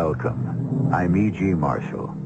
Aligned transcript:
Welcome. 0.00 0.90
I'm 0.94 1.16
E.G. 1.16 1.42
Marshall. 1.54 2.16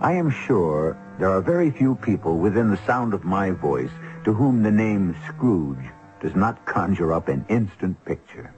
I 0.00 0.12
am 0.12 0.30
sure 0.30 0.96
there 1.18 1.28
are 1.28 1.40
very 1.40 1.72
few 1.72 1.96
people 1.96 2.38
within 2.38 2.70
the 2.70 2.86
sound 2.86 3.14
of 3.14 3.24
my 3.24 3.50
voice 3.50 3.90
to 4.22 4.32
whom 4.32 4.62
the 4.62 4.70
name 4.70 5.16
Scrooge 5.26 5.84
does 6.22 6.36
not 6.36 6.64
conjure 6.66 7.12
up 7.12 7.26
an 7.26 7.44
instant 7.48 7.96
picture. 8.04 8.54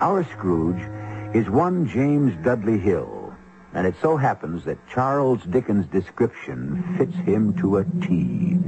Our 0.00 0.22
Scrooge 0.22 0.82
is 1.34 1.48
one 1.48 1.88
James 1.88 2.34
Dudley 2.44 2.78
Hill, 2.78 3.32
and 3.72 3.86
it 3.86 3.94
so 4.02 4.18
happens 4.18 4.66
that 4.66 4.86
Charles 4.90 5.42
Dickens' 5.44 5.86
description 5.86 6.94
fits 6.98 7.16
him 7.24 7.54
to 7.54 7.78
a 7.78 7.84
T. 8.02 8.58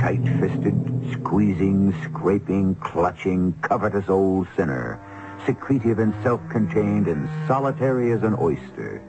Tight-fisted, 0.00 1.20
squeezing, 1.20 1.94
scraping, 2.02 2.76
clutching, 2.76 3.52
covetous 3.60 4.08
old 4.08 4.48
sinner 4.56 4.98
secretive 5.46 5.98
and 5.98 6.14
self-contained 6.22 7.08
and 7.08 7.28
solitary 7.46 8.12
as 8.12 8.22
an 8.22 8.36
oyster. 8.38 9.02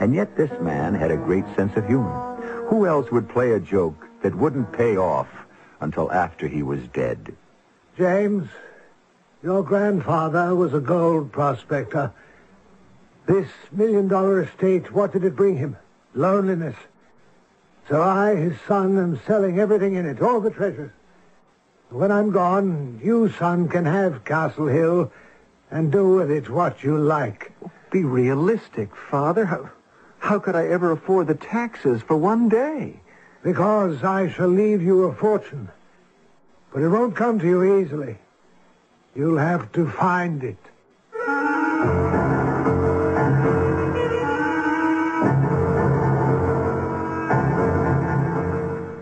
And 0.00 0.14
yet 0.14 0.36
this 0.36 0.50
man 0.60 0.94
had 0.94 1.10
a 1.10 1.16
great 1.16 1.44
sense 1.56 1.76
of 1.76 1.86
humor. 1.86 2.36
Who 2.68 2.86
else 2.86 3.10
would 3.10 3.28
play 3.28 3.52
a 3.52 3.60
joke 3.60 4.06
that 4.22 4.34
wouldn't 4.34 4.72
pay 4.72 4.96
off 4.96 5.28
until 5.80 6.10
after 6.10 6.48
he 6.48 6.62
was 6.62 6.80
dead? 6.92 7.36
James, 7.96 8.48
your 9.42 9.62
grandfather 9.62 10.54
was 10.54 10.74
a 10.74 10.80
gold 10.80 11.30
prospector. 11.30 12.12
This 13.26 13.48
million-dollar 13.70 14.42
estate, 14.42 14.92
what 14.92 15.12
did 15.12 15.24
it 15.24 15.36
bring 15.36 15.56
him? 15.56 15.76
Loneliness. 16.14 16.76
So 17.88 18.02
I, 18.02 18.34
his 18.34 18.56
son, 18.66 18.98
am 18.98 19.20
selling 19.26 19.60
everything 19.60 19.94
in 19.94 20.06
it, 20.06 20.22
all 20.22 20.40
the 20.40 20.50
treasures. 20.50 20.90
When 21.90 22.10
I'm 22.10 22.30
gone, 22.30 23.00
you, 23.04 23.30
son, 23.38 23.68
can 23.68 23.84
have 23.84 24.24
Castle 24.24 24.66
Hill 24.66 25.12
and 25.70 25.90
do 25.90 26.08
with 26.14 26.30
it 26.30 26.48
what 26.48 26.82
you 26.82 26.98
like. 26.98 27.52
Be 27.90 28.04
realistic, 28.04 28.90
Father. 29.10 29.44
How, 29.44 29.70
how 30.18 30.38
could 30.38 30.56
I 30.56 30.66
ever 30.68 30.92
afford 30.92 31.26
the 31.26 31.34
taxes 31.34 32.02
for 32.02 32.16
one 32.16 32.48
day? 32.48 33.00
Because 33.42 34.02
I 34.02 34.28
shall 34.30 34.48
leave 34.48 34.82
you 34.82 35.04
a 35.04 35.14
fortune. 35.14 35.68
But 36.72 36.82
it 36.82 36.88
won't 36.88 37.14
come 37.14 37.38
to 37.38 37.46
you 37.46 37.80
easily. 37.80 38.18
You'll 39.14 39.38
have 39.38 39.70
to 39.72 39.88
find 39.88 40.42
it. 40.42 40.56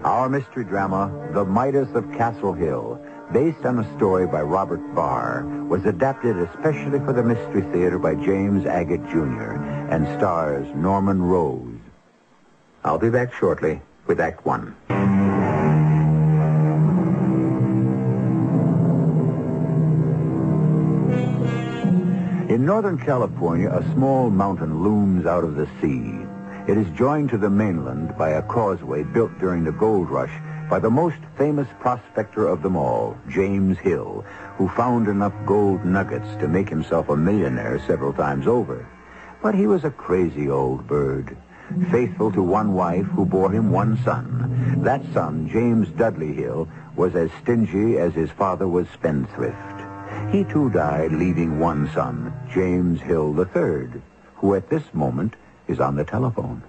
Our 0.04 0.28
mystery 0.28 0.64
drama, 0.64 1.10
The 1.32 1.44
Midas 1.44 1.88
of 1.94 2.10
Castle 2.12 2.52
Hill, 2.52 3.00
based 3.32 3.65
on 3.65 3.78
a 3.78 3.97
story 3.97 4.27
by 4.27 4.42
Robert 4.42 4.95
Barr, 4.95 5.45
was 5.66 5.84
adapted 5.86 6.36
especially 6.36 6.98
for 6.98 7.15
the 7.15 7.22
Mystery 7.22 7.62
Theater 7.72 7.98
by 7.98 8.15
James 8.15 8.66
Agate 8.66 9.04
Jr. 9.09 9.54
and 9.91 10.06
stars 10.18 10.66
Norman 10.74 11.22
Rose. 11.22 11.78
I'll 12.84 12.98
be 12.98 13.09
back 13.09 13.33
shortly 13.33 13.80
with 14.06 14.21
Act 14.21 14.45
One. 14.45 14.77
In 22.51 22.66
Northern 22.66 22.98
California, 22.98 23.71
a 23.71 23.83
small 23.95 24.28
mountain 24.28 24.83
looms 24.83 25.24
out 25.24 25.42
of 25.42 25.54
the 25.54 25.66
sea. 25.80 26.18
It 26.71 26.77
is 26.77 26.86
joined 26.97 27.30
to 27.30 27.39
the 27.39 27.48
mainland 27.48 28.16
by 28.18 28.30
a 28.30 28.42
causeway 28.42 29.04
built 29.04 29.36
during 29.39 29.65
the 29.65 29.72
gold 29.72 30.10
rush 30.10 30.33
by 30.72 30.78
the 30.78 30.89
most 30.89 31.19
famous 31.36 31.69
prospector 31.80 32.47
of 32.47 32.63
them 32.63 32.77
all, 32.77 33.15
James 33.28 33.77
Hill, 33.77 34.24
who 34.57 34.71
found 34.71 35.07
enough 35.07 35.34
gold 35.45 35.84
nuggets 35.84 36.34
to 36.41 36.48
make 36.48 36.66
himself 36.66 37.10
a 37.10 37.15
millionaire 37.15 37.78
several 37.86 38.15
times 38.15 38.47
over. 38.47 38.89
But 39.42 39.54
he 39.54 39.66
was 39.66 39.84
a 39.84 39.91
crazy 39.91 40.48
old 40.48 40.86
bird. 40.86 41.36
faithful 41.91 42.33
to 42.33 42.42
one 42.42 42.72
wife 42.72 43.04
who 43.04 43.27
bore 43.27 43.51
him 43.51 43.71
one 43.71 44.03
son. 44.03 44.80
That 44.83 45.03
son, 45.13 45.47
James 45.47 45.91
Dudley 45.91 46.33
Hill, 46.33 46.66
was 46.97 47.15
as 47.16 47.30
stingy 47.42 47.98
as 47.98 48.15
his 48.15 48.30
father 48.30 48.66
was 48.66 48.89
spendthrift. 48.95 49.78
He 50.30 50.42
too 50.45 50.71
died, 50.71 51.13
leaving 51.13 51.59
one 51.59 51.91
son, 51.92 52.33
James 52.51 52.98
Hill 53.03 53.39
III, 53.39 54.01
who 54.36 54.54
at 54.54 54.71
this 54.71 54.84
moment 54.95 55.36
is 55.68 55.80
on 55.80 55.97
the 55.97 56.04
telephone. 56.04 56.63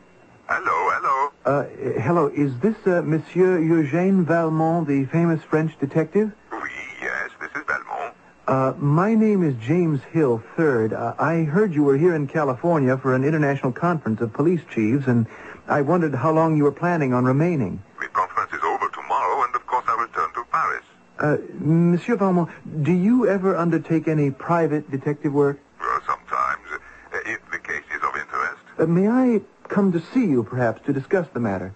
Uh, 1.45 1.65
hello, 1.99 2.27
is 2.27 2.57
this 2.59 2.75
uh, 2.87 3.01
Monsieur 3.01 3.59
Eugène 3.59 4.23
Valmont, 4.23 4.87
the 4.87 5.03
famous 5.05 5.43
French 5.43 5.77
detective? 5.77 6.31
Oui, 6.53 6.69
yes, 7.01 7.31
this 7.41 7.49
is 7.53 7.63
Valmont. 7.67 8.15
Uh, 8.47 8.73
my 8.77 9.13
name 9.13 9.43
is 9.43 9.53
James 9.61 9.99
Hill, 10.13 10.41
third. 10.55 10.93
Uh, 10.93 11.13
I 11.19 11.43
heard 11.43 11.75
you 11.75 11.83
were 11.83 11.97
here 11.97 12.15
in 12.15 12.27
California 12.27 12.97
for 12.97 13.13
an 13.13 13.25
international 13.25 13.73
conference 13.73 14.21
of 14.21 14.31
police 14.31 14.61
chiefs, 14.73 15.07
and 15.07 15.27
I 15.67 15.81
wondered 15.81 16.15
how 16.15 16.31
long 16.31 16.55
you 16.55 16.63
were 16.63 16.71
planning 16.71 17.13
on 17.13 17.25
remaining. 17.25 17.83
The 17.99 18.07
conference 18.07 18.53
is 18.53 18.61
over 18.63 18.87
tomorrow, 18.93 19.43
and 19.43 19.53
of 19.53 19.67
course 19.67 19.83
I 19.85 20.01
return 20.01 20.33
to 20.35 20.45
Paris. 20.49 20.83
Uh, 21.19 21.37
Monsieur 21.59 22.15
Valmont, 22.15 22.49
do 22.85 22.93
you 22.93 23.27
ever 23.27 23.57
undertake 23.57 24.07
any 24.07 24.31
private 24.31 24.89
detective 24.89 25.33
work? 25.33 25.59
Well, 25.81 25.99
sometimes, 26.07 26.67
uh, 26.71 27.17
if 27.25 27.41
the 27.51 27.59
case 27.59 27.83
is 27.93 28.01
of 28.01 28.15
interest. 28.15 28.61
Uh, 28.79 28.85
may 28.85 29.09
I 29.09 29.41
come 29.69 29.91
to 29.91 30.01
see 30.13 30.25
you, 30.25 30.43
perhaps, 30.43 30.85
to 30.85 30.93
discuss 30.93 31.27
the 31.33 31.39
matter? 31.39 31.73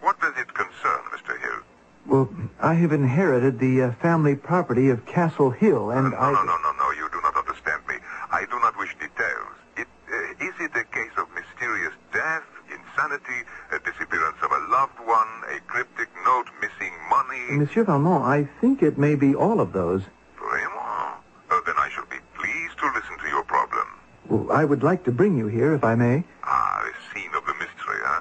What 0.00 0.20
does 0.20 0.34
it 0.38 0.52
concern, 0.54 1.00
Mr. 1.12 1.38
Hill? 1.40 1.62
Well, 2.06 2.28
I 2.60 2.74
have 2.74 2.92
inherited 2.92 3.58
the 3.58 3.82
uh, 3.82 3.92
family 4.00 4.34
property 4.34 4.88
of 4.88 5.04
Castle 5.04 5.50
Hill, 5.50 5.90
and 5.90 6.10
no, 6.10 6.16
I... 6.16 6.32
no, 6.32 6.42
no, 6.42 6.56
no, 6.56 6.72
no, 6.72 6.90
you 6.92 7.08
do 7.12 7.20
not 7.22 7.36
understand 7.36 7.82
me. 7.86 7.96
I 8.30 8.46
do 8.46 8.58
not 8.60 8.78
wish 8.78 8.94
details. 8.94 9.52
It, 9.76 9.86
uh, 10.10 10.46
is 10.46 10.54
it 10.60 10.70
a 10.74 10.84
case 10.84 11.12
of 11.18 11.26
mysterious 11.34 11.92
death, 12.12 12.44
insanity, 12.70 13.44
a 13.72 13.78
disappearance 13.80 14.38
of 14.42 14.52
a 14.52 14.58
loved 14.70 14.98
one, 15.04 15.28
a 15.54 15.60
cryptic 15.66 16.08
note, 16.24 16.46
missing 16.62 16.94
money? 17.10 17.58
Monsieur 17.58 17.84
Valmont, 17.84 18.24
I 18.24 18.48
think 18.60 18.82
it 18.82 18.96
may 18.96 19.14
be 19.14 19.34
all 19.34 19.60
of 19.60 19.72
those. 19.72 20.02
Vraiment? 20.40 21.20
Uh, 21.50 21.60
then 21.66 21.74
I 21.76 21.90
shall 21.90 22.06
be 22.06 22.20
pleased 22.38 22.78
to 22.78 22.86
listen 22.94 23.18
to 23.18 23.28
your 23.28 23.44
problem. 23.44 23.86
Well, 24.28 24.52
I 24.52 24.64
would 24.64 24.82
like 24.82 25.04
to 25.04 25.12
bring 25.12 25.36
you 25.36 25.46
here, 25.48 25.74
if 25.74 25.84
I 25.84 25.94
may. 25.94 26.24
Ah, 26.44 26.84
the 26.84 26.92
scene 27.12 27.34
of 27.34 27.44
the 27.46 27.54
mystery, 27.54 28.00
huh? 28.00 28.20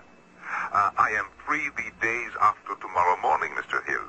Uh, 0.71 0.91
I 0.97 1.11
am 1.11 1.27
free 1.45 1.69
the 1.75 1.91
days 2.01 2.31
after 2.41 2.75
tomorrow 2.79 3.19
morning, 3.21 3.51
Mr. 3.51 3.85
Hill. 3.85 4.03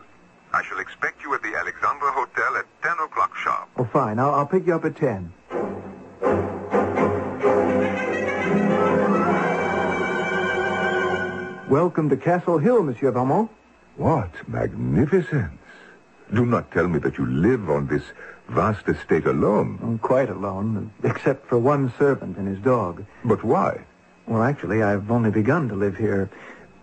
I 0.53 0.63
shall 0.65 0.79
expect 0.79 1.23
you 1.23 1.35
at 1.35 1.43
the 1.43 1.55
Alexandra 1.55 2.13
Hotel 2.13 2.57
at 2.57 2.67
10 2.83 2.93
o'clock 3.05 3.37
sharp. 3.37 3.69
Oh, 3.77 3.89
fine. 4.09 4.19
I'll, 4.19 4.35
I'll 4.35 4.47
pick 4.47 4.67
you 4.67 4.75
up 4.75 4.85
at 4.85 4.97
10. 4.97 5.33
Welcome 11.69 12.09
to 12.09 12.17
Castle 12.17 12.59
Hill, 12.59 12.83
Monsieur 12.83 13.11
Valmont. 13.11 13.51
What 13.97 14.31
magnificence. 14.49 15.61
Do 16.33 16.47
not 16.47 16.71
tell 16.73 16.89
me 16.89 16.99
that 17.01 17.19
you 17.19 17.27
live 17.27 17.69
on 17.69 17.87
this 17.89 18.03
vast 18.49 18.89
estate 18.89 19.27
alone. 19.27 19.79
I'm 19.83 19.99
quite 19.99 20.31
alone, 20.31 20.91
except 21.03 21.47
for 21.47 21.59
one 21.59 21.93
servant 21.99 22.39
and 22.39 22.49
his 22.49 22.59
dog. 22.65 23.05
But 23.25 23.45
why? 23.45 23.85
Well, 24.27 24.43
actually, 24.43 24.83
I've 24.83 25.11
only 25.11 25.31
begun 25.31 25.69
to 25.69 25.75
live 25.75 25.97
here. 25.97 26.31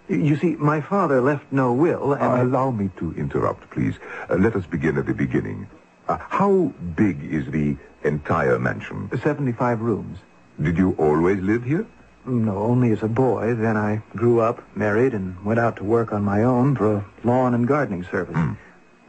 You 0.08 0.36
see, 0.38 0.56
my 0.56 0.82
father 0.82 1.22
left 1.22 1.46
no 1.52 1.74
will, 1.74 2.14
and... 2.14 2.24
Uh, 2.24 2.44
allow 2.44 2.70
me 2.70 2.92
to 2.98 3.14
interrupt, 3.16 3.70
please. 3.72 3.96
Uh, 4.30 4.36
let 4.36 4.56
us 4.56 4.68
begin 4.68 4.98
at 4.98 5.08
the 5.08 5.14
beginning. 5.14 5.68
Uh, 6.08 6.18
how 6.30 6.72
big 6.96 7.24
is 7.24 7.50
the 7.52 7.76
entire 8.04 8.60
mansion? 8.60 9.10
75 9.24 9.82
rooms. 9.82 10.20
Did 10.62 10.78
you 10.78 10.96
always 10.98 11.42
live 11.42 11.64
here? 11.64 11.86
No, 12.26 12.58
only 12.58 12.92
as 12.92 13.04
a 13.04 13.08
boy. 13.08 13.56
Then 13.56 13.78
I 13.78 14.02
grew 14.16 14.40
up, 14.40 14.64
married, 14.76 15.14
and 15.14 15.44
went 15.44 15.60
out 15.60 15.78
to 15.78 15.84
work 15.84 16.12
on 16.12 16.24
my 16.24 16.44
own 16.44 16.76
for 16.76 16.98
a 16.98 17.06
lawn 17.24 17.54
and 17.54 17.68
gardening 17.68 18.04
service. 18.04 18.38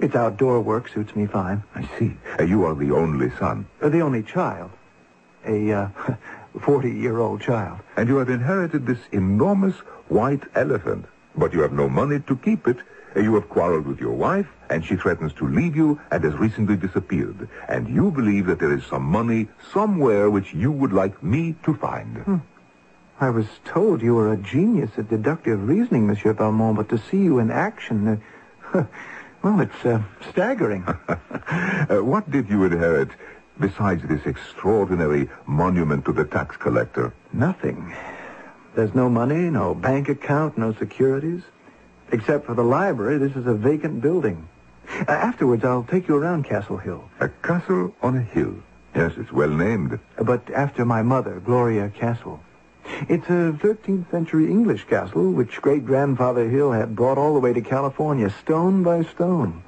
It's 0.01 0.15
outdoor 0.15 0.61
work, 0.61 0.89
suits 0.89 1.17
me 1.17 1.27
fine. 1.27 1.63
I 1.75 1.89
see. 1.99 2.17
Uh, 2.39 2.43
you 2.43 2.65
are 2.67 2.75
the 2.75 2.91
only 2.93 3.31
son. 3.39 3.67
Uh, 3.81 3.89
the 3.89 4.01
only 4.01 4.23
child. 4.23 4.71
A 5.47 5.73
uh, 5.73 5.89
40-year-old 6.59 7.41
child. 7.41 7.81
And 7.97 8.09
you 8.09 8.17
have 8.17 8.29
inherited 8.29 8.87
this 8.87 8.99
enormous 9.13 9.77
white 10.09 10.43
elephant. 10.55 11.07
But 11.35 11.55
you 11.55 11.61
have 11.61 11.73
no 11.73 11.89
money 11.89 12.21
to 12.21 12.37
keep 12.37 12.67
it. 12.69 12.79
You 13.17 13.35
have 13.35 13.49
quarreled 13.49 13.87
with 13.87 13.99
your 13.99 14.13
wife, 14.13 14.47
and 14.69 14.85
she 14.85 14.97
threatens 14.97 15.33
to 15.35 15.49
leave 15.49 15.75
you 15.75 15.99
and 16.11 16.23
has 16.23 16.35
recently 16.35 16.77
disappeared. 16.77 17.49
And 17.67 17.89
you 17.89 18.11
believe 18.11 18.47
that 18.47 18.59
there 18.59 18.73
is 18.73 18.85
some 18.85 19.05
money 19.05 19.49
somewhere 19.73 20.31
which 20.31 20.53
you 20.53 20.71
would 20.71 20.93
like 20.93 21.23
me 21.23 21.55
to 21.65 21.75
find. 21.75 22.43
I 23.19 23.31
was 23.31 23.47
told 23.65 24.03
you 24.03 24.15
were 24.15 24.33
a 24.33 24.37
genius 24.37 24.91
at 24.99 25.09
deductive 25.09 25.67
reasoning, 25.67 26.07
Monsieur 26.07 26.35
Valmont, 26.35 26.77
but 26.77 26.91
to 26.91 26.99
see 26.99 27.17
you 27.17 27.39
in 27.39 27.51
action, 27.51 28.21
uh, 28.75 28.85
well, 29.43 29.61
it's 29.61 29.85
uh, 29.85 30.03
staggering. 30.31 30.87
Uh, 31.89 32.03
what 32.03 32.29
did 32.29 32.49
you 32.49 32.65
inherit 32.65 33.11
besides 33.61 34.03
this 34.09 34.27
extraordinary 34.27 35.31
monument 35.47 36.05
to 36.05 36.13
the 36.13 36.25
tax 36.25 36.57
collector? 36.57 37.15
Nothing. 37.33 37.95
There's 38.75 38.93
no 38.95 39.09
money, 39.09 39.49
no 39.51 39.73
bank 39.73 40.09
account, 40.09 40.59
no 40.59 40.73
securities. 40.75 41.43
Except 42.13 42.47
for 42.47 42.55
the 42.55 42.63
library, 42.65 43.19
this 43.19 43.37
is 43.37 43.47
a 43.47 43.55
vacant 43.55 44.01
building. 44.01 44.49
Uh, 44.89 45.11
afterwards, 45.11 45.65
I'll 45.65 45.83
take 45.83 46.09
you 46.09 46.17
around 46.17 46.45
Castle 46.45 46.77
Hill. 46.77 47.09
A 47.21 47.29
castle 47.29 47.95
on 48.03 48.17
a 48.17 48.23
hill. 48.23 48.55
Yes, 48.95 49.13
it's 49.17 49.33
well 49.33 49.51
named. 49.51 49.99
Uh, 50.17 50.25
But 50.25 50.49
after 50.51 50.85
my 50.85 51.03
mother, 51.03 51.41
Gloria 51.45 51.89
Castle. 51.91 52.41
It's 53.09 53.27
a 53.27 53.53
13th 53.61 54.11
century 54.13 54.47
English 54.49 54.85
castle 54.85 55.33
which 55.33 55.61
great-grandfather 55.61 56.49
Hill 56.49 56.71
had 56.71 56.95
brought 56.95 57.19
all 57.19 57.35
the 57.35 57.41
way 57.41 57.53
to 57.53 57.61
California, 57.61 58.31
stone 58.43 58.85
by 58.85 59.03
stone. 59.03 59.63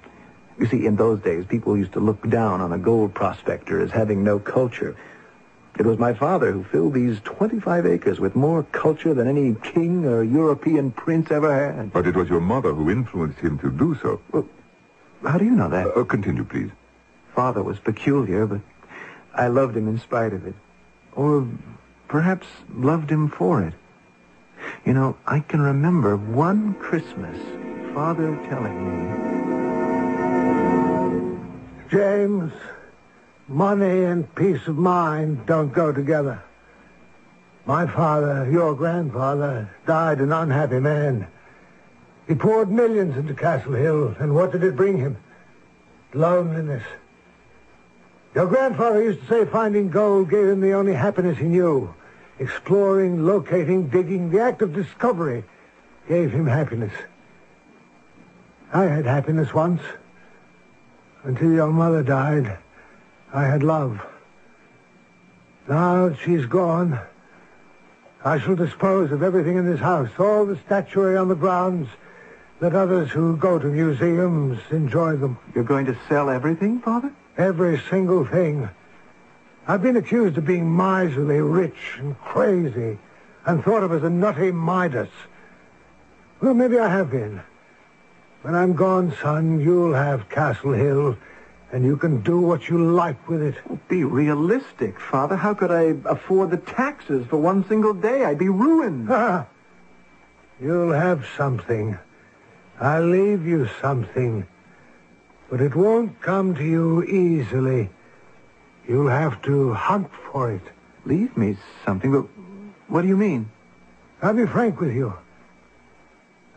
You 0.58 0.66
see, 0.66 0.86
in 0.86 0.96
those 0.96 1.20
days, 1.20 1.44
people 1.46 1.76
used 1.76 1.92
to 1.94 2.00
look 2.00 2.28
down 2.28 2.60
on 2.60 2.72
a 2.72 2.78
gold 2.78 3.14
prospector 3.14 3.80
as 3.80 3.90
having 3.90 4.22
no 4.22 4.38
culture. 4.38 4.96
It 5.78 5.86
was 5.86 5.96
my 5.96 6.12
father 6.12 6.50
who 6.50 6.64
filled 6.64 6.94
these 6.94 7.20
25 7.20 7.86
acres 7.86 8.18
with 8.18 8.34
more 8.34 8.64
culture 8.64 9.14
than 9.14 9.28
any 9.28 9.54
king 9.62 10.04
or 10.04 10.24
European 10.24 10.90
prince 10.90 11.30
ever 11.30 11.54
had. 11.54 11.92
But 11.92 12.06
it 12.08 12.16
was 12.16 12.28
your 12.28 12.40
mother 12.40 12.74
who 12.74 12.90
influenced 12.90 13.38
him 13.38 13.60
to 13.60 13.70
do 13.70 13.96
so. 14.02 14.20
How 15.22 15.38
do 15.38 15.44
you 15.44 15.52
know 15.52 15.68
that? 15.68 15.96
Uh, 15.96 16.02
continue, 16.02 16.42
please. 16.44 16.70
Father 17.32 17.62
was 17.62 17.78
peculiar, 17.78 18.44
but 18.46 18.60
I 19.32 19.46
loved 19.46 19.76
him 19.76 19.86
in 19.86 20.00
spite 20.00 20.32
of 20.32 20.44
it. 20.46 20.54
Or 21.14 21.46
perhaps 22.08 22.48
loved 22.74 23.08
him 23.10 23.28
for 23.28 23.62
it. 23.62 23.74
You 24.84 24.94
know, 24.94 25.16
I 25.26 25.38
can 25.40 25.60
remember 25.60 26.16
one 26.16 26.74
Christmas, 26.74 27.38
Father 27.94 28.34
telling 28.48 28.76
me, 28.84 29.28
James, 31.88 32.52
money 33.48 34.04
and 34.04 34.32
peace 34.34 34.66
of 34.66 34.76
mind 34.76 35.46
don't 35.46 35.72
go 35.72 35.90
together. 35.90 36.42
My 37.64 37.86
father, 37.86 38.48
your 38.50 38.74
grandfather, 38.74 39.70
died 39.86 40.20
an 40.20 40.32
unhappy 40.32 40.80
man. 40.80 41.26
He 42.26 42.34
poured 42.34 42.70
millions 42.70 43.16
into 43.16 43.34
Castle 43.34 43.72
Hill, 43.72 44.14
and 44.18 44.34
what 44.34 44.52
did 44.52 44.62
it 44.62 44.76
bring 44.76 44.98
him? 44.98 45.16
Loneliness. 46.12 46.84
Your 48.34 48.46
grandfather 48.46 49.02
used 49.02 49.20
to 49.22 49.26
say 49.26 49.44
finding 49.50 49.88
gold 49.88 50.30
gave 50.30 50.46
him 50.46 50.60
the 50.60 50.72
only 50.72 50.94
happiness 50.94 51.38
he 51.38 51.44
knew. 51.44 51.94
Exploring, 52.38 53.26
locating, 53.26 53.88
digging, 53.88 54.30
the 54.30 54.40
act 54.40 54.62
of 54.62 54.74
discovery 54.74 55.44
gave 56.06 56.30
him 56.30 56.46
happiness. 56.46 56.92
I 58.72 58.84
had 58.84 59.06
happiness 59.06 59.52
once. 59.52 59.82
Until 61.24 61.52
your 61.52 61.68
mother 61.68 62.02
died, 62.02 62.58
I 63.32 63.44
had 63.44 63.62
love. 63.62 64.00
Now 65.68 66.08
that 66.08 66.18
she's 66.18 66.46
gone, 66.46 66.98
I 68.24 68.38
shall 68.38 68.56
dispose 68.56 69.12
of 69.12 69.22
everything 69.22 69.56
in 69.56 69.70
this 69.70 69.80
house, 69.80 70.08
all 70.18 70.46
the 70.46 70.58
statuary 70.64 71.16
on 71.16 71.28
the 71.28 71.34
grounds. 71.34 71.88
Let 72.60 72.74
others 72.74 73.10
who 73.10 73.36
go 73.36 73.58
to 73.58 73.66
museums 73.66 74.58
enjoy 74.70 75.16
them. 75.16 75.38
You're 75.54 75.64
going 75.64 75.86
to 75.86 75.96
sell 76.08 76.28
everything, 76.30 76.80
Father? 76.80 77.12
Every 77.36 77.80
single 77.90 78.24
thing. 78.24 78.68
I've 79.66 79.82
been 79.82 79.96
accused 79.96 80.38
of 80.38 80.46
being 80.46 80.74
miserly, 80.74 81.40
rich, 81.40 81.98
and 81.98 82.18
crazy, 82.20 82.98
and 83.44 83.62
thought 83.62 83.82
of 83.82 83.92
as 83.92 84.02
a 84.02 84.10
nutty 84.10 84.50
Midas. 84.50 85.10
Well, 86.40 86.54
maybe 86.54 86.78
I 86.78 86.88
have 86.88 87.10
been. 87.10 87.42
When 88.42 88.54
I'm 88.54 88.72
gone, 88.72 89.14
son, 89.20 89.60
you'll 89.60 89.94
have 89.94 90.28
Castle 90.30 90.72
Hill, 90.72 91.18
and 91.70 91.84
you 91.84 91.96
can 91.96 92.22
do 92.22 92.38
what 92.38 92.68
you 92.68 92.92
like 92.92 93.28
with 93.28 93.42
it. 93.42 93.54
Oh, 93.68 93.78
be 93.88 94.04
realistic, 94.04 94.98
Father. 94.98 95.36
How 95.36 95.54
could 95.54 95.70
I 95.70 95.94
afford 96.08 96.50
the 96.50 96.56
taxes 96.56 97.26
for 97.28 97.36
one 97.36 97.66
single 97.68 97.94
day? 97.94 98.24
I'd 98.24 98.38
be 98.38 98.48
ruined. 98.48 99.08
You'll 100.60 100.92
have 100.92 101.26
something. 101.36 101.98
I'll 102.80 103.06
leave 103.06 103.46
you 103.46 103.68
something. 103.80 104.46
But 105.50 105.60
it 105.60 105.74
won't 105.74 106.20
come 106.20 106.54
to 106.54 106.64
you 106.64 107.02
easily. 107.04 107.90
You'll 108.86 109.08
have 109.08 109.42
to 109.42 109.74
hunt 109.74 110.10
for 110.32 110.50
it. 110.50 110.62
Leave 111.04 111.36
me 111.36 111.56
something, 111.84 112.10
but 112.10 112.26
what 112.88 113.02
do 113.02 113.08
you 113.08 113.16
mean? 113.16 113.50
I'll 114.22 114.34
be 114.34 114.46
frank 114.46 114.80
with 114.80 114.94
you. 114.94 115.14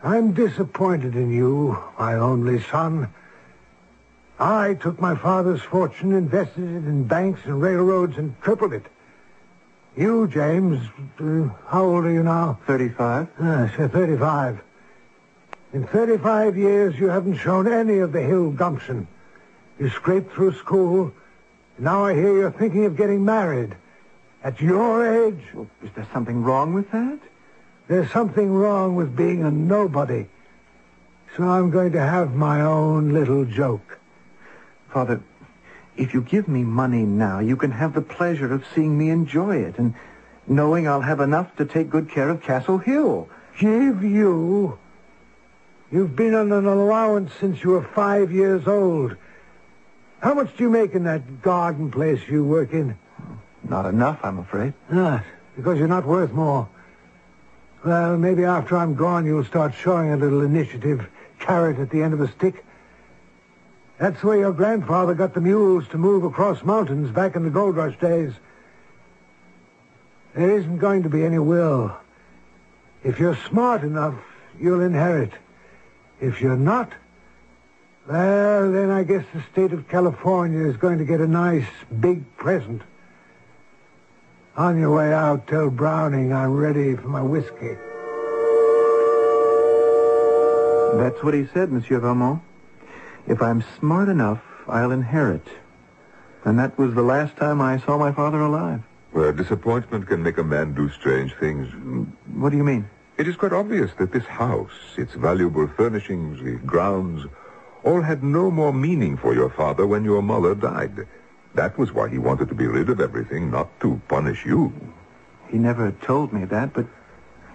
I'm 0.02 0.32
disappointed 0.32 1.14
in 1.14 1.30
you, 1.30 1.78
my 1.98 2.14
only 2.14 2.60
son. 2.62 3.08
I 4.42 4.74
took 4.74 5.00
my 5.00 5.14
father's 5.14 5.62
fortune, 5.62 6.12
invested 6.12 6.64
it 6.64 6.84
in 6.88 7.04
banks 7.04 7.42
and 7.44 7.62
railroads, 7.62 8.18
and 8.18 8.34
tripled 8.42 8.72
it. 8.72 8.84
You, 9.96 10.26
James, 10.26 10.84
uh, 11.20 11.48
how 11.68 11.84
old 11.84 12.06
are 12.06 12.10
you 12.10 12.24
now? 12.24 12.58
35. 12.66 13.28
Ah, 13.38 13.72
so 13.76 13.86
35. 13.86 14.60
In 15.72 15.86
35 15.86 16.56
years, 16.56 16.98
you 16.98 17.08
haven't 17.08 17.36
shown 17.36 17.72
any 17.72 17.98
of 17.98 18.10
the 18.10 18.20
hill 18.20 18.50
gumption. 18.50 19.06
You 19.78 19.88
scraped 19.90 20.32
through 20.32 20.54
school. 20.54 21.12
Now 21.78 22.04
I 22.04 22.14
hear 22.14 22.36
you're 22.36 22.50
thinking 22.50 22.84
of 22.84 22.96
getting 22.96 23.24
married. 23.24 23.76
At 24.42 24.60
your 24.60 25.24
age? 25.24 25.44
Well, 25.54 25.70
is 25.84 25.90
there 25.94 26.08
something 26.12 26.42
wrong 26.42 26.74
with 26.74 26.90
that? 26.90 27.20
There's 27.86 28.10
something 28.10 28.52
wrong 28.52 28.96
with 28.96 29.14
being 29.14 29.44
a 29.44 29.52
nobody. 29.52 30.26
So 31.36 31.44
I'm 31.44 31.70
going 31.70 31.92
to 31.92 32.00
have 32.00 32.34
my 32.34 32.60
own 32.60 33.12
little 33.12 33.44
joke. 33.44 34.00
Father, 34.92 35.22
if 35.96 36.12
you 36.12 36.20
give 36.20 36.48
me 36.48 36.64
money 36.64 37.04
now, 37.04 37.38
you 37.38 37.56
can 37.56 37.70
have 37.70 37.94
the 37.94 38.02
pleasure 38.02 38.52
of 38.52 38.64
seeing 38.74 38.98
me 38.98 39.08
enjoy 39.08 39.56
it 39.56 39.78
and 39.78 39.94
knowing 40.46 40.86
I'll 40.86 41.00
have 41.00 41.20
enough 41.20 41.56
to 41.56 41.64
take 41.64 41.88
good 41.88 42.10
care 42.10 42.28
of 42.28 42.42
Castle 42.42 42.78
Hill. 42.78 43.28
Give 43.58 44.02
you? 44.02 44.78
You've 45.90 46.14
been 46.14 46.34
on 46.34 46.52
an 46.52 46.66
allowance 46.66 47.32
since 47.38 47.62
you 47.62 47.70
were 47.70 47.82
five 47.82 48.32
years 48.32 48.66
old. 48.66 49.16
How 50.20 50.34
much 50.34 50.56
do 50.56 50.64
you 50.64 50.70
make 50.70 50.94
in 50.94 51.04
that 51.04 51.42
garden 51.42 51.90
place 51.90 52.20
you 52.28 52.44
work 52.44 52.72
in? 52.72 52.96
Not 53.68 53.86
enough, 53.86 54.20
I'm 54.22 54.38
afraid. 54.38 54.74
Not, 54.90 55.24
because 55.56 55.78
you're 55.78 55.88
not 55.88 56.06
worth 56.06 56.32
more. 56.32 56.68
Well, 57.84 58.16
maybe 58.16 58.44
after 58.44 58.76
I'm 58.76 58.94
gone, 58.94 59.26
you'll 59.26 59.44
start 59.44 59.74
showing 59.74 60.12
a 60.12 60.16
little 60.16 60.42
initiative, 60.42 61.06
carrot 61.38 61.78
at 61.78 61.90
the 61.90 62.02
end 62.02 62.14
of 62.14 62.20
a 62.20 62.28
stick. 62.28 62.64
That's 64.02 64.24
where 64.24 64.36
your 64.36 64.52
grandfather 64.52 65.14
got 65.14 65.32
the 65.32 65.40
mules 65.40 65.86
to 65.90 65.96
move 65.96 66.24
across 66.24 66.64
mountains 66.64 67.12
back 67.12 67.36
in 67.36 67.44
the 67.44 67.50
gold 67.50 67.76
rush 67.76 67.96
days. 68.00 68.32
There 70.34 70.58
isn't 70.58 70.78
going 70.78 71.04
to 71.04 71.08
be 71.08 71.24
any 71.24 71.38
will. 71.38 71.96
If 73.04 73.20
you're 73.20 73.38
smart 73.48 73.84
enough, 73.84 74.16
you'll 74.58 74.80
inherit. 74.80 75.30
If 76.20 76.40
you're 76.40 76.56
not, 76.56 76.90
well, 78.08 78.72
then 78.72 78.90
I 78.90 79.04
guess 79.04 79.24
the 79.32 79.44
state 79.52 79.72
of 79.72 79.88
California 79.88 80.66
is 80.66 80.76
going 80.76 80.98
to 80.98 81.04
get 81.04 81.20
a 81.20 81.28
nice 81.28 81.68
big 82.00 82.36
present. 82.36 82.82
On 84.56 84.80
your 84.80 84.96
way 84.96 85.12
out, 85.12 85.46
tell 85.46 85.70
Browning 85.70 86.32
I'm 86.32 86.56
ready 86.56 86.96
for 86.96 87.06
my 87.06 87.22
whiskey. 87.22 87.76
That's 91.00 91.22
what 91.22 91.34
he 91.34 91.46
said, 91.54 91.70
Monsieur 91.70 92.00
Valmont. 92.00 92.42
If 93.26 93.40
I'm 93.40 93.64
smart 93.78 94.08
enough, 94.08 94.40
I'll 94.66 94.90
inherit. 94.90 95.46
And 96.44 96.58
that 96.58 96.76
was 96.76 96.94
the 96.94 97.02
last 97.02 97.36
time 97.36 97.60
I 97.60 97.78
saw 97.78 97.96
my 97.98 98.12
father 98.12 98.40
alive. 98.40 98.82
Well, 99.12 99.32
disappointment 99.32 100.08
can 100.08 100.22
make 100.22 100.38
a 100.38 100.44
man 100.44 100.74
do 100.74 100.88
strange 100.90 101.34
things. 101.34 101.68
What 102.34 102.50
do 102.50 102.56
you 102.56 102.64
mean? 102.64 102.88
It 103.18 103.28
is 103.28 103.36
quite 103.36 103.52
obvious 103.52 103.90
that 103.98 104.10
this 104.10 104.24
house, 104.24 104.72
its 104.96 105.14
valuable 105.14 105.68
furnishings, 105.68 106.42
the 106.42 106.54
grounds, 106.66 107.26
all 107.84 108.00
had 108.00 108.22
no 108.24 108.50
more 108.50 108.72
meaning 108.72 109.16
for 109.16 109.34
your 109.34 109.50
father 109.50 109.86
when 109.86 110.04
your 110.04 110.22
mother 110.22 110.54
died. 110.54 111.06
That 111.54 111.76
was 111.76 111.92
why 111.92 112.08
he 112.08 112.18
wanted 112.18 112.48
to 112.48 112.54
be 112.54 112.66
rid 112.66 112.88
of 112.88 113.00
everything, 113.00 113.50
not 113.50 113.68
to 113.80 114.00
punish 114.08 114.46
you. 114.46 114.72
He 115.48 115.58
never 115.58 115.92
told 115.92 116.32
me 116.32 116.46
that, 116.46 116.72
but 116.72 116.86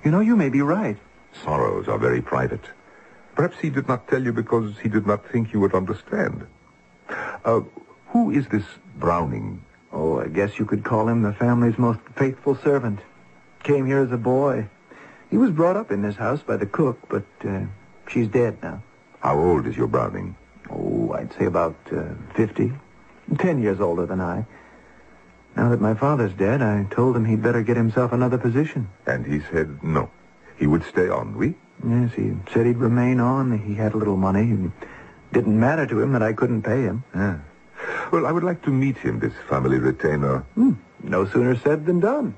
you 0.06 0.12
know, 0.12 0.20
you 0.20 0.36
may 0.36 0.50
be 0.50 0.62
right. 0.62 0.98
Sorrows 1.44 1.88
are 1.88 1.98
very 1.98 2.22
private. 2.22 2.62
Perhaps 3.38 3.60
he 3.60 3.70
did 3.70 3.88
not 3.88 4.08
tell 4.08 4.24
you 4.24 4.34
because 4.34 4.80
he 4.80 4.90
did 4.90 5.06
not 5.06 5.24
think 5.32 5.54
you 5.54 5.60
would 5.60 5.76
understand. 5.76 6.48
Uh, 7.46 7.62
who 8.08 8.32
is 8.32 8.48
this 8.48 8.66
Browning? 8.96 9.64
Oh, 9.94 10.20
I 10.20 10.28
guess 10.28 10.58
you 10.58 10.66
could 10.66 10.84
call 10.84 11.08
him 11.08 11.22
the 11.22 11.34
family's 11.34 11.78
most 11.78 12.00
faithful 12.16 12.56
servant. 12.56 13.00
Came 13.62 13.86
here 13.86 14.00
as 14.00 14.12
a 14.12 14.18
boy. 14.18 14.68
He 15.30 15.38
was 15.38 15.52
brought 15.52 15.78
up 15.78 15.92
in 15.92 16.02
this 16.02 16.16
house 16.16 16.42
by 16.42 16.58
the 16.58 16.66
cook, 16.66 16.98
but 17.10 17.26
uh, 17.48 17.66
she's 18.08 18.28
dead 18.28 18.58
now. 18.64 18.82
How 19.20 19.38
old 19.38 19.68
is 19.68 19.78
your 19.78 19.88
Browning? 19.88 20.36
Oh, 20.72 21.14
I'd 21.14 21.32
say 21.38 21.46
about 21.46 21.76
uh, 21.96 22.16
50. 22.34 22.74
Ten 23.38 23.62
years 23.62 23.80
older 23.80 24.08
than 24.08 24.20
I. 24.20 24.48
Now 25.56 25.70
that 25.70 25.80
my 25.80 25.94
father's 25.94 26.34
dead, 26.34 26.64
I 26.64 26.88
told 26.90 27.16
him 27.16 27.26
he'd 27.26 27.44
better 27.44 27.62
get 27.62 27.78
himself 27.78 28.14
another 28.14 28.40
position. 28.40 28.90
And 29.06 29.28
he 29.28 29.42
said 29.52 29.84
no. 29.84 30.10
He 30.58 30.66
would 30.66 30.84
stay 30.86 31.08
on, 31.08 31.38
oui? 31.38 31.54
Yes, 31.86 32.12
he 32.14 32.34
said 32.54 32.66
he'd 32.66 32.78
remain 32.78 33.20
on. 33.20 33.58
He 33.60 33.76
had 33.76 33.94
a 33.94 33.98
little 33.98 34.18
money. 34.18 34.52
It 34.52 34.72
didn't 35.34 35.60
matter 35.60 35.86
to 35.86 36.02
him 36.02 36.14
that 36.14 36.24
I 36.24 36.34
couldn't 36.34 36.64
pay 36.64 36.82
him. 36.82 37.04
Yeah. 37.16 37.40
Well, 38.12 38.26
I 38.26 38.32
would 38.32 38.44
like 38.44 38.64
to 38.64 38.72
meet 38.72 38.98
him, 38.98 39.20
this 39.20 39.34
family 39.48 39.78
retainer. 39.78 40.40
Hmm. 40.56 40.74
No 41.04 41.26
sooner 41.28 41.56
said 41.56 41.86
than 41.86 42.00
done. 42.00 42.34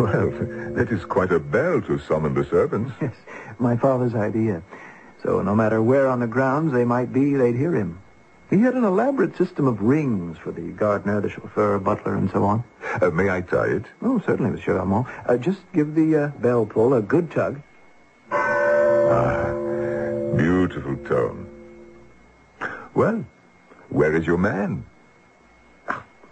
Well, 0.00 0.30
that 0.74 0.88
is 0.90 1.04
quite 1.04 1.32
a 1.32 1.38
bell 1.38 1.80
to 1.82 1.98
summon 1.98 2.34
the 2.34 2.44
servants. 2.44 2.92
Yes, 3.00 3.14
my 3.58 3.76
father's 3.76 4.14
idea. 4.14 4.62
So 5.22 5.42
no 5.42 5.54
matter 5.54 5.82
where 5.82 6.08
on 6.08 6.20
the 6.20 6.26
grounds 6.26 6.72
they 6.72 6.84
might 6.84 7.12
be, 7.12 7.34
they'd 7.34 7.56
hear 7.56 7.74
him. 7.74 8.00
He 8.50 8.58
had 8.58 8.74
an 8.74 8.82
elaborate 8.82 9.36
system 9.36 9.68
of 9.68 9.80
rings 9.80 10.36
for 10.36 10.50
the 10.50 10.72
gardener, 10.72 11.20
the 11.20 11.30
chauffeur, 11.30 11.78
butler, 11.78 12.16
and 12.16 12.28
so 12.32 12.42
on. 12.42 12.64
Uh, 13.00 13.10
may 13.10 13.30
I 13.30 13.42
tie 13.42 13.66
it? 13.66 13.84
Oh, 14.02 14.20
certainly, 14.26 14.50
Monsieur 14.50 14.76
Armand. 14.76 15.06
Uh, 15.24 15.36
just 15.36 15.60
give 15.72 15.94
the 15.94 16.16
uh, 16.16 16.28
bell 16.40 16.66
pull 16.66 16.94
a 16.94 17.00
good 17.00 17.30
tug. 17.30 17.62
Ah, 18.32 19.52
beautiful 20.36 20.96
tone. 20.96 21.46
Well, 22.92 23.24
where 23.88 24.16
is 24.16 24.26
your 24.26 24.38
man? 24.38 24.84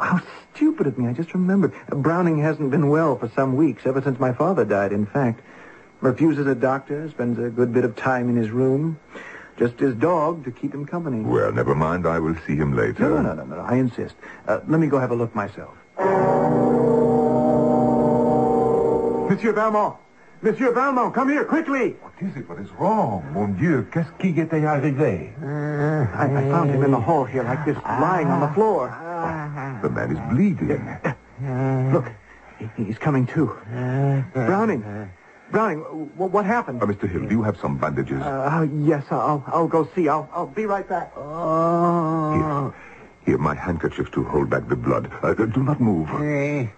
How 0.01 0.21
stupid 0.55 0.89
of 0.89 0.99
me. 0.99 1.09
I 1.09 1.13
just 1.13 1.35
remembered. 1.35 1.73
Browning 1.89 2.39
hasn't 2.39 2.73
been 2.73 2.89
well 2.89 3.17
for 3.17 3.29
some 3.29 3.55
weeks, 3.55 3.87
ever 3.87 4.03
since 4.03 4.19
my 4.19 4.33
father 4.33 4.65
died, 4.65 4.93
in 4.93 5.07
fact. 5.07 5.41
Refuses 6.01 6.47
a 6.47 6.55
doctor, 6.55 7.09
spends 7.11 7.39
a 7.39 7.49
good 7.49 7.73
bit 7.73 7.85
of 7.85 7.95
time 7.95 8.29
in 8.29 8.37
his 8.37 8.51
room. 8.51 8.99
Just 9.59 9.79
his 9.81 9.95
dog 9.97 10.45
to 10.45 10.53
keep 10.53 10.73
him 10.73 10.87
company. 10.87 11.21
Well, 11.23 11.51
never 11.53 11.75
mind. 11.75 12.07
I 12.07 12.21
will 12.21 12.37
see 12.47 12.55
him 12.55 12.77
later. 12.77 13.09
No, 13.09 13.23
no, 13.23 13.35
no, 13.35 13.45
no, 13.45 13.57
no. 13.57 13.63
I 13.63 13.75
insist. 13.75 14.15
Uh, 14.47 14.61
let 14.69 14.79
me 14.79 14.87
go 14.87 14.99
have 14.99 15.11
a 15.11 15.17
look 15.17 15.35
myself. 15.35 15.75
Monsieur 19.29 19.53
Valmont! 19.53 19.97
Monsieur 20.41 20.73
Valmont, 20.73 21.13
come 21.13 21.29
here, 21.29 21.45
quickly! 21.45 21.97
What 22.01 22.13
is 22.21 22.37
it? 22.37 22.49
What 22.49 22.61
is 22.61 22.71
wrong? 22.79 23.25
Mon 23.33 23.49
Dieu, 23.59 23.87
qu'est-ce 23.91 24.11
qui 24.21 24.33
était 24.33 24.65
arrivé? 24.65 25.33
I, 25.43 26.25
I 26.25 26.49
found 26.49 26.71
him 26.71 26.85
in 26.85 26.93
the 26.93 27.01
hall 27.01 27.25
here, 27.25 27.43
like 27.43 27.65
this, 27.65 27.77
lying 27.85 28.29
on 28.29 28.41
the 28.41 28.55
floor. 28.55 28.89
The 29.83 29.91
man 29.91 30.13
is 30.13 30.21
bleeding. 30.33 31.93
Look, 31.93 32.07
he's 32.77 32.99
coming 32.99 33.27
to. 33.29 33.53
Browning! 34.33 34.85
Browning, 35.51 35.83
w- 35.83 36.11
what 36.31 36.45
happened? 36.45 36.83
Uh, 36.83 36.87
Mr. 36.87 37.09
Hill, 37.11 37.23
do 37.27 37.35
you 37.35 37.43
have 37.43 37.57
some 37.59 37.79
bandages? 37.79 38.21
Uh, 38.21 38.67
yes, 38.83 39.05
I'll, 39.11 39.43
I'll 39.47 39.69
go 39.69 39.89
see. 39.95 40.09
I'll, 40.09 40.29
I'll 40.33 40.47
be 40.47 40.67
right 40.67 40.87
back. 40.89 41.15
Here. 41.15 42.75
Here, 43.25 43.39
my 43.39 43.55
handkerchief 43.55 44.11
to 44.13 44.25
hold 44.25 44.51
back 44.51 44.69
the 44.69 44.77
blood. 44.77 45.11
Uh, 45.23 45.35
do 45.35 45.63
not 45.63 45.81
move. 45.81 46.09
They 46.21 46.71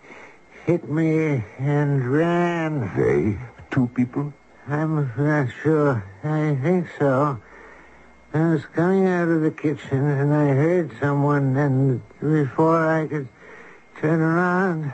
hit 0.67 0.89
me 0.91 1.43
and 1.59 2.13
ran. 2.13 2.91
They? 2.97 3.39
Two 3.71 3.89
people? 3.95 4.33
I'm 4.69 5.13
not 5.17 5.49
sure. 5.63 6.05
I 6.23 6.57
think 6.63 6.87
so. 6.99 7.41
I 8.33 8.39
was 8.53 8.65
coming 8.67 9.07
out 9.09 9.29
of 9.29 9.43
the 9.43 9.51
kitchen 9.51 10.07
and 10.07 10.33
I 10.33 10.47
heard 10.49 10.93
someone, 11.01 11.57
and 11.57 12.01
before 12.21 12.87
I 12.87 13.07
could 13.09 13.29
turn 14.01 14.21
around, 14.21 14.93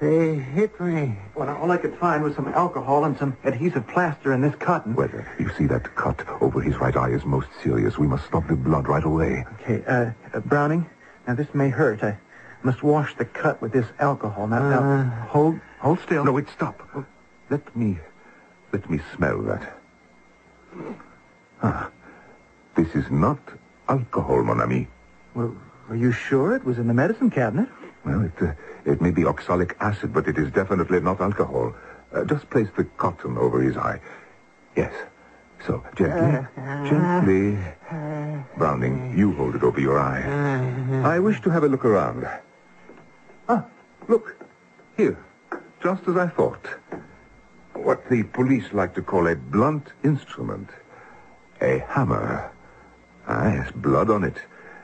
they 0.00 0.34
hit 0.36 0.78
me. 0.80 1.16
Well, 1.34 1.48
all 1.48 1.70
I 1.70 1.76
could 1.76 1.96
find 1.98 2.22
was 2.24 2.34
some 2.34 2.48
alcohol 2.48 3.04
and 3.04 3.16
some 3.18 3.36
adhesive 3.44 3.86
plaster 3.86 4.32
in 4.32 4.40
this 4.40 4.54
cotton. 4.56 4.94
Well, 4.94 5.10
you 5.38 5.50
see 5.58 5.66
that 5.66 5.94
cut 5.94 6.26
over 6.40 6.60
his 6.60 6.76
right 6.76 6.96
eye 6.96 7.10
is 7.10 7.24
most 7.24 7.48
serious. 7.62 7.98
We 7.98 8.06
must 8.06 8.24
stop 8.26 8.48
the 8.48 8.56
blood 8.56 8.88
right 8.88 9.04
away. 9.04 9.44
Okay, 9.60 9.84
uh, 9.86 10.10
uh, 10.32 10.40
Browning, 10.40 10.88
now 11.28 11.34
this 11.34 11.52
may 11.54 11.68
hurt. 11.68 12.02
I 12.02 12.16
must 12.62 12.82
wash 12.82 13.14
the 13.16 13.24
cut 13.26 13.60
with 13.60 13.72
this 13.72 13.86
alcohol. 13.98 14.46
Now, 14.46 14.62
Uh. 14.62 14.70
now 15.04 15.26
hold, 15.28 15.60
hold 15.80 16.00
still. 16.00 16.24
No, 16.24 16.32
wait, 16.32 16.48
stop. 16.48 16.80
Let 17.50 17.76
me, 17.76 17.98
let 18.72 18.88
me 18.88 19.00
smell 19.16 19.42
that. 19.42 19.76
Ah, 21.62 21.90
this 22.74 22.94
is 22.94 23.10
not 23.10 23.38
alcohol, 23.88 24.42
mon 24.44 24.60
ami. 24.60 24.88
Well, 25.34 25.54
are 25.88 25.96
you 25.96 26.12
sure 26.12 26.54
it 26.56 26.64
was 26.64 26.78
in 26.78 26.86
the 26.88 26.94
medicine 26.94 27.28
cabinet? 27.30 27.68
Well, 28.04 28.24
it, 28.24 28.42
uh, 28.42 28.52
it 28.84 29.00
may 29.00 29.10
be 29.10 29.24
oxalic 29.24 29.76
acid, 29.80 30.12
but 30.12 30.26
it 30.26 30.38
is 30.38 30.50
definitely 30.52 31.00
not 31.00 31.20
alcohol. 31.20 31.74
Uh, 32.12 32.24
just 32.24 32.48
place 32.50 32.68
the 32.76 32.84
cotton 32.84 33.36
over 33.38 33.60
his 33.60 33.76
eye. 33.76 34.00
Yes. 34.76 34.92
So, 35.66 35.84
gently. 35.94 36.46
gently. 36.88 37.58
Browning, 38.56 39.16
you 39.16 39.32
hold 39.34 39.54
it 39.54 39.62
over 39.62 39.78
your 39.78 39.98
eye. 39.98 40.22
I 41.04 41.18
wish 41.18 41.40
to 41.42 41.50
have 41.50 41.64
a 41.64 41.68
look 41.68 41.84
around. 41.84 42.26
Ah, 43.48 43.66
look. 44.08 44.36
Here. 44.96 45.18
just 45.82 46.06
as 46.08 46.16
I 46.16 46.28
thought. 46.28 46.66
What 47.74 48.08
the 48.08 48.22
police 48.22 48.72
like 48.72 48.94
to 48.94 49.02
call 49.02 49.26
a 49.26 49.36
blunt 49.36 49.88
instrument. 50.02 50.70
A 51.60 51.84
hammer. 51.88 52.50
Ah, 53.26 53.52
yes, 53.52 53.70
blood 53.72 54.10
on 54.10 54.24
it. 54.24 54.36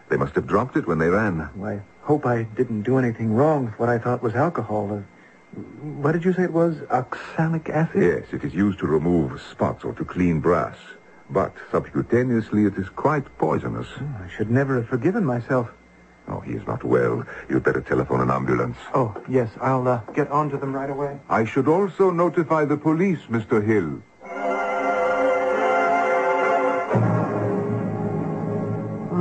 They 0.09 0.17
must 0.17 0.35
have 0.35 0.47
dropped 0.47 0.77
it 0.77 0.87
when 0.87 0.99
they 0.99 1.09
ran. 1.09 1.49
I 1.63 1.81
hope 2.07 2.25
I 2.25 2.45
didn't 2.45 2.83
do 2.83 2.99
anything 2.99 3.35
wrong 3.35 3.67
with 3.67 3.79
what 3.81 3.89
I 3.89 3.99
thought 3.99 4.23
was 4.23 4.37
alcohol. 4.37 4.93
Uh, 4.93 5.61
what 6.03 6.13
did 6.13 6.25
you 6.25 6.33
say 6.33 6.45
it 6.45 6.53
was? 6.53 6.77
Oxalic 6.89 7.69
acid? 7.69 8.01
Yes, 8.01 8.33
it 8.33 8.45
is 8.45 8.55
used 8.55 8.79
to 8.79 8.87
remove 8.87 9.43
spots 9.51 9.85
or 9.85 9.93
to 9.95 10.05
clean 10.05 10.39
brass. 10.41 10.77
But 11.29 11.53
subcutaneously, 11.73 12.69
it 12.71 12.79
is 12.79 12.89
quite 12.91 13.25
poisonous. 13.39 13.89
Oh, 14.01 14.25
I 14.25 14.29
should 14.37 14.51
never 14.51 14.77
have 14.77 14.89
forgiven 14.89 15.25
myself. 15.25 15.69
Oh, 16.29 16.39
he 16.41 16.53
is 16.53 16.65
not 16.67 16.85
well. 16.85 17.25
You'd 17.49 17.65
better 17.65 17.81
telephone 17.81 18.21
an 18.21 18.31
ambulance. 18.31 18.77
Oh, 18.95 19.17
yes, 19.29 19.51
I'll 19.61 19.87
uh, 19.89 19.99
get 20.15 20.31
on 20.31 20.49
to 20.51 20.57
them 20.59 20.73
right 20.73 20.91
away. 20.91 21.19
I 21.29 21.45
should 21.45 21.67
also 21.67 22.11
notify 22.11 22.65
the 22.65 22.77
police, 22.77 23.21
Mr. 23.29 23.65
Hill. 23.65 24.01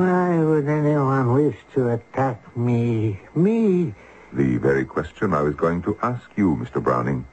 Why 0.05 0.37
would 0.37 0.67
anyone 0.69 1.33
wish 1.33 1.57
to 1.73 1.89
attack 1.89 2.55
me? 2.55 3.19
Me? 3.33 3.91
The 4.33 4.57
very 4.57 4.85
question 4.85 5.33
I 5.33 5.41
was 5.41 5.55
going 5.55 5.81
to 5.81 5.97
ask 6.03 6.29
you, 6.35 6.55
Mr. 6.61 6.77
Browning. 6.83 7.25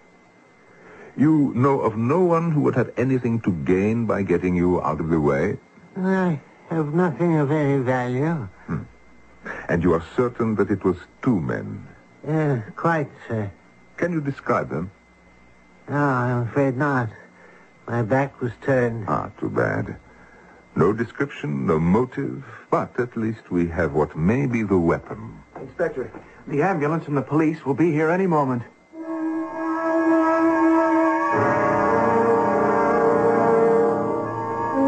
You 1.14 1.52
know 1.54 1.80
of 1.80 1.98
no 1.98 2.20
one 2.20 2.50
who 2.50 2.62
would 2.62 2.74
have 2.74 2.90
anything 2.96 3.40
to 3.40 3.52
gain 3.52 4.06
by 4.06 4.22
getting 4.22 4.56
you 4.56 4.80
out 4.80 5.00
of 5.00 5.10
the 5.10 5.20
way? 5.20 5.58
I 5.98 6.40
have 6.70 6.94
nothing 6.94 7.36
of 7.36 7.50
any 7.50 7.76
value. 7.82 8.48
And 9.68 9.82
you 9.82 9.92
are 9.92 10.04
certain 10.16 10.54
that 10.54 10.70
it 10.70 10.82
was 10.82 10.96
two 11.20 11.38
men? 11.40 11.86
Uh, 12.26 12.62
quite, 12.74 13.10
sir. 13.28 13.52
Can 13.98 14.14
you 14.14 14.22
describe 14.22 14.70
them? 14.70 14.90
No, 15.90 15.96
I'm 15.96 16.48
afraid 16.48 16.78
not. 16.78 17.10
My 17.86 18.00
back 18.00 18.40
was 18.40 18.52
turned. 18.62 19.04
Ah, 19.08 19.28
too 19.38 19.50
bad. 19.50 19.98
No 20.74 20.92
description, 20.92 21.66
no 21.66 21.78
motive, 21.78 22.42
but 22.70 22.98
at 22.98 23.14
least 23.16 23.50
we 23.50 23.68
have 23.68 23.92
what 23.92 24.16
may 24.16 24.46
be 24.46 24.62
the 24.62 24.78
weapon. 24.78 25.42
Inspector, 25.60 26.10
the 26.46 26.62
ambulance 26.62 27.06
and 27.08 27.16
the 27.16 27.22
police 27.22 27.64
will 27.66 27.74
be 27.74 27.92
here 27.92 28.10
any 28.10 28.26
moment. 28.26 28.62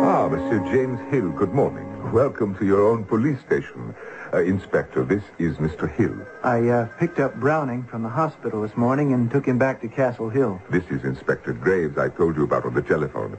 Ah, 0.06 0.28
Monsieur 0.30 0.60
James 0.72 0.98
Hill, 1.10 1.30
good 1.32 1.52
morning. 1.52 1.86
Welcome 2.12 2.56
to 2.56 2.64
your 2.64 2.88
own 2.88 3.04
police 3.04 3.40
station. 3.40 3.94
Uh, 4.32 4.38
Inspector, 4.38 5.04
this 5.04 5.22
is 5.38 5.56
Mr. 5.56 5.90
Hill. 5.94 6.16
I 6.42 6.68
uh, 6.68 6.86
picked 6.98 7.18
up 7.20 7.34
Browning 7.36 7.84
from 7.84 8.02
the 8.02 8.08
hospital 8.08 8.62
this 8.62 8.76
morning 8.76 9.12
and 9.12 9.30
took 9.30 9.46
him 9.46 9.58
back 9.58 9.80
to 9.82 9.88
Castle 9.88 10.28
Hill. 10.30 10.60
This 10.70 10.84
is 10.90 11.04
Inspector 11.04 11.52
Graves 11.54 11.98
I 11.98 12.08
told 12.08 12.36
you 12.36 12.44
about 12.44 12.64
on 12.64 12.74
the 12.74 12.82
telephone. 12.82 13.36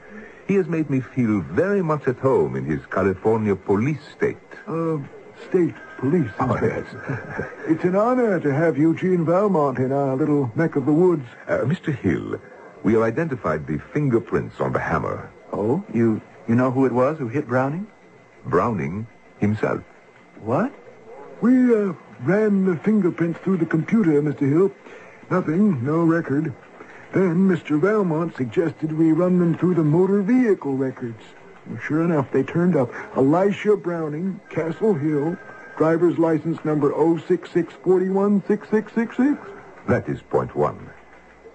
He 0.47 0.55
has 0.55 0.67
made 0.67 0.89
me 0.89 0.99
feel 0.99 1.41
very 1.41 1.81
much 1.81 2.07
at 2.07 2.17
home 2.17 2.55
in 2.55 2.65
his 2.65 2.85
California 2.87 3.55
police 3.55 4.01
state. 4.15 4.37
Uh, 4.67 4.97
state 5.49 5.73
police. 5.97 6.29
Oh, 6.39 6.57
yes. 6.61 6.85
It's 7.67 7.83
an 7.83 7.95
honor 7.95 8.39
to 8.39 8.53
have 8.53 8.77
Eugene 8.77 9.25
Valmont 9.25 9.79
in 9.79 9.91
our 9.91 10.15
little 10.15 10.51
neck 10.55 10.75
of 10.75 10.85
the 10.85 10.93
woods. 10.93 11.25
Uh, 11.47 11.59
Mr. 11.59 11.95
Hill, 11.95 12.39
we 12.83 12.93
have 12.93 13.01
identified 13.01 13.65
the 13.65 13.79
fingerprints 13.91 14.59
on 14.59 14.71
the 14.71 14.79
hammer. 14.79 15.31
Oh, 15.51 15.83
you 15.93 16.21
you 16.47 16.53
know 16.53 16.69
who 16.69 16.85
it 16.85 16.91
was 16.91 17.17
who 17.17 17.27
hit 17.27 17.47
Browning? 17.47 17.87
Browning 18.45 19.07
himself. 19.39 19.81
What? 20.41 20.71
We 21.41 21.73
uh, 21.73 21.93
ran 22.21 22.65
the 22.65 22.77
fingerprints 22.77 23.39
through 23.39 23.57
the 23.57 23.65
computer, 23.65 24.21
Mr. 24.21 24.47
Hill. 24.47 24.71
Nothing, 25.31 25.83
no 25.83 26.03
record. 26.03 26.53
Then 27.15 27.47
Mr. 27.47 27.79
Valmont 27.79 28.35
suggested 28.35 28.91
we 28.91 29.13
run 29.13 29.39
them 29.39 29.57
through 29.57 29.75
the 29.75 29.83
motor 29.85 30.21
vehicle 30.21 30.75
records. 30.75 31.23
And 31.65 31.79
sure 31.81 32.03
enough, 32.03 32.29
they 32.33 32.43
turned 32.43 32.75
up 32.75 32.91
Elisha 33.15 33.77
Browning, 33.77 34.41
Castle 34.49 34.93
Hill, 34.93 35.37
driver's 35.77 36.17
license 36.17 36.65
number 36.65 36.91
066416666. 36.91 39.39
That 39.87 40.09
is 40.09 40.21
point 40.23 40.53
one. 40.57 40.89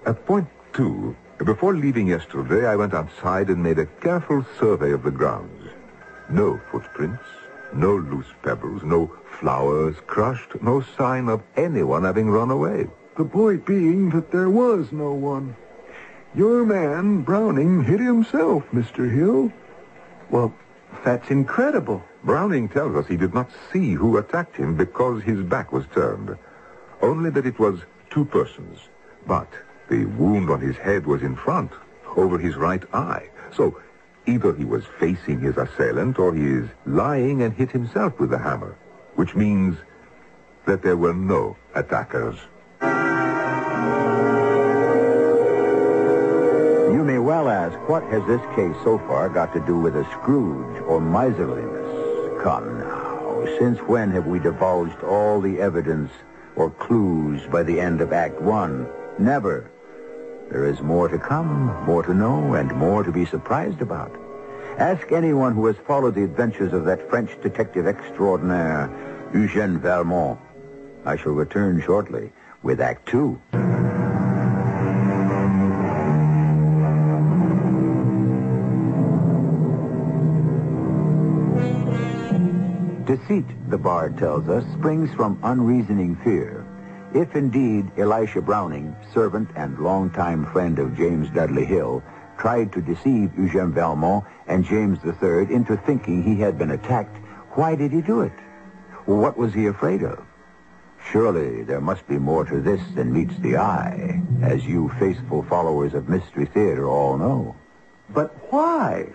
At 0.06 0.24
point 0.24 0.48
two, 0.72 1.14
before 1.44 1.76
leaving 1.76 2.06
yesterday, 2.06 2.66
I 2.66 2.76
went 2.76 2.94
outside 2.94 3.50
and 3.50 3.62
made 3.62 3.78
a 3.78 3.84
careful 3.84 4.46
survey 4.58 4.92
of 4.92 5.02
the 5.02 5.10
grounds. 5.10 5.68
No 6.30 6.58
footprints, 6.70 7.22
no 7.74 7.96
loose 7.96 8.32
pebbles, 8.42 8.82
no 8.82 9.14
flowers 9.38 9.96
crushed, 10.06 10.62
no 10.62 10.80
sign 10.96 11.28
of 11.28 11.42
anyone 11.54 12.04
having 12.04 12.30
run 12.30 12.50
away. 12.50 12.86
The 13.16 13.24
point 13.24 13.66
being 13.66 14.10
that 14.10 14.30
there 14.30 14.48
was 14.48 14.92
no 14.92 15.12
one. 15.12 15.56
Your 16.34 16.64
man, 16.64 17.22
Browning, 17.22 17.82
hit 17.82 17.98
himself, 18.00 18.64
Mr. 18.72 19.12
Hill. 19.12 19.52
Well, 20.30 20.54
that's 21.04 21.30
incredible. 21.30 22.04
Browning 22.22 22.68
tells 22.68 22.94
us 22.94 23.08
he 23.08 23.16
did 23.16 23.34
not 23.34 23.50
see 23.72 23.94
who 23.94 24.16
attacked 24.18 24.56
him 24.56 24.76
because 24.76 25.22
his 25.22 25.42
back 25.42 25.72
was 25.72 25.86
turned. 25.92 26.36
Only 27.02 27.30
that 27.30 27.46
it 27.46 27.58
was 27.58 27.80
two 28.10 28.24
persons. 28.24 28.78
But 29.26 29.48
the 29.88 30.04
wound 30.04 30.50
on 30.50 30.60
his 30.60 30.76
head 30.76 31.06
was 31.06 31.22
in 31.22 31.34
front, 31.34 31.72
over 32.16 32.38
his 32.38 32.56
right 32.56 32.82
eye. 32.94 33.28
So 33.52 33.80
either 34.26 34.54
he 34.54 34.64
was 34.64 34.84
facing 34.98 35.40
his 35.40 35.56
assailant 35.56 36.18
or 36.18 36.34
he 36.34 36.44
is 36.44 36.68
lying 36.86 37.42
and 37.42 37.52
hit 37.54 37.72
himself 37.72 38.20
with 38.20 38.30
the 38.30 38.38
hammer, 38.38 38.76
which 39.16 39.34
means 39.34 39.76
that 40.66 40.82
there 40.82 40.96
were 40.96 41.14
no 41.14 41.56
attackers. 41.74 42.38
You 47.00 47.04
may 47.04 47.18
well 47.18 47.48
ask, 47.48 47.78
what 47.88 48.02
has 48.04 48.26
this 48.26 48.42
case 48.54 48.76
so 48.84 48.98
far 49.06 49.28
got 49.28 49.52
to 49.54 49.60
do 49.60 49.78
with 49.78 49.96
a 49.96 50.04
Scrooge 50.12 50.82
or 50.82 51.00
miserliness? 51.00 52.42
Come 52.42 52.78
now, 52.80 53.44
since 53.58 53.78
when 53.80 54.10
have 54.10 54.26
we 54.26 54.38
divulged 54.38 55.02
all 55.02 55.40
the 55.40 55.60
evidence 55.60 56.10
or 56.56 56.70
clues 56.70 57.46
by 57.50 57.62
the 57.62 57.80
end 57.80 58.00
of 58.00 58.12
Act 58.12 58.40
One? 58.40 58.88
Never. 59.18 59.70
There 60.50 60.66
is 60.66 60.80
more 60.80 61.08
to 61.08 61.18
come, 61.18 61.84
more 61.84 62.02
to 62.02 62.12
know, 62.12 62.54
and 62.54 62.74
more 62.74 63.04
to 63.04 63.12
be 63.12 63.24
surprised 63.24 63.80
about. 63.80 64.10
Ask 64.78 65.12
anyone 65.12 65.54
who 65.54 65.66
has 65.66 65.76
followed 65.86 66.14
the 66.14 66.24
adventures 66.24 66.72
of 66.72 66.84
that 66.86 67.08
French 67.08 67.30
detective 67.40 67.86
extraordinaire, 67.86 68.88
Eugène 69.32 69.78
Valmont. 69.78 70.38
I 71.04 71.16
shall 71.16 71.32
return 71.32 71.80
shortly 71.82 72.32
with 72.62 72.80
Act 72.80 73.08
Two. 73.08 73.40
Deceit, 83.06 83.46
the 83.68 83.78
bard 83.78 84.16
tells 84.18 84.48
us, 84.48 84.64
springs 84.74 85.12
from 85.14 85.38
unreasoning 85.42 86.14
fear. 86.22 86.64
If 87.12 87.34
indeed 87.34 87.90
Elisha 87.98 88.40
Browning, 88.40 88.94
servant 89.12 89.50
and 89.56 89.78
longtime 89.80 90.46
friend 90.52 90.78
of 90.78 90.96
James 90.96 91.28
Dudley 91.30 91.64
Hill, 91.64 92.04
tried 92.38 92.72
to 92.72 92.80
deceive 92.80 93.30
Eugène 93.36 93.72
Valmont 93.72 94.24
and 94.46 94.64
James 94.64 94.98
III 95.04 95.52
into 95.52 95.76
thinking 95.76 96.22
he 96.22 96.40
had 96.40 96.56
been 96.56 96.70
attacked, 96.70 97.16
why 97.54 97.74
did 97.74 97.90
he 97.90 98.00
do 98.00 98.20
it? 98.20 98.32
What 99.06 99.36
was 99.36 99.52
he 99.52 99.66
afraid 99.66 100.04
of? 100.04 100.24
Surely 101.10 101.62
there 101.62 101.80
must 101.80 102.06
be 102.06 102.18
more 102.18 102.44
to 102.44 102.60
this 102.60 102.80
than 102.94 103.12
meets 103.12 103.36
the 103.38 103.56
eye, 103.56 104.20
as 104.42 104.64
you 104.64 104.90
faithful 104.98 105.42
followers 105.42 105.94
of 105.94 106.08
Mystery 106.08 106.46
Theater 106.46 106.88
all 106.88 107.16
know. 107.16 107.56
But 108.10 108.34
why? 108.52 109.08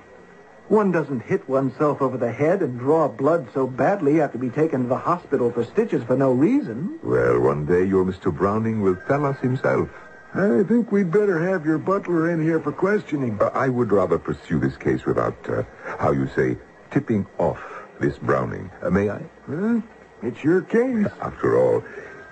One 0.67 0.91
doesn't 0.91 1.21
hit 1.21 1.47
oneself 1.47 2.01
over 2.01 2.17
the 2.17 2.31
head 2.31 2.61
and 2.61 2.79
draw 2.79 3.07
blood 3.07 3.47
so 3.53 3.67
badly 3.67 4.15
you 4.15 4.21
have 4.21 4.31
to 4.31 4.39
be 4.39 4.49
taken 4.49 4.83
to 4.83 4.87
the 4.87 4.97
hospital 4.97 5.51
for 5.51 5.63
stitches 5.63 6.03
for 6.03 6.17
no 6.17 6.31
reason. 6.31 6.99
Well, 7.03 7.39
one 7.39 7.65
day 7.65 7.85
your 7.85 8.03
Mr. 8.03 8.35
Browning 8.35 8.81
will 8.81 8.97
tell 9.07 9.25
us 9.25 9.37
himself. 9.39 9.89
I 10.33 10.63
think 10.63 10.91
we'd 10.91 11.11
better 11.11 11.39
have 11.47 11.65
your 11.65 11.77
butler 11.77 12.31
in 12.31 12.41
here 12.41 12.59
for 12.59 12.71
questioning. 12.71 13.37
Uh, 13.39 13.51
I 13.53 13.69
would 13.69 13.91
rather 13.91 14.17
pursue 14.17 14.59
this 14.59 14.75
case 14.75 15.05
without, 15.05 15.37
uh, 15.47 15.63
how 15.97 16.11
you 16.11 16.27
say, 16.35 16.57
tipping 16.91 17.25
off 17.37 17.61
this 18.01 18.17
Browning. 18.17 18.69
Uh, 18.81 18.89
may 18.89 19.09
I? 19.09 19.21
Huh? 19.47 19.81
It's 20.21 20.43
your 20.43 20.61
case. 20.61 21.07
After 21.21 21.57
all, 21.57 21.83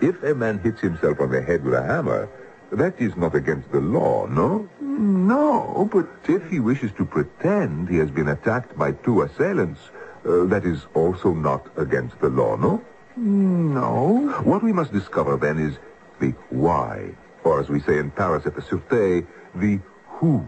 if 0.02 0.22
a 0.24 0.34
man 0.34 0.60
hits 0.60 0.82
himself 0.82 1.20
on 1.20 1.32
the 1.32 1.42
head 1.42 1.64
with 1.64 1.74
a 1.74 1.84
hammer, 1.84 2.30
that 2.72 3.00
is 3.00 3.16
not 3.16 3.36
against 3.36 3.72
the 3.72 3.80
law, 3.80 4.26
no? 4.26 4.68
No, 4.82 5.90
but 5.92 6.08
If 6.28 6.50
he 6.50 6.60
wishes 6.60 6.92
to 6.98 7.06
pretend 7.06 7.90
he 7.90 7.98
has 7.98 8.10
been 8.10 8.30
attacked 8.30 8.78
by 8.78 8.94
two 8.94 9.22
assailants, 9.22 9.80
uh, 10.26 10.46
that 10.46 10.66
is 10.66 10.88
also 10.94 11.34
not 11.34 11.68
against 11.78 12.20
the 12.20 12.30
law, 12.30 12.56
no? 12.56 12.82
no. 13.16 14.42
What 14.44 14.64
we 14.64 14.74
must 14.74 14.92
discover 14.92 15.38
then 15.38 15.60
is 15.60 15.78
the 16.20 16.34
why, 16.50 17.12
or 17.44 17.60
as 17.60 17.70
we 17.70 17.80
say 17.82 17.98
in 17.98 18.12
Paris 18.12 18.46
at 18.46 18.56
the 18.56 18.62
Sûreté, 18.62 19.26
the 19.56 19.80
who. 20.08 20.46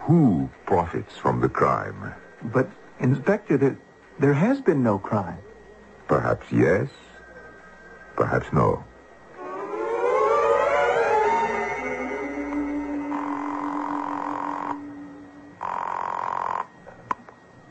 Who 0.00 0.48
profits 0.64 1.16
from 1.16 1.40
the 1.40 1.48
crime? 1.48 2.14
But, 2.42 2.68
Inspector, 3.00 3.58
there, 3.58 3.76
there 4.18 4.32
has 4.32 4.60
been 4.60 4.82
no 4.82 4.98
crime. 4.98 5.38
Perhaps 6.08 6.46
yes, 6.52 6.88
perhaps 8.14 8.46
no. 8.52 8.84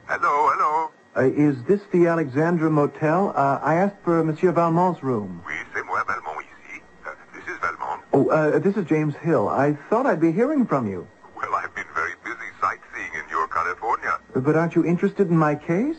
Hello, 0.07 0.49
hello. 0.51 0.91
Uh, 1.15 1.21
is 1.31 1.63
this 1.63 1.79
the 1.93 2.07
Alexandra 2.07 2.69
Motel? 2.69 3.31
Uh, 3.35 3.59
I 3.63 3.75
asked 3.75 3.95
for 4.03 4.21
Monsieur 4.23 4.51
Valmont's 4.51 5.01
room. 5.01 5.41
Oui, 5.47 5.53
c'est 5.73 5.85
moi, 5.85 6.03
Valmont, 6.05 6.41
ici. 6.41 6.81
Uh, 7.05 7.11
this 7.33 7.43
is 7.47 7.57
Valmont. 7.61 8.01
Oh, 8.13 8.27
uh, 8.29 8.59
this 8.59 8.75
is 8.75 8.85
James 8.85 9.15
Hill. 9.15 9.47
I 9.47 9.77
thought 9.89 10.05
I'd 10.05 10.19
be 10.19 10.33
hearing 10.33 10.65
from 10.65 10.87
you. 10.87 11.07
Well, 11.37 11.53
I've 11.55 11.73
been 11.73 11.87
very 11.95 12.13
busy 12.23 12.49
sightseeing 12.59 13.13
in 13.13 13.29
your 13.29 13.47
California. 13.47 14.19
But 14.35 14.57
aren't 14.57 14.75
you 14.75 14.85
interested 14.85 15.29
in 15.29 15.37
my 15.37 15.55
case? 15.55 15.97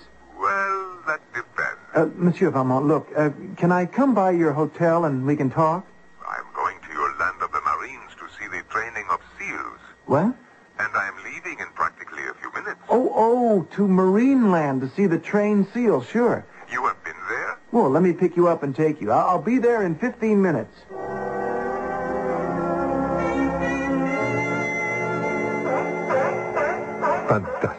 Well, 1.96 2.04
that 2.04 2.14
depends. 2.14 2.20
Uh, 2.20 2.24
Monsieur 2.24 2.50
Valmont, 2.50 2.86
look, 2.86 3.08
uh, 3.16 3.30
can 3.56 3.72
I 3.72 3.86
come 3.86 4.14
by 4.14 4.30
your 4.32 4.52
hotel 4.52 5.04
and 5.04 5.26
we 5.26 5.36
can 5.36 5.50
talk? 5.50 5.86
I'm 6.28 6.44
going 6.54 6.76
to 6.80 6.92
your 6.92 7.16
land 7.18 7.42
of 7.42 7.52
the 7.52 7.60
Marines 7.60 8.12
to 8.18 8.26
see 8.38 8.48
the 8.48 8.62
training 8.70 9.06
of 9.10 9.20
SEALs. 9.38 9.80
What? 10.06 10.34
And 10.78 10.94
I'm 10.94 11.16
leaving 11.24 11.58
in 11.58 11.66
practically 11.74 12.22
a 12.24 12.34
few 12.34 12.52
minutes. 12.52 12.80
Oh, 12.88 13.12
oh, 13.14 13.62
to 13.76 13.88
Marine 13.88 14.50
Land 14.50 14.82
to 14.82 14.90
see 14.90 15.06
the 15.06 15.18
trained 15.18 15.68
SEALs, 15.72 16.06
sure. 16.06 16.44
You 16.70 16.84
have 16.86 17.02
been 17.04 17.16
there? 17.28 17.58
Well, 17.72 17.90
let 17.90 18.02
me 18.02 18.12
pick 18.12 18.36
you 18.36 18.48
up 18.48 18.62
and 18.62 18.74
take 18.76 19.00
you. 19.00 19.10
I'll, 19.10 19.28
I'll 19.28 19.42
be 19.42 19.58
there 19.58 19.82
in 19.82 19.94
15 19.96 20.42
minutes. 20.42 20.74
Fantastic. 27.28 27.75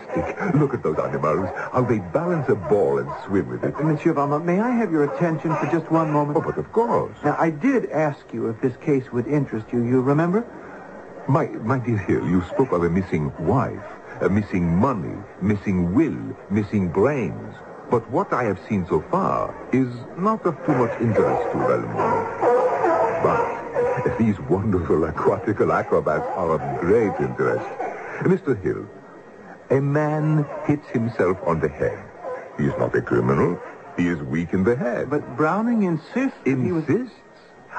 Look 0.53 0.73
at 0.73 0.83
those 0.83 0.97
animals. 0.99 1.49
How 1.71 1.81
they 1.81 1.99
balance 1.99 2.47
a 2.49 2.55
ball 2.55 2.99
and 2.99 3.09
swim 3.25 3.49
with 3.49 3.63
it. 3.63 3.75
Uh, 3.75 3.83
Monsieur 3.83 4.13
Valmont, 4.13 4.45
may 4.45 4.59
I 4.59 4.71
have 4.71 4.91
your 4.91 5.03
attention 5.13 5.55
for 5.55 5.65
just 5.67 5.91
one 5.91 6.11
moment? 6.11 6.37
Oh, 6.37 6.41
but 6.41 6.57
of 6.57 6.71
course. 6.71 7.15
Now, 7.23 7.35
I 7.39 7.49
did 7.49 7.89
ask 7.91 8.33
you 8.33 8.47
if 8.47 8.61
this 8.61 8.75
case 8.77 9.11
would 9.11 9.27
interest 9.27 9.67
you. 9.71 9.83
You 9.83 10.01
remember? 10.01 10.45
My, 11.27 11.47
my 11.47 11.79
dear 11.79 11.97
Hill, 11.97 12.25
you 12.27 12.41
spoke 12.43 12.71
of 12.71 12.83
a 12.83 12.89
missing 12.89 13.33
wife, 13.45 13.83
a 14.21 14.29
missing 14.29 14.65
money, 14.75 15.15
missing 15.41 15.93
will, 15.93 16.17
missing 16.49 16.87
brains. 16.87 17.55
But 17.89 18.09
what 18.09 18.31
I 18.33 18.43
have 18.43 18.59
seen 18.67 18.85
so 18.87 19.01
far 19.11 19.53
is 19.73 19.87
not 20.17 20.45
of 20.45 20.55
too 20.65 20.73
much 20.73 20.99
interest 21.01 21.51
to 21.51 21.57
Valmont. 21.57 22.27
But 23.23 24.17
these 24.17 24.39
wonderful 24.41 25.03
aquatical 25.05 25.71
acrobats 25.73 26.25
are 26.35 26.51
of 26.51 26.79
great 26.79 27.13
interest. 27.19 27.65
Mr. 28.23 28.61
Hill, 28.61 28.87
a 29.69 29.81
man 29.81 30.45
hits 30.65 30.87
himself 30.89 31.37
on 31.45 31.59
the 31.59 31.69
head. 31.69 31.99
He 32.57 32.65
is 32.65 32.73
not 32.77 32.95
a 32.95 33.01
criminal. 33.01 33.59
He 33.97 34.07
is 34.07 34.21
weak 34.21 34.53
in 34.53 34.63
the 34.63 34.75
head. 34.75 35.09
But 35.09 35.37
Browning 35.37 35.83
insists 35.83 36.37
he 36.45 36.53
was... 36.55 36.87
Insists? 36.87 37.15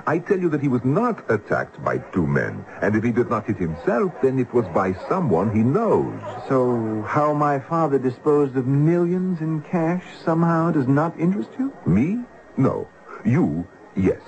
I 0.06 0.18
tell 0.18 0.38
you 0.38 0.48
that 0.50 0.60
he 0.60 0.68
was 0.68 0.84
not 0.84 1.28
attacked 1.30 1.82
by 1.82 1.98
two 1.98 2.26
men. 2.26 2.64
And 2.82 2.94
if 2.94 3.02
he 3.02 3.10
did 3.10 3.28
not 3.28 3.46
hit 3.46 3.56
himself, 3.56 4.12
then 4.22 4.38
it 4.38 4.52
was 4.54 4.66
by 4.68 4.94
someone 5.08 5.54
he 5.54 5.62
knows. 5.62 6.20
So, 6.48 7.02
how 7.06 7.34
my 7.34 7.58
father 7.58 7.98
disposed 7.98 8.56
of 8.56 8.66
millions 8.66 9.40
in 9.40 9.62
cash 9.62 10.04
somehow 10.24 10.70
does 10.70 10.86
not 10.86 11.18
interest 11.18 11.50
you? 11.58 11.72
Me? 11.84 12.20
No. 12.56 12.88
You? 13.24 13.66
Yes. 13.96 14.20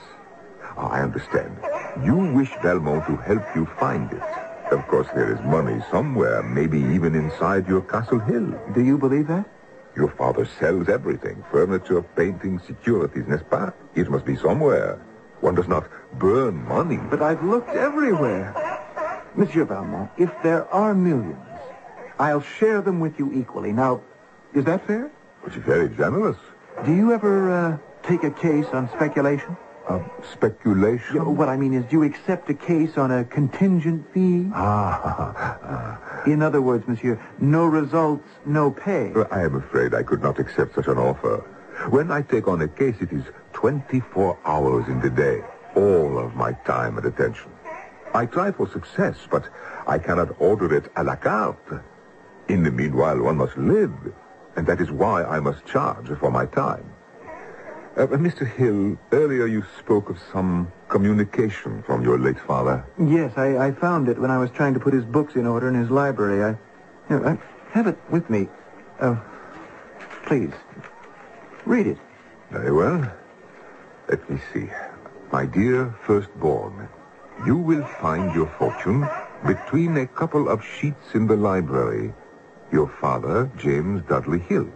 Ah, 0.77 0.91
I 0.91 1.03
understand. 1.03 1.57
You 2.05 2.17
wish 2.35 2.51
Valmont 2.63 3.07
to 3.07 3.17
help 3.17 3.45
you 3.55 3.67
find 3.79 4.13
it. 4.13 4.50
Of 4.71 4.87
course, 4.87 5.09
there 5.15 5.33
is 5.33 5.41
money 5.41 5.83
somewhere, 5.91 6.43
maybe 6.45 6.79
even 6.79 7.17
inside 7.17 7.67
your 7.67 7.81
Castle 7.81 8.21
Hill. 8.21 8.55
Do 8.73 8.85
you 8.85 8.97
believe 8.97 9.27
that? 9.27 9.45
Your 9.97 10.09
father 10.09 10.49
sells 10.61 10.89
everything. 10.89 11.43
Furniture, 11.51 12.03
paintings, 12.03 12.63
securities, 12.67 13.27
n'est-ce 13.27 13.43
pas? 13.51 13.73
It 13.97 14.09
must 14.09 14.25
be 14.25 14.37
somewhere. 14.37 15.01
One 15.41 15.57
does 15.57 15.67
not 15.67 15.89
burn 16.21 16.65
money. 16.69 16.99
But 17.11 17.21
I've 17.21 17.43
looked 17.43 17.71
everywhere. 17.71 18.55
Monsieur 19.35 19.65
Valmont, 19.65 20.09
if 20.17 20.31
there 20.45 20.73
are 20.73 20.95
millions, 20.95 21.37
I'll 22.21 22.43
share 22.43 22.81
them 22.81 23.01
with 23.01 23.19
you 23.19 23.33
equally. 23.33 23.73
Now, 23.73 24.03
is 24.55 24.65
that 24.67 24.87
fair? 24.87 25.11
Which 25.43 25.57
is 25.57 25.65
very 25.65 25.89
generous. 25.89 26.37
Do 26.85 26.95
you 26.95 27.13
ever 27.13 27.51
uh, 27.51 27.79
take 28.07 28.23
a 28.23 28.31
case 28.31 28.67
on 28.73 28.89
speculation? 28.91 29.57
Uh, 29.91 29.99
speculation? 30.23 31.17
Yeah, 31.17 31.23
what 31.25 31.49
I 31.49 31.57
mean 31.57 31.75
is, 31.75 31.85
do 31.87 31.97
you 31.97 32.03
accept 32.05 32.49
a 32.49 32.55
case 32.55 32.97
on 32.97 33.11
a 33.11 33.25
contingent 33.25 34.07
fee? 34.15 34.49
Ah, 34.55 36.23
In 36.27 36.43
other 36.43 36.63
words, 36.63 36.87
monsieur, 36.87 37.21
no 37.41 37.65
results, 37.67 38.29
no 38.47 38.71
pay. 38.71 39.13
I 39.33 39.43
am 39.43 39.57
afraid 39.57 39.93
I 39.93 40.05
could 40.05 40.23
not 40.23 40.39
accept 40.39 40.77
such 40.77 40.87
an 40.87 40.97
offer. 40.97 41.39
When 41.89 42.13
I 42.13 42.23
take 42.23 42.47
on 42.47 42.63
a 42.63 42.69
case, 42.69 42.95
it 43.01 43.11
is 43.11 43.25
24 43.55 44.39
hours 44.45 44.87
in 44.87 45.01
the 45.01 45.11
day, 45.11 45.43
all 45.75 46.19
of 46.19 46.37
my 46.37 46.53
time 46.53 46.97
and 46.97 47.07
attention. 47.07 47.51
I 48.15 48.27
try 48.27 48.53
for 48.53 48.69
success, 48.69 49.17
but 49.29 49.49
I 49.89 49.99
cannot 49.99 50.41
order 50.41 50.73
it 50.73 50.95
à 50.95 51.05
la 51.05 51.17
carte. 51.17 51.83
In 52.47 52.63
the 52.63 52.71
meanwhile, 52.71 53.21
one 53.21 53.39
must 53.39 53.57
live, 53.57 54.15
and 54.55 54.69
that 54.69 54.81
is 54.81 54.93
why 54.93 55.25
I 55.25 55.41
must 55.41 55.67
charge 55.67 56.07
for 56.21 56.31
my 56.31 56.47
time. 56.47 56.85
Uh, 57.97 58.07
Mr. 58.07 58.47
Hill, 58.47 58.97
earlier 59.11 59.47
you 59.47 59.65
spoke 59.79 60.11
of 60.11 60.19
some 60.33 60.73
communication 60.89 61.83
from 61.83 62.03
your 62.03 62.19
late 62.19 62.39
father. 62.39 62.85
Yes, 62.99 63.33
I, 63.37 63.59
I 63.59 63.73
found 63.73 64.09
it 64.09 64.17
when 64.17 64.31
I 64.31 64.39
was 64.39 64.49
trying 64.53 64.75
to 64.75 64.81
put 64.81 64.95
his 64.95 65.05
books 65.05 65.35
in 65.35 65.45
order 65.45 65.69
in 65.69 65.75
his 65.75 65.91
library. 65.91 66.45
I, 66.45 66.59
here, 67.09 67.27
I 67.27 67.39
have 67.73 67.89
it 67.89 67.99
with 68.09 68.31
me. 68.31 68.49
Uh, 69.01 69.17
please, 70.25 70.53
read 71.67 71.89
it. 71.89 71.99
Very 72.51 72.71
well. 72.71 73.13
Let 74.09 74.31
me 74.31 74.41
see. 74.53 74.71
My 75.33 75.45
dear 75.45 75.93
firstborn, 76.07 76.89
you 77.45 77.57
will 77.57 77.85
find 78.01 78.33
your 78.35 78.47
fortune 78.57 79.09
between 79.47 79.97
a 79.97 80.07
couple 80.07 80.49
of 80.49 80.65
sheets 80.65 81.15
in 81.15 81.27
the 81.27 81.37
library. 81.37 82.15
Your 82.71 82.89
father, 83.01 83.51
James 83.57 84.03
Dudley 84.09 84.39
Hill. 84.39 84.69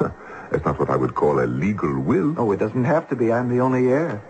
That's 0.52 0.66
not 0.66 0.78
what 0.78 0.90
I 0.90 0.96
would 0.96 1.14
call 1.14 1.40
a 1.40 1.46
legal 1.46 1.98
will. 1.98 2.34
Oh, 2.38 2.52
it 2.52 2.58
doesn't 2.58 2.84
have 2.84 3.08
to 3.08 3.16
be. 3.16 3.32
I'm 3.32 3.48
the 3.48 3.60
only 3.60 3.88
heir. 3.88 4.22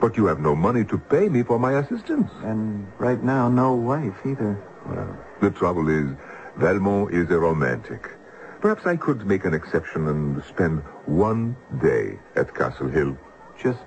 But 0.00 0.16
you 0.16 0.24
have 0.24 0.40
no 0.40 0.56
money 0.56 0.84
to 0.86 0.96
pay 0.96 1.28
me 1.28 1.42
for 1.42 1.58
my 1.58 1.74
assistance. 1.80 2.30
And 2.44 2.90
right 2.98 3.22
now, 3.22 3.50
no 3.50 3.74
wife 3.74 4.14
either. 4.24 4.58
Well, 4.86 5.18
the 5.42 5.50
trouble 5.50 5.90
is, 5.90 6.16
Valmont 6.56 7.12
is 7.12 7.30
a 7.30 7.38
romantic. 7.38 8.08
Perhaps 8.62 8.86
I 8.86 8.96
could 8.96 9.26
make 9.26 9.44
an 9.44 9.52
exception 9.52 10.08
and 10.08 10.42
spend 10.44 10.80
one 11.04 11.56
day 11.82 12.18
at 12.36 12.54
Castle 12.54 12.88
Hill. 12.88 13.14
Just 13.62 13.80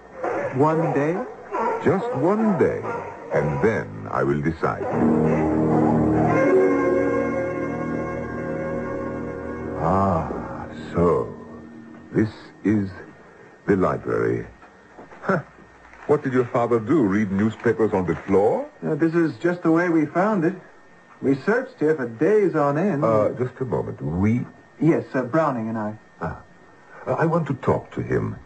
one 0.54 0.94
day? 0.94 1.18
Just 1.84 2.14
one 2.18 2.60
day. 2.60 2.82
And 3.34 3.64
then 3.64 4.08
I 4.12 4.24
will 4.24 4.42
decide. 4.42 4.86
Ah, 9.82 10.68
so 10.94 11.29
this 12.12 12.30
is 12.64 12.90
the 13.68 13.76
library. 13.76 14.48
Huh. 15.22 15.42
What 16.08 16.24
did 16.24 16.34
your 16.34 16.46
father 16.46 16.80
do? 16.80 17.04
Read 17.04 17.32
newspapers 17.32 17.94
on 17.94 18.08
the 18.08 18.16
floor? 18.16 18.68
Uh, 18.86 18.96
this 18.96 19.14
is 19.14 19.38
just 19.38 19.62
the 19.62 19.72
way 19.72 19.90
we 19.90 20.06
found 20.08 20.44
it. 20.44 20.56
We 21.22 21.36
searched 21.36 21.80
here 21.80 21.96
for 21.96 22.08
days 22.08 22.56
on 22.56 22.78
end. 22.78 23.04
Uh, 23.04 23.30
just 23.38 23.60
a 23.60 23.66
moment. 23.66 24.02
We? 24.02 24.46
yes, 24.82 25.06
uh, 25.14 25.24
Browning 25.24 25.70
and 25.70 25.78
I. 25.78 26.00
Ah. 26.22 26.42
Uh, 27.06 27.14
I 27.14 27.26
want 27.26 27.48
to 27.48 27.54
talk 27.56 27.92
to 27.92 28.02
him 28.02 28.38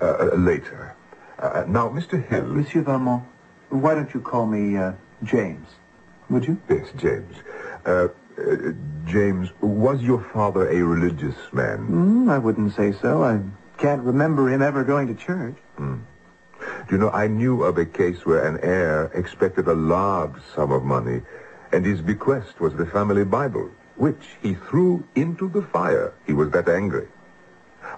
uh, 0.00 0.04
uh, 0.04 0.24
later. 0.36 0.94
Uh, 1.38 1.64
now, 1.66 1.88
Mr. 1.88 2.24
Hill. 2.28 2.44
Monsieur 2.46 2.82
Valmont, 2.82 3.24
why 3.70 3.94
don't 3.94 4.12
you 4.14 4.20
call 4.20 4.46
me 4.46 4.76
uh, 4.76 4.92
James? 5.24 5.66
Would 6.28 6.46
you? 6.46 6.60
Yes, 6.68 6.88
James. 6.96 7.34
Uh, 8.40 8.72
James, 9.06 9.50
was 9.60 10.02
your 10.02 10.22
father 10.32 10.68
a 10.70 10.82
religious 10.82 11.36
man? 11.52 11.88
Mm, 11.88 12.30
I 12.30 12.38
wouldn't 12.38 12.74
say 12.74 12.92
so. 12.92 13.22
I 13.24 13.40
can't 13.78 14.02
remember 14.02 14.48
him 14.48 14.62
ever 14.62 14.84
going 14.84 15.08
to 15.08 15.14
church. 15.14 15.56
Do 15.78 16.00
you 16.90 16.98
know, 16.98 17.10
I 17.10 17.26
knew 17.26 17.62
of 17.64 17.78
a 17.78 17.86
case 17.86 18.24
where 18.26 18.44
an 18.44 18.60
heir 18.62 19.10
expected 19.14 19.66
a 19.66 19.74
large 19.74 20.34
sum 20.54 20.70
of 20.72 20.84
money, 20.84 21.22
and 21.72 21.84
his 21.84 22.00
bequest 22.00 22.60
was 22.60 22.74
the 22.74 22.86
family 22.86 23.24
Bible, 23.24 23.70
which 23.96 24.36
he 24.42 24.54
threw 24.54 25.04
into 25.14 25.48
the 25.48 25.62
fire. 25.62 26.12
He 26.26 26.32
was 26.32 26.50
that 26.50 26.68
angry. 26.68 27.08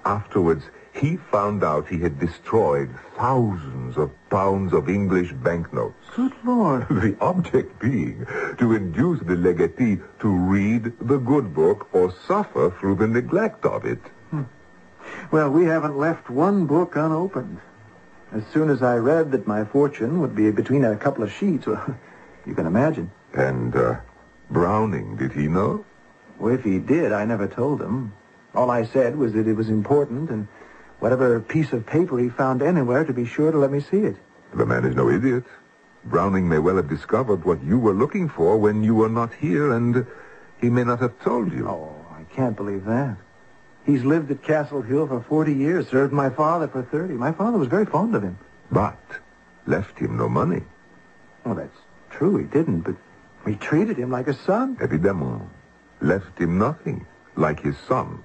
Afterwards, 0.04 0.64
he 0.92 1.16
found 1.16 1.64
out 1.64 1.88
he 1.88 1.98
had 1.98 2.18
destroyed 2.18 2.90
thousands 3.16 3.96
of 3.96 4.10
pounds 4.30 4.72
of 4.72 4.88
English 4.88 5.32
banknotes. 5.32 5.96
Good 6.14 6.32
Lord. 6.44 6.86
The 6.88 7.16
object 7.20 7.78
being 7.80 8.26
to 8.58 8.74
induce 8.74 9.20
the 9.20 9.36
legatee 9.36 9.98
to 10.20 10.28
read 10.28 10.92
the 11.00 11.18
good 11.18 11.54
book 11.54 11.88
or 11.92 12.12
suffer 12.26 12.70
through 12.78 12.96
the 12.96 13.08
neglect 13.08 13.64
of 13.64 13.84
it. 13.84 14.00
Well, 15.30 15.50
we 15.50 15.64
haven't 15.64 15.98
left 15.98 16.30
one 16.30 16.66
book 16.66 16.94
unopened. 16.94 17.60
As 18.32 18.44
soon 18.52 18.70
as 18.70 18.82
I 18.82 18.96
read 18.96 19.32
that 19.32 19.46
my 19.46 19.64
fortune 19.64 20.20
would 20.20 20.34
be 20.34 20.50
between 20.50 20.84
a 20.84 20.96
couple 20.96 21.24
of 21.24 21.32
sheets, 21.32 21.66
well, 21.66 21.96
you 22.46 22.54
can 22.54 22.66
imagine. 22.66 23.10
And 23.34 23.74
uh, 23.74 23.96
Browning, 24.50 25.16
did 25.16 25.32
he 25.32 25.48
know? 25.48 25.84
Well, 26.38 26.54
if 26.54 26.64
he 26.64 26.78
did, 26.78 27.12
I 27.12 27.24
never 27.24 27.46
told 27.46 27.80
him. 27.80 28.12
All 28.54 28.70
I 28.70 28.84
said 28.84 29.16
was 29.16 29.32
that 29.32 29.48
it 29.48 29.54
was 29.54 29.68
important, 29.68 30.30
and 30.30 30.48
whatever 31.02 31.40
piece 31.40 31.72
of 31.72 31.84
paper 31.84 32.16
he 32.16 32.28
found 32.28 32.62
anywhere, 32.62 33.02
to 33.02 33.12
be 33.12 33.26
sure 33.26 33.50
to 33.50 33.58
let 33.58 33.72
me 33.72 33.80
see 33.80 33.98
it. 33.98 34.16
The 34.54 34.64
man 34.64 34.84
is 34.84 34.94
no 34.94 35.10
idiot. 35.10 35.42
Browning 36.04 36.48
may 36.48 36.60
well 36.60 36.76
have 36.76 36.88
discovered 36.88 37.44
what 37.44 37.62
you 37.64 37.76
were 37.76 37.92
looking 37.92 38.28
for 38.28 38.56
when 38.56 38.84
you 38.84 38.94
were 38.94 39.08
not 39.08 39.34
here, 39.34 39.72
and 39.72 40.06
he 40.60 40.70
may 40.70 40.84
not 40.84 41.00
have 41.00 41.18
told 41.20 41.52
you. 41.52 41.68
Oh, 41.68 41.92
I 42.12 42.22
can't 42.34 42.56
believe 42.56 42.84
that. 42.84 43.16
He's 43.84 44.04
lived 44.04 44.30
at 44.30 44.44
Castle 44.44 44.80
Hill 44.80 45.08
for 45.08 45.20
40 45.20 45.52
years, 45.52 45.88
served 45.88 46.12
my 46.12 46.30
father 46.30 46.68
for 46.68 46.82
30. 46.82 47.14
My 47.14 47.32
father 47.32 47.58
was 47.58 47.66
very 47.66 47.84
fond 47.84 48.14
of 48.14 48.22
him. 48.22 48.38
But 48.70 48.96
left 49.66 49.98
him 49.98 50.16
no 50.16 50.28
money. 50.28 50.62
Well, 51.44 51.56
that's 51.56 51.78
true, 52.10 52.36
he 52.36 52.44
didn't, 52.44 52.82
but 52.82 52.94
we 53.44 53.56
treated 53.56 53.96
him 53.96 54.10
like 54.12 54.28
a 54.28 54.34
son. 54.34 54.78
Evidemment. 54.80 55.48
Left 56.00 56.38
him 56.38 56.58
nothing, 56.58 57.06
like 57.34 57.58
his 57.58 57.76
son. 57.88 58.22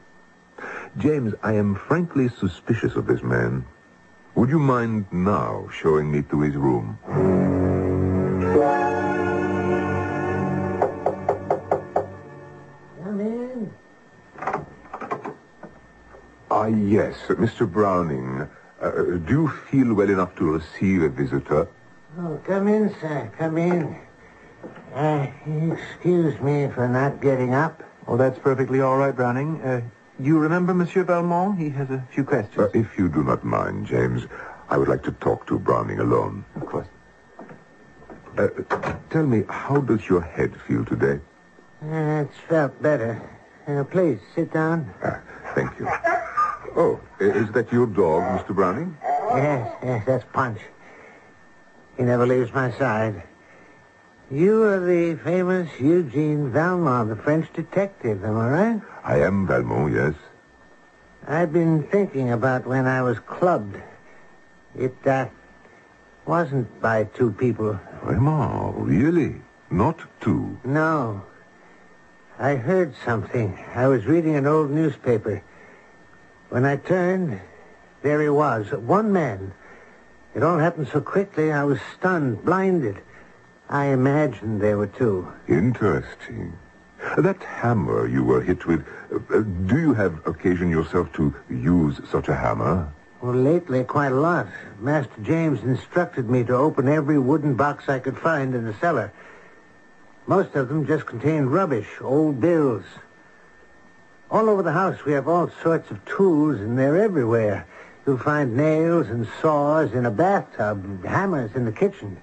James, 0.98 1.34
I 1.44 1.54
am 1.54 1.76
frankly 1.76 2.30
suspicious 2.30 2.96
of 2.96 3.06
this 3.08 3.22
man. 3.22 3.66
Would 4.36 4.50
you 4.50 4.60
mind 4.60 5.06
now 5.12 5.68
showing 5.72 6.12
me 6.12 6.22
to 6.24 6.42
his 6.42 6.56
room? 6.56 6.98
Come 13.04 13.20
in. 13.22 13.74
Ah, 16.50 16.66
yes, 16.68 17.16
Mr. 17.30 17.72
Browning. 17.72 18.48
Uh, 18.82 18.92
do 18.92 19.26
you 19.30 19.48
feel 19.48 19.94
well 19.94 20.10
enough 20.10 20.36
to 20.36 20.52
receive 20.52 21.02
a 21.02 21.10
visitor? 21.10 21.68
Oh, 22.20 22.40
come 22.46 22.68
in, 22.68 22.96
sir. 23.02 23.32
Come 23.38 23.58
in. 23.58 24.00
Uh, 24.94 25.28
excuse 25.72 26.40
me 26.42 26.68
for 26.74 26.88
not 26.88 27.22
getting 27.22 27.54
up. 27.54 27.84
Oh, 28.08 28.18
that's 28.18 28.40
perfectly 28.40 28.82
all 28.82 28.98
right, 28.98 29.16
Browning. 29.16 29.62
Uh, 29.62 29.82
you 30.20 30.40
remember 30.40 30.74
Monsieur 30.74 31.04
Valmont? 31.04 31.58
He 31.58 31.70
has 31.70 31.90
a 31.90 32.04
few 32.14 32.24
questions. 32.24 32.58
Uh, 32.58 32.70
if 32.74 32.98
you 32.98 33.10
do 33.10 33.24
not 33.24 33.44
mind, 33.44 33.86
James, 33.86 34.28
I 34.70 34.78
would 34.78 34.88
like 34.88 35.04
to 35.04 35.12
talk 35.14 35.46
to 35.48 35.60
Browning 35.60 36.00
alone. 36.00 36.44
of 36.56 36.66
course. 36.66 36.88
Uh, 38.38 38.48
tell 39.10 39.26
me, 39.26 39.44
how 39.50 39.78
does 39.82 40.08
your 40.08 40.22
head 40.22 40.54
feel 40.68 40.86
today? 40.86 41.20
Uh, 41.84 42.26
it's 42.26 42.38
felt 42.48 42.80
better. 42.82 43.22
Uh, 43.68 43.84
please, 43.84 44.20
sit 44.36 44.52
down. 44.54 44.94
Ah, 45.04 45.20
thank 45.56 45.78
you. 45.80 45.88
Oh, 46.76 47.00
is 47.20 47.52
that 47.54 47.72
your 47.72 47.88
dog, 47.88 48.22
Mr. 48.40 48.54
Browning? 48.56 48.96
Yes, 49.04 49.76
yes, 49.84 50.04
that's 50.06 50.26
Punch. 50.32 50.60
He 51.98 52.04
never 52.04 52.26
leaves 52.28 52.54
my 52.54 52.72
side. 52.72 53.24
You 54.30 54.64
are 54.64 54.80
the 54.82 55.16
famous 55.24 55.70
Eugene 55.80 56.52
Valmont, 56.52 57.08
the 57.08 57.16
French 57.16 57.48
detective, 57.54 58.26
am 58.26 58.38
I 58.38 58.50
right? 58.50 58.82
I 59.06 59.22
am 59.22 59.48
Valmont, 59.48 59.94
yes. 59.94 60.16
I've 61.26 61.54
been 61.54 61.84
thinking 61.84 62.32
about 62.32 62.68
when 62.68 62.88
I 62.88 63.02
was 63.04 63.20
clubbed. 63.20 63.78
It, 64.78 64.96
uh, 65.08 65.28
wasn't 66.26 66.82
by 66.82 67.06
two 67.06 67.32
people. 67.32 67.80
Vraiment, 68.04 68.74
really? 68.86 69.42
Not 69.72 69.98
two. 70.20 70.58
No. 70.66 71.24
I 72.38 72.56
heard 72.56 72.96
something. 73.06 73.58
I 73.74 73.88
was 73.88 74.06
reading 74.06 74.36
an 74.36 74.46
old 74.46 74.70
newspaper. 74.70 75.42
When 76.50 76.66
I 76.66 76.76
turned, 76.76 77.40
there 78.02 78.22
he 78.22 78.28
was, 78.28 78.74
one 78.74 79.14
man. 79.14 79.54
It 80.36 80.44
all 80.44 80.60
happened 80.60 80.90
so 80.92 81.00
quickly, 81.00 81.54
I 81.54 81.64
was 81.64 81.80
stunned, 81.96 82.44
blinded. 82.44 83.02
I 83.70 83.88
imagined 83.88 84.62
there 84.62 84.78
were 84.78 84.88
two. 84.88 85.28
Interesting. 85.48 86.58
That 87.18 87.44
hammer 87.44 88.08
you 88.08 88.24
were 88.24 88.42
hit 88.42 88.66
with, 88.66 88.86
uh, 89.12 89.42
do 89.42 89.80
you 89.80 89.94
have 89.94 90.26
occasion 90.26 90.70
yourself 90.70 91.12
to 91.14 91.34
use 91.50 92.00
such 92.10 92.28
a 92.28 92.36
hammer? 92.36 92.92
Well, 93.22 93.34
lately, 93.34 93.84
quite 93.84 94.12
a 94.12 94.20
lot. 94.20 94.48
Master 94.80 95.22
James 95.22 95.62
instructed 95.64 96.30
me 96.30 96.44
to 96.46 96.56
open 96.56 96.88
every 96.88 97.20
wooden 97.20 97.56
box 97.56 97.90
I 97.90 98.00
could 98.00 98.18
find 98.18 98.56
in 98.56 98.66
the 98.66 98.74
cellar. 98.76 99.12
Most 100.28 100.56
of 100.56 100.70
them 100.70 100.86
just 100.86 101.06
contained 101.06 101.52
rubbish, 101.52 101.88
old 102.02 102.40
bills. 102.40 102.84
All 104.30 104.50
over 104.50 104.62
the 104.62 104.74
house, 104.74 105.04
we 105.06 105.14
have 105.14 105.28
all 105.28 105.50
sorts 105.64 105.90
of 105.90 106.04
tools, 106.06 106.60
and 106.60 106.78
they're 106.78 107.02
everywhere. 107.02 107.66
You'll 108.06 108.18
find 108.18 108.56
nails 108.56 109.08
and 109.08 109.28
saws 109.42 109.94
in 109.94 110.06
a 110.06 110.12
bathtub, 110.12 111.06
hammers 111.06 111.52
in 111.56 111.66
the 111.66 111.72
kitchen. 111.72 112.22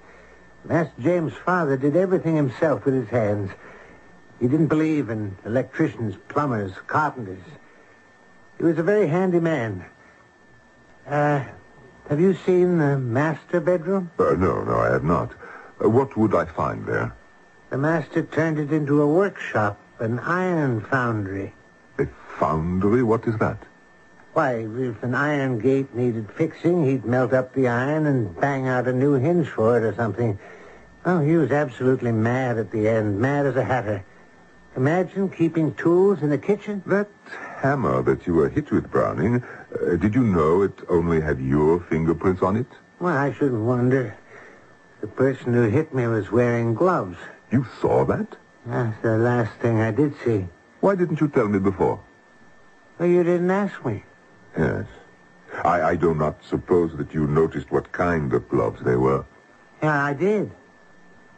Master 0.67 0.99
James' 0.99 1.33
father 1.45 1.77
did 1.77 1.95
everything 1.95 2.35
himself 2.35 2.85
with 2.85 2.95
his 2.95 3.09
hands. 3.09 3.51
He 4.39 4.47
didn't 4.47 4.67
believe 4.67 5.09
in 5.09 5.37
electricians, 5.45 6.15
plumbers, 6.27 6.71
carpenters. 6.87 7.43
He 8.57 8.63
was 8.63 8.77
a 8.79 8.83
very 8.83 9.07
handy 9.07 9.39
man. 9.39 9.85
Uh, 11.07 11.43
have 12.09 12.19
you 12.19 12.33
seen 12.33 12.79
the 12.79 12.97
master 12.97 13.59
bedroom? 13.59 14.09
Uh, 14.17 14.31
no, 14.31 14.63
no, 14.63 14.79
I 14.79 14.91
have 14.91 15.03
not. 15.03 15.31
Uh, 15.83 15.89
what 15.89 16.17
would 16.17 16.33
I 16.33 16.45
find 16.45 16.85
there? 16.87 17.15
The 17.69 17.77
master 17.77 18.23
turned 18.23 18.57
it 18.57 18.71
into 18.71 19.01
a 19.01 19.07
workshop, 19.07 19.79
an 19.99 20.19
iron 20.19 20.81
foundry. 20.81 21.53
A 21.99 22.07
foundry? 22.39 23.03
What 23.03 23.27
is 23.27 23.37
that? 23.37 23.57
Why, 24.33 24.67
if 24.67 25.01
an 25.03 25.15
iron 25.15 25.59
gate 25.59 25.95
needed 25.95 26.29
fixing, 26.31 26.85
he'd 26.85 27.05
melt 27.05 27.33
up 27.33 27.53
the 27.53 27.67
iron 27.67 28.05
and 28.05 28.35
bang 28.39 28.67
out 28.67 28.87
a 28.87 28.93
new 28.93 29.13
hinge 29.13 29.47
for 29.47 29.77
it 29.77 29.83
or 29.83 29.93
something. 29.93 30.39
Oh, 31.07 31.19
he 31.19 31.37
was 31.37 31.51
absolutely 31.51 32.11
mad 32.11 32.57
at 32.57 32.71
the 32.71 32.87
end, 32.87 33.19
mad 33.19 33.45
as 33.45 33.55
a 33.55 33.63
hatter. 33.63 34.03
Imagine 34.75 35.29
keeping 35.29 35.73
tools 35.75 36.23
in 36.23 36.31
the 36.31 36.37
kitchen. 36.37 36.81
That 36.87 37.07
hammer 37.61 38.01
that 38.01 38.25
you 38.25 38.33
were 38.33 38.49
hit 38.49 38.71
with, 38.71 38.89
Browning, 38.89 39.43
uh, 39.43 39.95
did 39.97 40.15
you 40.15 40.23
know 40.23 40.63
it 40.63 40.79
only 40.89 41.21
had 41.21 41.39
your 41.39 41.79
fingerprints 41.79 42.41
on 42.41 42.57
it? 42.57 42.65
Well, 42.99 43.15
I 43.15 43.31
shouldn't 43.33 43.61
wonder. 43.61 44.17
The 45.01 45.07
person 45.07 45.53
who 45.53 45.63
hit 45.63 45.93
me 45.93 46.07
was 46.07 46.31
wearing 46.31 46.73
gloves. 46.73 47.17
You 47.51 47.67
saw 47.79 48.03
that? 48.05 48.35
That's 48.65 48.99
the 49.03 49.17
last 49.17 49.53
thing 49.61 49.79
I 49.79 49.91
did 49.91 50.15
see. 50.25 50.47
Why 50.79 50.95
didn't 50.95 51.21
you 51.21 51.27
tell 51.27 51.47
me 51.47 51.59
before? 51.59 51.99
Well, 52.97 53.07
you 53.07 53.23
didn't 53.23 53.51
ask 53.51 53.85
me. 53.85 54.03
Yes. 54.57 54.87
I, 55.63 55.81
I 55.81 55.95
do 55.95 56.15
not 56.15 56.43
suppose 56.43 56.97
that 56.97 57.13
you 57.13 57.27
noticed 57.27 57.71
what 57.71 57.91
kind 57.91 58.33
of 58.33 58.49
gloves 58.49 58.81
they 58.83 58.95
were. 58.95 59.23
Yeah, 59.83 60.03
I 60.03 60.13
did. 60.13 60.51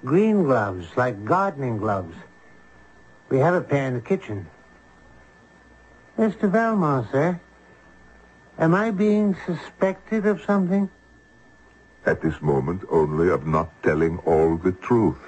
Green 0.07 0.43
gloves, 0.43 0.87
like 0.95 1.25
gardening 1.25 1.79
gloves. 1.79 2.15
We 3.27 3.39
have 3.39 3.53
a 3.53 3.59
pair 3.59 3.87
in 3.87 3.93
the 3.93 3.99
kitchen. 3.99 4.47
Mr. 6.17 6.49
Valmont, 6.49 7.11
sir. 7.11 7.37
Am 8.57 8.73
I 8.73 8.91
being 8.91 9.35
suspected 9.45 10.25
of 10.25 10.41
something? 10.43 10.89
At 12.05 12.21
this 12.21 12.41
moment, 12.41 12.83
only 12.89 13.29
of 13.29 13.45
not 13.45 13.69
telling 13.83 14.19
all 14.19 14.55
the 14.55 14.71
truth. 14.71 15.19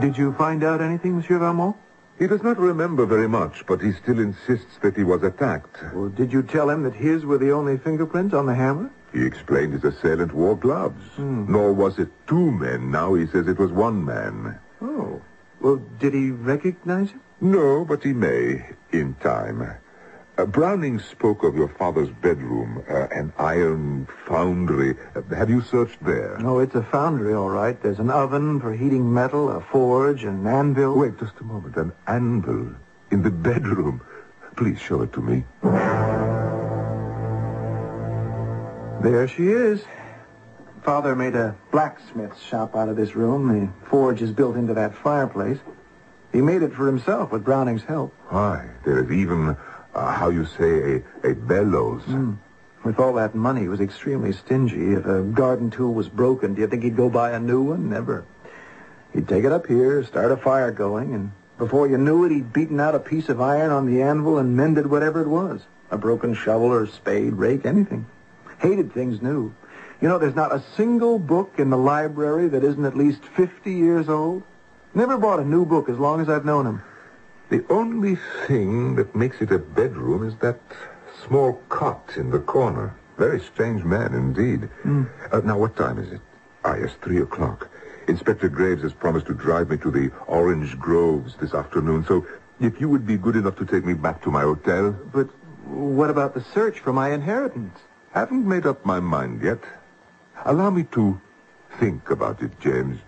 Did 0.00 0.18
you 0.18 0.32
find 0.32 0.64
out 0.64 0.80
anything, 0.80 1.14
Monsieur 1.14 1.38
Valmont? 1.38 1.76
He 2.18 2.26
does 2.26 2.42
not 2.42 2.58
remember 2.58 3.06
very 3.06 3.28
much, 3.28 3.64
but 3.68 3.80
he 3.80 3.92
still 3.92 4.18
insists 4.18 4.76
that 4.82 4.96
he 4.96 5.04
was 5.04 5.22
attacked. 5.22 5.84
Well, 5.94 6.08
did 6.08 6.32
you 6.32 6.42
tell 6.42 6.68
him 6.68 6.82
that 6.82 6.94
his 6.94 7.24
were 7.24 7.38
the 7.38 7.52
only 7.52 7.78
fingerprints 7.78 8.34
on 8.34 8.46
the 8.46 8.54
hammer? 8.54 8.90
He 9.12 9.24
explained 9.24 9.74
his 9.74 9.84
assailant 9.84 10.32
wore 10.32 10.56
gloves. 10.56 11.02
Nor 11.18 11.72
was 11.72 11.98
it 11.98 12.08
two 12.26 12.50
men. 12.50 12.90
Now 12.90 13.14
he 13.14 13.26
says 13.26 13.46
it 13.46 13.58
was 13.58 13.70
one 13.70 14.04
man. 14.04 14.58
Oh. 14.80 15.20
Well, 15.60 15.76
did 15.98 16.14
he 16.14 16.30
recognize 16.30 17.10
him? 17.10 17.20
No, 17.40 17.84
but 17.84 18.02
he 18.02 18.12
may, 18.12 18.64
in 18.90 19.14
time. 19.14 19.76
Uh, 20.38 20.46
Browning 20.46 20.98
spoke 20.98 21.42
of 21.42 21.54
your 21.54 21.68
father's 21.68 22.08
bedroom, 22.08 22.82
uh, 22.88 23.06
an 23.10 23.32
iron 23.38 24.08
foundry. 24.26 24.96
Uh, 25.14 25.22
have 25.34 25.50
you 25.50 25.60
searched 25.60 26.02
there? 26.02 26.38
No, 26.38 26.58
it's 26.60 26.74
a 26.74 26.82
foundry, 26.82 27.34
all 27.34 27.50
right. 27.50 27.80
There's 27.82 27.98
an 27.98 28.10
oven 28.10 28.58
for 28.58 28.72
heating 28.72 29.12
metal, 29.12 29.50
a 29.50 29.60
forge, 29.60 30.24
an 30.24 30.46
anvil. 30.46 30.96
Wait 30.96 31.18
just 31.18 31.34
a 31.40 31.44
moment. 31.44 31.76
An 31.76 31.92
anvil 32.06 32.74
in 33.10 33.22
the 33.22 33.30
bedroom. 33.30 34.00
Please 34.56 34.80
show 34.80 35.02
it 35.02 35.12
to 35.12 35.20
me. 35.20 35.44
There 39.02 39.26
she 39.26 39.48
is. 39.48 39.82
Father 40.84 41.16
made 41.16 41.34
a 41.34 41.56
blacksmith's 41.72 42.40
shop 42.40 42.76
out 42.76 42.88
of 42.88 42.96
this 42.96 43.16
room. 43.16 43.48
The 43.48 43.88
forge 43.88 44.22
is 44.22 44.30
built 44.30 44.54
into 44.54 44.74
that 44.74 44.94
fireplace. 44.94 45.58
He 46.32 46.40
made 46.40 46.62
it 46.62 46.72
for 46.72 46.86
himself 46.86 47.32
with 47.32 47.44
Browning's 47.44 47.82
help. 47.82 48.14
Why, 48.28 48.68
there 48.84 49.02
is 49.02 49.10
even, 49.10 49.56
uh, 49.94 50.12
how 50.12 50.30
you 50.30 50.46
say, 50.46 51.02
a, 51.24 51.30
a 51.30 51.34
bellows. 51.34 52.04
With 52.84 53.00
all 53.00 53.14
that 53.14 53.34
money, 53.34 53.62
he 53.62 53.68
was 53.68 53.80
extremely 53.80 54.32
stingy. 54.32 54.92
If 54.92 55.04
a 55.04 55.22
garden 55.22 55.70
tool 55.70 55.94
was 55.94 56.08
broken, 56.08 56.54
do 56.54 56.60
you 56.60 56.68
think 56.68 56.84
he'd 56.84 56.96
go 56.96 57.10
buy 57.10 57.32
a 57.32 57.40
new 57.40 57.60
one? 57.60 57.90
Never. 57.90 58.24
He'd 59.12 59.28
take 59.28 59.44
it 59.44 59.52
up 59.52 59.66
here, 59.66 60.04
start 60.04 60.30
a 60.30 60.36
fire 60.36 60.70
going, 60.70 61.12
and 61.12 61.32
before 61.58 61.88
you 61.88 61.98
knew 61.98 62.24
it, 62.24 62.30
he'd 62.30 62.52
beaten 62.52 62.78
out 62.78 62.94
a 62.94 63.00
piece 63.00 63.28
of 63.28 63.40
iron 63.40 63.72
on 63.72 63.86
the 63.86 64.00
anvil 64.00 64.38
and 64.38 64.56
mended 64.56 64.86
whatever 64.86 65.20
it 65.20 65.28
was. 65.28 65.60
A 65.90 65.98
broken 65.98 66.34
shovel 66.34 66.72
or 66.72 66.86
spade, 66.86 67.34
rake, 67.34 67.66
anything. 67.66 68.06
Hated 68.62 68.94
things 68.94 69.20
new. 69.20 69.52
You 70.00 70.08
know, 70.08 70.18
there's 70.18 70.36
not 70.36 70.54
a 70.54 70.62
single 70.76 71.18
book 71.18 71.54
in 71.58 71.70
the 71.70 71.76
library 71.76 72.48
that 72.48 72.62
isn't 72.62 72.84
at 72.84 72.96
least 72.96 73.24
50 73.36 73.72
years 73.72 74.08
old. 74.08 74.44
Never 74.94 75.18
bought 75.18 75.40
a 75.40 75.44
new 75.44 75.64
book 75.64 75.88
as 75.88 75.98
long 75.98 76.20
as 76.20 76.28
I've 76.28 76.44
known 76.44 76.66
him. 76.66 76.82
The 77.50 77.64
only 77.68 78.16
thing 78.46 78.94
that 78.94 79.16
makes 79.16 79.40
it 79.40 79.50
a 79.50 79.58
bedroom 79.58 80.26
is 80.26 80.36
that 80.36 80.60
small 81.26 81.60
cot 81.68 82.12
in 82.16 82.30
the 82.30 82.38
corner. 82.38 82.94
Very 83.18 83.40
strange 83.40 83.82
man 83.84 84.14
indeed. 84.14 84.68
Uh, 85.32 85.40
now, 85.44 85.58
what 85.58 85.76
time 85.76 85.98
is 85.98 86.12
it? 86.12 86.20
Ah, 86.64 86.76
yes, 86.76 86.92
three 87.02 87.20
o'clock. 87.20 87.68
Inspector 88.06 88.48
Graves 88.48 88.82
has 88.82 88.92
promised 88.92 89.26
to 89.26 89.34
drive 89.34 89.70
me 89.70 89.76
to 89.78 89.90
the 89.90 90.10
Orange 90.28 90.78
Groves 90.78 91.34
this 91.40 91.52
afternoon, 91.52 92.04
so 92.06 92.24
If 92.60 92.80
you 92.80 92.88
would 92.88 93.06
be 93.06 93.16
good 93.16 93.34
enough 93.34 93.56
to 93.56 93.66
take 93.66 93.84
me 93.84 93.94
back 93.94 94.22
to 94.22 94.30
my 94.30 94.42
hotel. 94.42 94.92
But 95.12 95.28
what 95.66 96.10
about 96.10 96.34
the 96.34 96.44
search 96.54 96.78
for 96.78 96.92
my 96.92 97.10
inheritance? 97.10 97.76
Haven't 98.12 98.46
made 98.46 98.66
up 98.66 98.84
my 98.84 99.00
mind 99.00 99.42
yet. 99.42 99.60
Allow 100.44 100.68
me 100.70 100.84
to 100.92 101.18
think 101.80 102.10
about 102.10 102.42
it, 102.42 102.60
James. 102.60 103.00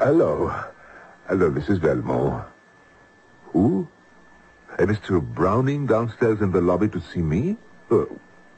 Hello. 0.00 0.48
Hello, 1.28 1.50
Mrs. 1.50 1.80
Velmore. 1.80 2.46
Who? 3.52 3.86
Uh, 4.72 4.82
Mr. 4.84 5.20
Browning 5.20 5.86
downstairs 5.86 6.40
in 6.40 6.50
the 6.52 6.62
lobby 6.62 6.88
to 6.88 7.00
see 7.00 7.20
me? 7.20 7.58
Uh, 7.90 8.04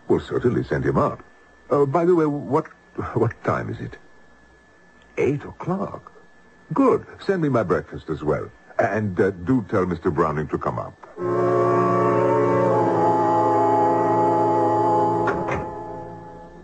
well, 0.06 0.20
certainly 0.20 0.62
send 0.62 0.84
him 0.84 0.96
up. 0.96 1.24
Uh, 1.70 1.86
by 1.86 2.04
the 2.04 2.14
way, 2.14 2.26
what 2.26 2.66
what 3.14 3.32
time 3.42 3.68
is 3.68 3.80
it? 3.80 3.96
Eight 5.18 5.42
o'clock. 5.44 6.12
Good. 6.72 7.06
Send 7.26 7.42
me 7.42 7.48
my 7.48 7.62
breakfast 7.62 8.08
as 8.10 8.22
well. 8.22 8.50
And 8.78 9.18
uh, 9.20 9.30
do 9.30 9.66
tell 9.68 9.84
Mr. 9.86 10.14
Browning 10.14 10.48
to 10.48 10.58
come 10.58 10.78
up. 10.78 10.94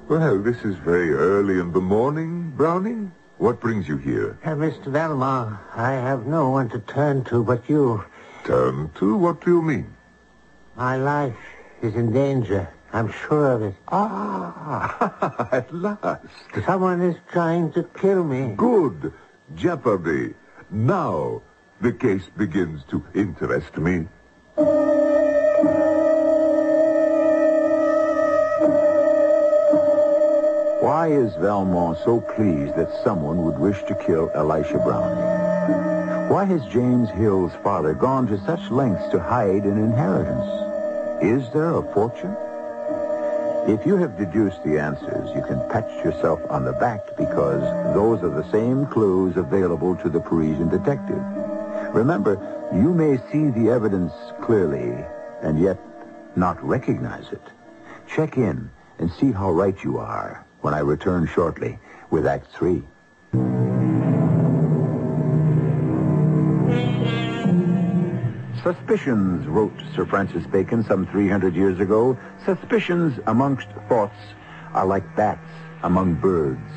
Well, 0.09 0.38
this 0.38 0.59
is 0.64 0.77
very 0.77 1.12
early 1.12 1.59
in 1.59 1.73
the 1.73 1.81
morning, 1.81 2.53
Browning. 2.57 3.12
What 3.38 3.61
brings 3.61 3.88
you 3.88 3.97
here? 3.97 4.38
Uh, 4.45 4.51
Mr. 4.51 4.87
Valmont, 4.87 5.59
I 5.75 5.92
have 5.92 6.27
no 6.27 6.49
one 6.51 6.71
to 6.71 6.79
turn 6.79 7.25
to 7.25 7.42
but 7.42 7.69
you. 7.69 8.05
Turn 8.45 8.90
to? 8.99 9.16
What 9.16 9.45
do 9.45 9.51
you 9.51 9.62
mean? 9.62 9.95
My 10.77 10.97
life 10.97 11.37
is 11.83 11.97
in 11.97 12.12
danger. 12.12 12.69
I'm 12.92 13.12
sure 13.12 13.53
of 13.53 13.62
it. 13.62 13.75
Ah, 13.88 15.49
at 15.53 15.75
last. 15.75 16.25
Someone 16.64 17.03
is 17.03 17.16
trying 17.31 17.73
to 17.73 17.83
kill 17.83 18.25
me. 18.25 18.55
Good. 18.57 19.12
Jeopardy. 19.54 20.35
Now 20.70 21.42
the 21.80 21.92
case 21.92 22.28
begins 22.37 22.82
to 22.90 23.04
interest 23.14 23.76
me. 23.76 24.09
Why 30.80 31.09
is 31.09 31.35
Valmont 31.37 31.98
so 32.04 32.20
pleased 32.20 32.76
that 32.76 33.00
someone 33.04 33.44
would 33.44 33.59
wish 33.59 33.82
to 33.85 33.94
kill 33.94 34.30
Elisha 34.35 34.78
Browning? 34.78 36.30
Why 36.30 36.44
has 36.44 36.64
James 36.66 37.09
Hill's 37.11 37.52
father 37.62 37.94
gone 37.94 38.26
to 38.28 38.38
such 38.44 38.70
lengths 38.70 39.09
to 39.11 39.20
hide 39.20 39.64
an 39.64 39.78
inheritance? 39.78 40.46
Is 41.22 41.52
there 41.52 41.70
a 41.70 41.82
fortune? 41.92 42.37
If 43.68 43.85
you 43.85 43.96
have 43.96 44.16
deduced 44.16 44.62
the 44.62 44.79
answers, 44.79 45.29
you 45.35 45.42
can 45.42 45.59
pat 45.68 45.88
yourself 46.05 46.40
on 46.48 46.64
the 46.64 46.72
back 46.74 47.00
because 47.16 47.62
those 47.94 48.22
are 48.22 48.31
the 48.31 48.48
same 48.52 48.87
clues 48.87 49.37
available 49.37 49.96
to 49.96 50.09
the 50.09 50.20
Parisian 50.20 50.68
detective. 50.68 51.20
Remember, 51.92 52.38
you 52.72 52.94
may 52.94 53.16
see 53.33 53.50
the 53.50 53.70
evidence 53.70 54.12
clearly 54.40 55.05
and 55.42 55.59
yet 55.61 55.79
not 56.37 56.62
recognize 56.64 57.33
it. 57.33 57.42
Check 58.07 58.37
in 58.37 58.70
and 59.00 59.11
see 59.11 59.33
how 59.33 59.50
right 59.50 59.76
you 59.83 59.98
are 59.98 60.46
when 60.61 60.72
I 60.72 60.79
return 60.79 61.26
shortly 61.26 61.81
with 62.11 62.24
Act 62.24 62.46
Three. 62.52 62.85
Suspicions, 68.66 69.46
wrote 69.46 69.81
Sir 69.94 70.05
Francis 70.05 70.44
Bacon 70.44 70.83
some 70.83 71.07
300 71.07 71.55
years 71.55 71.79
ago, 71.79 72.18
suspicions 72.44 73.16
amongst 73.29 73.68
thoughts 73.88 74.18
are 74.74 74.85
like 74.85 75.14
bats 75.14 75.48
among 75.85 76.14
birds. 76.14 76.68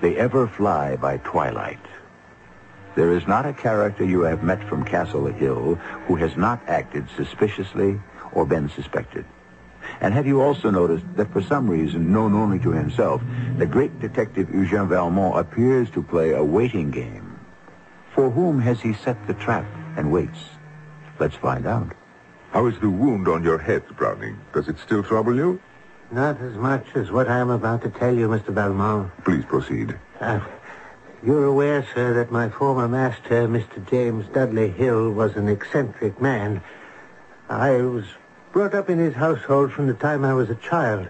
They 0.00 0.16
ever 0.18 0.46
fly 0.46 0.94
by 0.94 1.16
twilight. 1.16 1.84
There 2.94 3.10
is 3.10 3.26
not 3.26 3.44
a 3.44 3.52
character 3.52 4.04
you 4.04 4.20
have 4.20 4.44
met 4.44 4.62
from 4.68 4.84
Castle 4.84 5.26
Hill 5.26 5.74
who 6.06 6.14
has 6.14 6.36
not 6.36 6.62
acted 6.68 7.08
suspiciously 7.16 8.00
or 8.30 8.46
been 8.46 8.68
suspected. 8.68 9.24
And 10.00 10.14
have 10.14 10.28
you 10.28 10.40
also 10.40 10.70
noticed 10.70 11.06
that 11.16 11.32
for 11.32 11.42
some 11.42 11.68
reason, 11.68 12.12
known 12.12 12.34
only 12.34 12.60
to 12.60 12.70
himself, 12.70 13.20
the 13.58 13.66
great 13.66 13.98
detective 13.98 14.46
Eugène 14.46 14.86
Valmont 14.86 15.36
appears 15.36 15.90
to 15.90 16.04
play 16.04 16.34
a 16.34 16.44
waiting 16.44 16.92
game? 16.92 17.40
For 18.14 18.30
whom 18.30 18.60
has 18.60 18.80
he 18.80 18.92
set 18.92 19.26
the 19.26 19.34
trap 19.34 19.66
and 19.96 20.12
waits? 20.12 20.38
Let's 21.22 21.36
find 21.36 21.68
out. 21.68 21.92
How 22.50 22.66
is 22.66 22.76
the 22.80 22.90
wound 22.90 23.28
on 23.28 23.44
your 23.44 23.56
head, 23.56 23.84
Browning? 23.96 24.40
Does 24.52 24.66
it 24.66 24.76
still 24.80 25.04
trouble 25.04 25.36
you? 25.36 25.60
Not 26.10 26.40
as 26.40 26.56
much 26.56 26.84
as 26.96 27.12
what 27.12 27.28
I 27.28 27.38
am 27.38 27.48
about 27.48 27.82
to 27.82 27.90
tell 27.90 28.12
you, 28.12 28.26
Mr. 28.26 28.48
Valmont. 28.48 29.12
Please 29.22 29.44
proceed. 29.44 29.96
Uh, 30.18 30.40
you're 31.24 31.44
aware, 31.44 31.86
sir, 31.94 32.12
that 32.14 32.32
my 32.32 32.48
former 32.48 32.88
master, 32.88 33.46
Mr. 33.46 33.88
James 33.88 34.26
Dudley 34.34 34.70
Hill, 34.70 35.12
was 35.12 35.36
an 35.36 35.48
eccentric 35.48 36.20
man. 36.20 36.60
I 37.48 37.82
was 37.82 38.04
brought 38.50 38.74
up 38.74 38.90
in 38.90 38.98
his 38.98 39.14
household 39.14 39.72
from 39.72 39.86
the 39.86 39.94
time 39.94 40.24
I 40.24 40.34
was 40.34 40.50
a 40.50 40.56
child. 40.56 41.06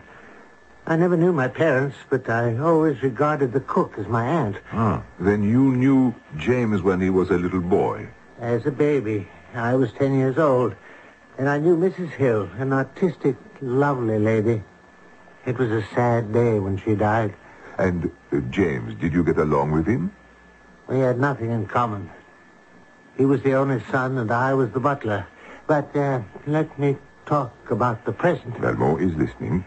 I 0.86 0.96
never 0.96 1.16
knew 1.16 1.32
my 1.32 1.48
parents, 1.48 1.96
but 2.10 2.28
I 2.28 2.58
always 2.58 3.02
regarded 3.02 3.54
the 3.54 3.60
cook 3.60 3.94
as 3.96 4.08
my 4.08 4.26
aunt. 4.26 4.58
Ah, 4.72 5.04
then 5.18 5.42
you 5.42 5.74
knew 5.74 6.14
James 6.36 6.82
when 6.82 7.00
he 7.00 7.08
was 7.08 7.30
a 7.30 7.38
little 7.38 7.62
boy. 7.62 8.08
As 8.38 8.66
a 8.66 8.70
baby, 8.70 9.26
I 9.54 9.74
was 9.74 9.92
ten 9.92 10.18
years 10.18 10.38
old, 10.38 10.74
and 11.38 11.48
I 11.48 11.58
knew 11.58 11.76
Mrs. 11.76 12.10
Hill, 12.10 12.48
an 12.58 12.72
artistic, 12.72 13.36
lovely 13.60 14.18
lady. 14.18 14.62
It 15.44 15.58
was 15.58 15.70
a 15.70 15.84
sad 15.94 16.32
day 16.32 16.58
when 16.58 16.78
she 16.78 16.94
died. 16.94 17.34
And 17.78 18.10
uh, 18.32 18.38
James, 18.50 18.94
did 19.00 19.12
you 19.12 19.24
get 19.24 19.38
along 19.38 19.72
with 19.72 19.86
him? 19.86 20.12
We 20.88 21.00
had 21.00 21.18
nothing 21.18 21.50
in 21.50 21.66
common. 21.66 22.10
He 23.16 23.24
was 23.24 23.42
the 23.42 23.54
only 23.54 23.82
son, 23.90 24.18
and 24.18 24.30
I 24.30 24.54
was 24.54 24.70
the 24.70 24.80
butler. 24.80 25.26
But 25.66 25.94
uh, 25.96 26.22
let 26.46 26.78
me 26.78 26.96
talk 27.26 27.52
about 27.70 28.04
the 28.04 28.12
present. 28.12 28.56
Valmont 28.58 29.02
is 29.02 29.14
listening. 29.16 29.64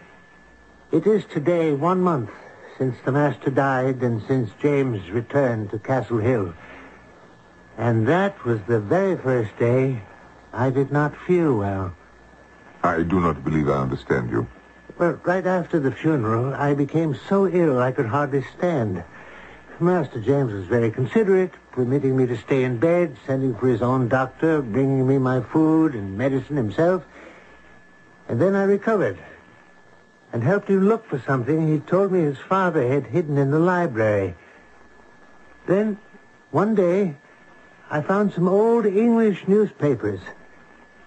It 0.92 1.06
is 1.06 1.26
today 1.26 1.74
one 1.74 2.02
month 2.02 2.32
since 2.78 2.96
the 3.06 3.12
master 3.12 3.50
died 3.50 4.02
and 4.02 4.22
since 4.28 4.50
James 4.62 5.10
returned 5.12 5.72
to 5.72 5.80
Castle 5.80 6.18
Hill. 6.18 6.54
And 7.78 8.08
that 8.08 8.44
was 8.46 8.60
the 8.68 8.80
very 8.80 9.18
first 9.18 9.58
day 9.58 10.02
I 10.54 10.70
did 10.70 10.92
not 10.92 11.14
feel 11.28 11.56
well. 11.56 11.94
I 12.84 13.02
do 13.02 13.20
not 13.20 13.44
believe 13.44 13.70
I 13.70 13.82
understand 13.82 14.30
you. 14.30 14.48
Well, 14.98 15.20
right 15.24 15.46
after 15.46 15.80
the 15.80 15.92
funeral, 15.92 16.54
I 16.54 16.74
became 16.74 17.20
so 17.28 17.48
ill 17.48 17.80
I 17.80 17.92
could 17.92 18.06
hardly 18.06 18.46
stand. 18.58 19.04
Master 19.80 20.22
James 20.22 20.54
was 20.54 20.68
very 20.68 20.90
considerate, 20.90 21.52
permitting 21.74 22.16
me 22.16 22.26
to 22.28 22.38
stay 22.38 22.64
in 22.64 22.78
bed, 22.78 23.18
sending 23.28 23.56
for 23.56 23.68
his 23.68 23.82
own 23.82 24.08
doctor, 24.08 24.62
bringing 24.62 25.06
me 25.06 25.18
my 25.18 25.42
food 25.42 25.96
and 25.96 26.18
medicine 26.18 26.56
himself. 26.56 27.04
And 28.30 28.42
then 28.42 28.56
I 28.56 28.64
recovered 28.64 29.20
and 30.32 30.44
helped 30.44 30.70
him 30.70 30.88
look 30.88 31.06
for 31.10 31.20
something 31.20 31.68
he 31.68 31.80
told 31.80 32.14
me 32.14 32.22
his 32.22 32.38
father 32.38 32.88
had 32.88 33.08
hidden 33.08 33.38
in 33.38 33.52
the 33.52 33.60
library. 33.60 34.36
Then, 35.68 35.98
one 36.52 36.74
day, 36.74 37.18
I 37.96 38.02
found 38.02 38.34
some 38.34 38.50
old 38.50 38.86
English 38.86 39.48
newspapers. 39.48 40.20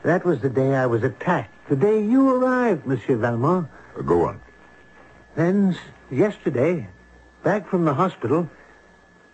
That 0.04 0.24
was 0.24 0.40
the 0.40 0.48
day 0.48 0.74
I 0.74 0.86
was 0.86 1.02
attacked. 1.02 1.68
The 1.68 1.76
day 1.76 2.02
you 2.02 2.30
arrived, 2.30 2.86
Monsieur 2.86 3.16
Valmont. 3.16 3.68
Uh, 3.94 4.00
go 4.00 4.24
on. 4.24 4.40
Then, 5.36 5.76
yesterday, 6.10 6.88
back 7.42 7.68
from 7.68 7.84
the 7.84 7.92
hospital, 7.92 8.48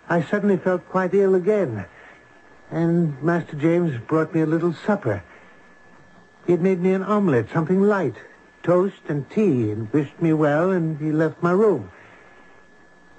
I 0.08 0.20
suddenly 0.20 0.56
felt 0.56 0.88
quite 0.88 1.14
ill 1.14 1.36
again. 1.36 1.84
And 2.72 3.22
Master 3.22 3.54
James 3.54 4.00
brought 4.09 4.34
me 4.34 4.40
a 4.40 4.46
little 4.46 4.74
supper. 4.74 5.22
He 6.46 6.52
had 6.55 6.61
made 6.61 6.80
me 6.80 6.92
an 6.92 7.05
omelette, 7.05 7.52
something 7.52 7.82
light, 7.82 8.16
toast 8.64 9.02
and 9.07 9.30
tea, 9.30 9.70
and 9.70 9.92
wished 9.92 10.20
me 10.20 10.32
well, 10.32 10.72
and 10.72 10.98
he 10.98 11.12
left 11.12 11.40
my 11.40 11.52
room. 11.52 11.92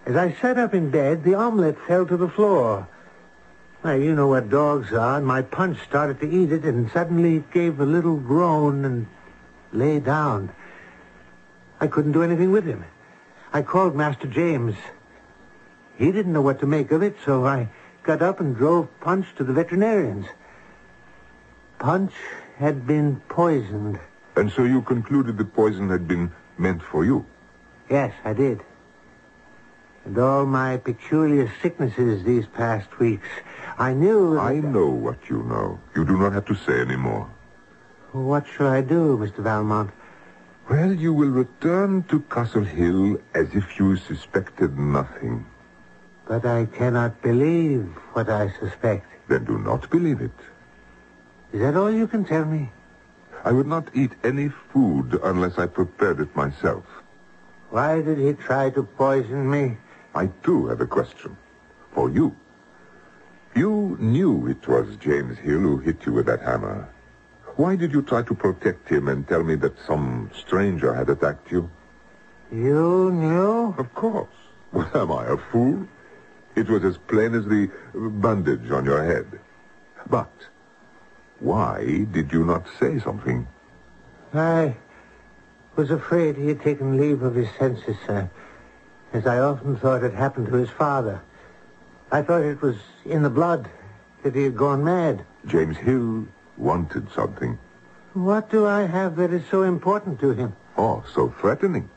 As 0.05 0.17
I 0.17 0.33
sat 0.33 0.59
up 0.59 0.73
in 0.73 0.89
bed, 0.89 1.23
the 1.23 1.35
omelette 1.35 1.77
fell 1.87 2.05
to 2.05 2.17
the 2.17 2.27
floor. 2.27 2.89
Well, 3.85 4.01
you 4.01 4.15
know 4.15 4.25
what 4.25 4.49
dogs 4.49 4.91
are, 4.93 5.17
and 5.17 5.27
my 5.27 5.43
punch 5.43 5.77
started 5.87 6.19
to 6.21 6.27
eat 6.27 6.51
it, 6.51 6.63
and 6.63 6.89
suddenly 6.89 7.35
it 7.35 7.51
gave 7.51 7.79
a 7.79 7.85
little 7.85 8.15
groan 8.15 8.83
and 8.83 9.05
lay 9.71 9.99
down. 9.99 10.51
I 11.79 11.85
couldn't 11.85 12.13
do 12.13 12.23
anything 12.23 12.51
with 12.51 12.65
him. 12.65 12.83
I 13.53 13.61
called 13.61 13.95
Master 13.95 14.25
James. 14.25 14.73
He 15.99 16.11
didn't 16.11 16.33
know 16.33 16.41
what 16.41 16.61
to 16.61 16.65
make 16.65 16.91
of 16.91 17.03
it, 17.03 17.15
so 17.23 17.45
I 17.45 17.69
got 18.01 18.23
up 18.23 18.39
and 18.39 18.55
drove 18.55 18.87
Punch 19.01 19.27
to 19.37 19.43
the 19.43 19.53
veterinarians. 19.53 20.25
Punch 21.77 22.13
had 22.57 22.87
been 22.87 23.21
poisoned. 23.29 23.99
And 24.35 24.51
so 24.51 24.63
you 24.63 24.81
concluded 24.81 25.37
the 25.37 25.45
poison 25.45 25.89
had 25.89 26.07
been 26.07 26.31
meant 26.57 26.81
for 26.81 27.05
you. 27.05 27.23
Yes, 27.87 28.15
I 28.23 28.33
did. 28.33 28.63
And 30.05 30.17
all 30.17 30.47
my 30.47 30.77
peculiar 30.77 31.51
sicknesses 31.61 32.23
these 32.23 32.47
past 32.47 32.97
weeks, 32.99 33.27
I 33.77 33.93
knew. 33.93 34.39
I 34.39 34.55
know 34.55 34.87
what 34.87 35.29
you 35.29 35.43
know. 35.43 35.79
You 35.95 36.05
do 36.05 36.17
not 36.17 36.33
have 36.33 36.45
to 36.45 36.55
say 36.55 36.79
any 36.79 36.95
more. 36.95 37.29
What 38.13 38.45
shall 38.47 38.67
I 38.67 38.81
do, 38.81 39.17
Mr. 39.17 39.43
Valmont? 39.43 39.91
Well, 40.69 40.93
you 40.93 41.13
will 41.13 41.29
return 41.29 42.03
to 42.03 42.21
Castle 42.21 42.63
Hill 42.63 43.17
as 43.33 43.47
if 43.53 43.77
you 43.77 43.97
suspected 43.97 44.79
nothing. 44.79 45.45
But 46.27 46.45
I 46.45 46.65
cannot 46.65 47.21
believe 47.21 47.85
what 48.13 48.29
I 48.29 48.51
suspect. 48.59 49.05
Then 49.27 49.45
do 49.45 49.59
not 49.59 49.89
believe 49.89 50.21
it. 50.21 50.39
Is 51.51 51.59
that 51.61 51.75
all 51.75 51.91
you 51.91 52.07
can 52.07 52.25
tell 52.25 52.45
me? 52.45 52.71
I 53.43 53.51
would 53.51 53.67
not 53.67 53.89
eat 53.93 54.11
any 54.23 54.49
food 54.49 55.19
unless 55.21 55.59
I 55.59 55.67
prepared 55.67 56.19
it 56.19 56.35
myself. 56.35 56.83
Why 57.69 58.01
did 58.01 58.17
he 58.17 58.33
try 58.33 58.69
to 58.71 58.83
poison 58.83 59.49
me? 59.51 59.77
I 60.15 60.27
too 60.43 60.67
have 60.67 60.81
a 60.81 60.87
question. 60.87 61.37
For 61.93 62.09
you. 62.09 62.35
You 63.55 63.95
knew 64.01 64.47
it 64.47 64.67
was 64.67 64.97
James 64.97 65.37
Hill 65.37 65.59
who 65.59 65.77
hit 65.77 66.05
you 66.05 66.11
with 66.11 66.25
that 66.25 66.41
hammer. 66.41 66.89
Why 67.55 67.77
did 67.77 67.93
you 67.93 68.01
try 68.01 68.21
to 68.21 68.35
protect 68.35 68.89
him 68.89 69.07
and 69.07 69.25
tell 69.25 69.43
me 69.43 69.55
that 69.55 69.79
some 69.87 70.29
stranger 70.35 70.93
had 70.93 71.09
attacked 71.09 71.49
you? 71.51 71.69
You 72.51 73.11
knew? 73.13 73.73
Of 73.77 73.93
course. 73.95 74.27
Well, 74.73 74.91
am 74.93 75.11
I 75.11 75.27
a 75.27 75.37
fool? 75.37 75.87
It 76.55 76.69
was 76.69 76.83
as 76.83 76.97
plain 76.97 77.33
as 77.33 77.45
the 77.45 77.71
bandage 77.93 78.69
on 78.71 78.83
your 78.83 79.01
head. 79.03 79.39
But 80.09 80.31
why 81.39 82.05
did 82.11 82.33
you 82.33 82.43
not 82.43 82.65
say 82.77 82.99
something? 82.99 83.47
I 84.33 84.75
was 85.77 85.91
afraid 85.91 86.35
he 86.35 86.49
had 86.49 86.61
taken 86.61 86.97
leave 86.97 87.21
of 87.21 87.35
his 87.35 87.47
senses, 87.57 87.95
sir, 88.05 88.29
as 89.13 89.25
I 89.25 89.39
often 89.39 89.77
thought 89.77 90.01
had 90.01 90.13
happened 90.13 90.47
to 90.47 90.55
his 90.55 90.69
father. 90.69 91.21
I 92.11 92.21
thought 92.21 92.43
it 92.43 92.61
was 92.61 92.77
in 93.05 93.23
the 93.23 93.29
blood 93.29 93.69
that 94.23 94.35
he 94.35 94.43
had 94.43 94.57
gone 94.57 94.83
mad. 94.83 95.25
James 95.45 95.77
Hill 95.77 96.25
wanted 96.57 97.11
something. 97.11 97.57
What 98.13 98.49
do 98.49 98.65
I 98.65 98.83
have 98.83 99.17
that 99.17 99.33
is 99.33 99.43
so 99.51 99.63
important 99.63 100.19
to 100.21 100.31
him? 100.31 100.55
Oh, 100.77 101.03
so 101.13 101.33
threatening. 101.39 101.89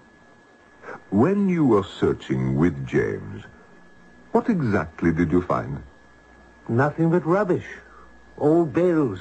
When 1.11 1.49
you 1.49 1.65
were 1.65 1.85
searching 1.85 2.57
with 2.57 2.87
James, 2.87 3.45
what 4.33 4.49
exactly 4.49 5.13
did 5.13 5.31
you 5.31 5.43
find? 5.43 5.83
Nothing 6.69 7.11
but 7.11 7.25
rubbish. 7.25 7.67
Old 8.37 8.73
bills. 8.73 9.21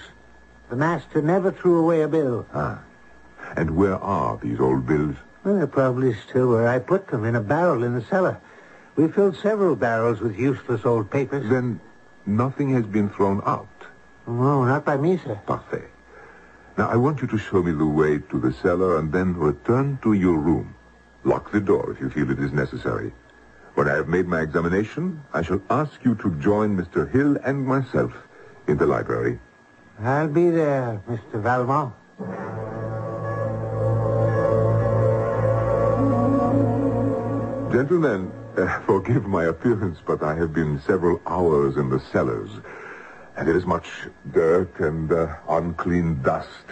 The 0.70 0.76
master 0.76 1.22
never 1.22 1.52
threw 1.52 1.80
away 1.80 2.02
a 2.02 2.08
bill. 2.08 2.46
Ah. 2.54 2.82
And 3.56 3.76
where 3.78 3.96
are 3.96 4.38
these 4.38 4.60
old 4.60 4.86
bills? 4.86 5.16
Well, 5.44 5.56
they're 5.56 5.68
probably 5.68 6.14
still 6.28 6.50
where 6.50 6.68
I 6.68 6.80
put 6.80 7.08
them, 7.08 7.24
in 7.24 7.36
a 7.36 7.42
barrel 7.42 7.84
in 7.84 7.94
the 7.94 8.02
cellar. 8.04 8.42
We 8.98 9.08
filled 9.08 9.38
several 9.38 9.76
barrels 9.76 10.22
with 10.22 10.40
useless 10.40 10.84
old 10.84 11.12
papers. 11.12 11.48
Then 11.48 11.80
nothing 12.26 12.74
has 12.74 12.84
been 12.84 13.10
thrown 13.10 13.44
out. 13.46 13.70
No, 14.26 14.66
not 14.66 14.86
by 14.86 14.98
me, 14.98 15.20
sir. 15.24 15.40
Parfait. 15.46 15.88
Now, 16.80 16.90
I 16.90 16.96
want 16.96 17.22
you 17.22 17.28
to 17.28 17.38
show 17.38 17.62
me 17.62 17.72
the 17.72 17.86
way 17.86 18.18
to 18.18 18.40
the 18.40 18.52
cellar 18.52 18.98
and 18.98 19.12
then 19.12 19.36
return 19.36 20.00
to 20.02 20.14
your 20.14 20.38
room. 20.38 20.74
Lock 21.24 21.52
the 21.52 21.60
door 21.60 21.92
if 21.92 22.00
you 22.00 22.10
feel 22.10 22.32
it 22.32 22.40
is 22.40 22.52
necessary. 22.52 23.14
When 23.76 23.88
I 23.88 23.94
have 23.94 24.08
made 24.08 24.28
my 24.28 24.42
examination, 24.42 25.24
I 25.32 25.44
shall 25.44 25.62
ask 25.70 26.04
you 26.04 26.16
to 26.16 26.32
join 26.40 26.76
Mr. 26.76 27.10
Hill 27.12 27.38
and 27.44 27.68
myself 27.68 28.14
in 28.68 28.78
the 28.78 28.88
library. 28.88 29.40
I'll 30.02 30.28
be 30.28 30.50
there, 30.50 31.04
Mr. 31.08 31.40
Valmont. 31.42 31.94
Gentlemen, 37.72 38.32
uh, 38.58 38.80
forgive 38.82 39.26
my 39.26 39.46
appearance, 39.46 40.00
but 40.06 40.24
I 40.24 40.36
have 40.36 40.54
been 40.54 40.82
several 40.82 41.22
hours 41.26 41.78
in 41.78 41.90
the 41.90 42.00
cellars, 42.12 42.50
and 43.36 43.48
there 43.48 43.56
is 43.58 43.66
much 43.66 43.88
dirt 44.32 44.80
and 44.80 45.12
uh, 45.12 45.36
unclean 45.50 46.22
dust. 46.22 46.66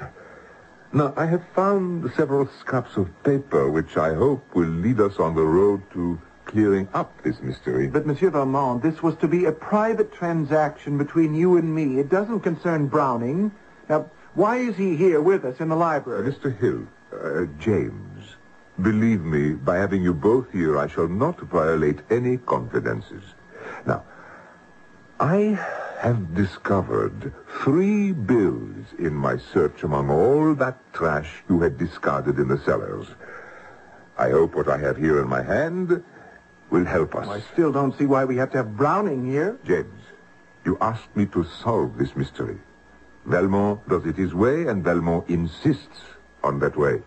Now, 0.94 1.14
I 1.18 1.26
have 1.26 1.44
found 1.54 2.12
several 2.16 2.48
scraps 2.60 2.96
of 2.96 3.10
paper 3.24 3.70
which 3.70 3.98
I 3.98 4.14
hope 4.14 4.44
will 4.56 4.70
lead 4.70 5.02
us 5.02 5.18
on 5.20 5.36
the 5.36 5.44
road 5.44 5.82
to 5.94 6.20
clearing 6.46 6.88
up 6.94 7.12
this 7.24 7.42
mystery. 7.42 7.88
But, 7.88 8.06
Monsieur 8.06 8.30
Valmont, 8.30 8.82
this 8.82 9.02
was 9.04 9.16
to 9.18 9.28
be 9.28 9.46
a 9.46 9.52
private 9.52 10.14
transaction 10.14 10.98
between 10.98 11.34
you 11.34 11.58
and 11.58 11.74
me. 11.74 12.00
It 12.00 12.10
doesn't 12.10 12.42
concern 12.42 12.88
Browning. 12.88 13.52
Now, 13.90 14.10
why 14.36 14.58
is 14.58 14.76
he 14.78 14.96
here 14.96 15.22
with 15.22 15.44
us 15.44 15.60
in 15.60 15.70
the 15.70 15.76
Uh, 15.76 15.80
library? 15.80 16.32
Mr. 16.32 16.56
Hill, 16.58 16.84
uh, 17.12 17.46
James, 17.60 18.05
believe 18.82 19.22
me, 19.22 19.54
by 19.54 19.78
having 19.78 20.04
you 20.04 20.14
both 20.14 20.52
here, 20.52 20.78
I 20.78 20.88
shall 20.88 21.08
not 21.08 21.40
violate 21.40 22.00
any 22.10 22.38
confidences. 22.38 23.24
Now, 23.86 24.04
I 25.20 25.60
have 26.00 26.36
discovered 26.36 27.34
three 27.64 28.12
bills 28.12 28.86
in 29.00 29.14
my 29.14 29.38
search 29.38 29.84
among 29.84 30.10
all 30.10 30.54
that 30.56 30.78
trash 30.94 31.44
you 31.50 31.62
had 31.62 31.78
discarded 31.78 32.38
in 32.38 32.48
the 32.48 32.58
cellars. 32.60 33.08
I 34.18 34.30
hope 34.30 34.56
what 34.56 34.70
I 34.70 34.78
have 34.78 34.98
here 34.98 35.22
in 35.22 35.28
my 35.28 35.42
hand 35.42 36.04
will 36.70 36.86
help 36.86 37.16
us. 37.16 37.28
I 37.28 37.40
still 37.54 37.72
don't 37.72 37.98
see 37.98 38.06
why 38.06 38.26
we 38.26 38.38
have 38.38 38.52
to 38.52 38.58
have 38.58 38.76
Browning 38.76 39.26
here. 39.26 39.58
James, 39.66 40.02
you 40.66 40.78
asked 40.82 41.16
me 41.16 41.26
to 41.28 41.44
solve 41.64 41.98
this 41.98 42.16
mystery. 42.16 42.58
Valmont 43.26 43.88
does 43.88 44.06
it 44.06 44.16
his 44.16 44.34
way, 44.34 44.68
and 44.68 44.84
Valmont 44.84 45.30
insists 45.30 46.02
on 46.44 46.60
that 46.60 46.78
way. 46.78 47.02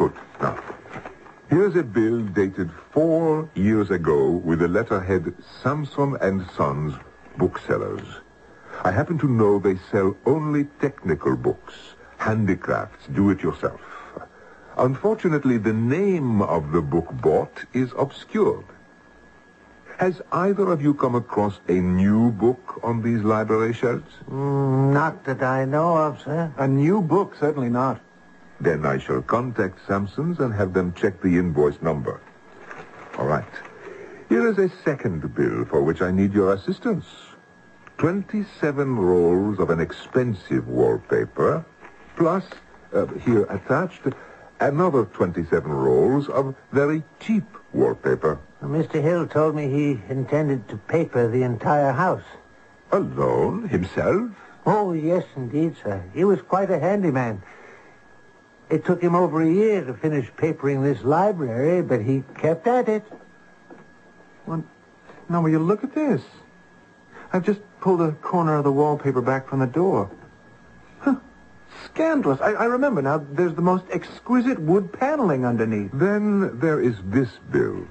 Good. 0.00 0.14
Now, 0.40 0.58
here's 1.50 1.76
a 1.76 1.82
bill 1.82 2.22
dated 2.22 2.70
four 2.90 3.50
years 3.54 3.90
ago 3.90 4.30
with 4.30 4.60
the 4.60 4.68
letterhead 4.68 5.34
Samson 5.62 6.16
and 6.22 6.48
Sons 6.56 6.94
Booksellers. 7.36 8.06
I 8.82 8.92
happen 8.92 9.18
to 9.18 9.28
know 9.28 9.58
they 9.58 9.76
sell 9.90 10.16
only 10.24 10.64
technical 10.80 11.36
books, 11.36 11.74
handicrafts, 12.16 13.08
do-it-yourself. 13.12 13.82
Unfortunately, 14.78 15.58
the 15.58 15.74
name 15.74 16.40
of 16.40 16.72
the 16.72 16.80
book 16.80 17.12
bought 17.20 17.66
is 17.74 17.90
obscured. 17.98 18.64
Has 19.98 20.22
either 20.32 20.72
of 20.72 20.80
you 20.80 20.94
come 20.94 21.14
across 21.14 21.60
a 21.68 21.74
new 21.74 22.30
book 22.30 22.80
on 22.82 23.02
these 23.02 23.20
library 23.22 23.74
shelves? 23.74 24.14
Mm, 24.30 24.94
not 24.94 25.24
that 25.24 25.42
I 25.42 25.66
know 25.66 25.98
of, 25.98 26.22
sir. 26.22 26.50
A 26.56 26.66
new 26.66 27.02
book, 27.02 27.36
certainly 27.38 27.68
not. 27.68 28.00
Then 28.60 28.84
I 28.84 28.98
shall 28.98 29.22
contact 29.22 29.78
Sampson's 29.86 30.38
and 30.38 30.52
have 30.52 30.74
them 30.74 30.92
check 30.92 31.20
the 31.20 31.38
invoice 31.38 31.80
number. 31.80 32.20
All 33.18 33.26
right. 33.26 33.44
Here 34.28 34.46
is 34.48 34.58
a 34.58 34.70
second 34.84 35.34
bill 35.34 35.64
for 35.64 35.82
which 35.82 36.02
I 36.02 36.10
need 36.10 36.32
your 36.34 36.52
assistance. 36.52 37.04
27 37.98 38.96
rolls 38.96 39.58
of 39.58 39.70
an 39.70 39.80
expensive 39.80 40.68
wallpaper, 40.68 41.64
plus, 42.16 42.44
uh, 42.94 43.06
here 43.06 43.44
attached, 43.44 44.02
another 44.60 45.04
27 45.06 45.70
rolls 45.70 46.28
of 46.28 46.54
very 46.72 47.02
cheap 47.18 47.44
wallpaper. 47.72 48.38
Mr. 48.62 49.02
Hill 49.02 49.26
told 49.26 49.54
me 49.54 49.68
he 49.68 50.00
intended 50.08 50.68
to 50.68 50.76
paper 50.76 51.28
the 51.28 51.42
entire 51.42 51.92
house. 51.92 52.22
Alone? 52.92 53.68
Himself? 53.68 54.30
Oh, 54.66 54.92
yes, 54.92 55.24
indeed, 55.34 55.76
sir. 55.82 56.02
He 56.14 56.24
was 56.24 56.40
quite 56.42 56.70
a 56.70 56.78
handyman. 56.78 57.42
It 58.70 58.84
took 58.84 59.02
him 59.02 59.16
over 59.16 59.42
a 59.42 59.50
year 59.50 59.84
to 59.84 59.94
finish 59.94 60.30
papering 60.36 60.82
this 60.82 61.02
library, 61.02 61.82
but 61.82 62.02
he 62.02 62.22
kept 62.38 62.68
at 62.68 62.88
it. 62.88 63.04
Well, 64.46 64.64
now, 65.28 65.42
will 65.42 65.50
you 65.50 65.58
look 65.58 65.82
at 65.82 65.94
this? 65.94 66.22
I've 67.32 67.44
just 67.44 67.60
pulled 67.80 68.00
a 68.00 68.12
corner 68.12 68.56
of 68.56 68.64
the 68.64 68.72
wallpaper 68.72 69.20
back 69.20 69.48
from 69.48 69.58
the 69.58 69.66
door. 69.66 70.10
Huh. 71.00 71.16
Scandalous. 71.84 72.40
I, 72.40 72.52
I 72.52 72.64
remember 72.66 73.02
now. 73.02 73.18
There's 73.18 73.54
the 73.54 73.62
most 73.62 73.84
exquisite 73.90 74.60
wood 74.60 74.92
paneling 74.92 75.44
underneath. 75.44 75.90
Then 75.92 76.58
there 76.60 76.80
is 76.80 76.96
this 77.04 77.30
bill, 77.50 77.86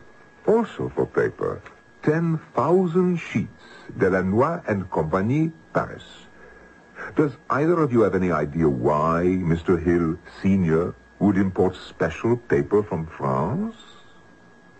also 0.48 0.92
for 0.96 1.06
paper. 1.06 1.62
10,000 2.04 3.18
sheets. 3.18 3.50
Delanois 3.98 4.62
and 4.68 4.90
Compagnie, 4.92 5.52
Paris. 5.74 6.04
Does 7.16 7.32
either 7.50 7.82
of 7.82 7.92
you 7.92 8.02
have 8.02 8.16
any 8.16 8.32
idea 8.32 8.70
why 8.70 9.24
Mr. 9.26 9.82
Hill, 9.82 10.18
Sr., 10.42 10.96
would 11.20 11.38
import 11.38 11.76
special 11.76 12.38
paper 12.38 12.82
from 12.82 13.08
France? 13.08 13.76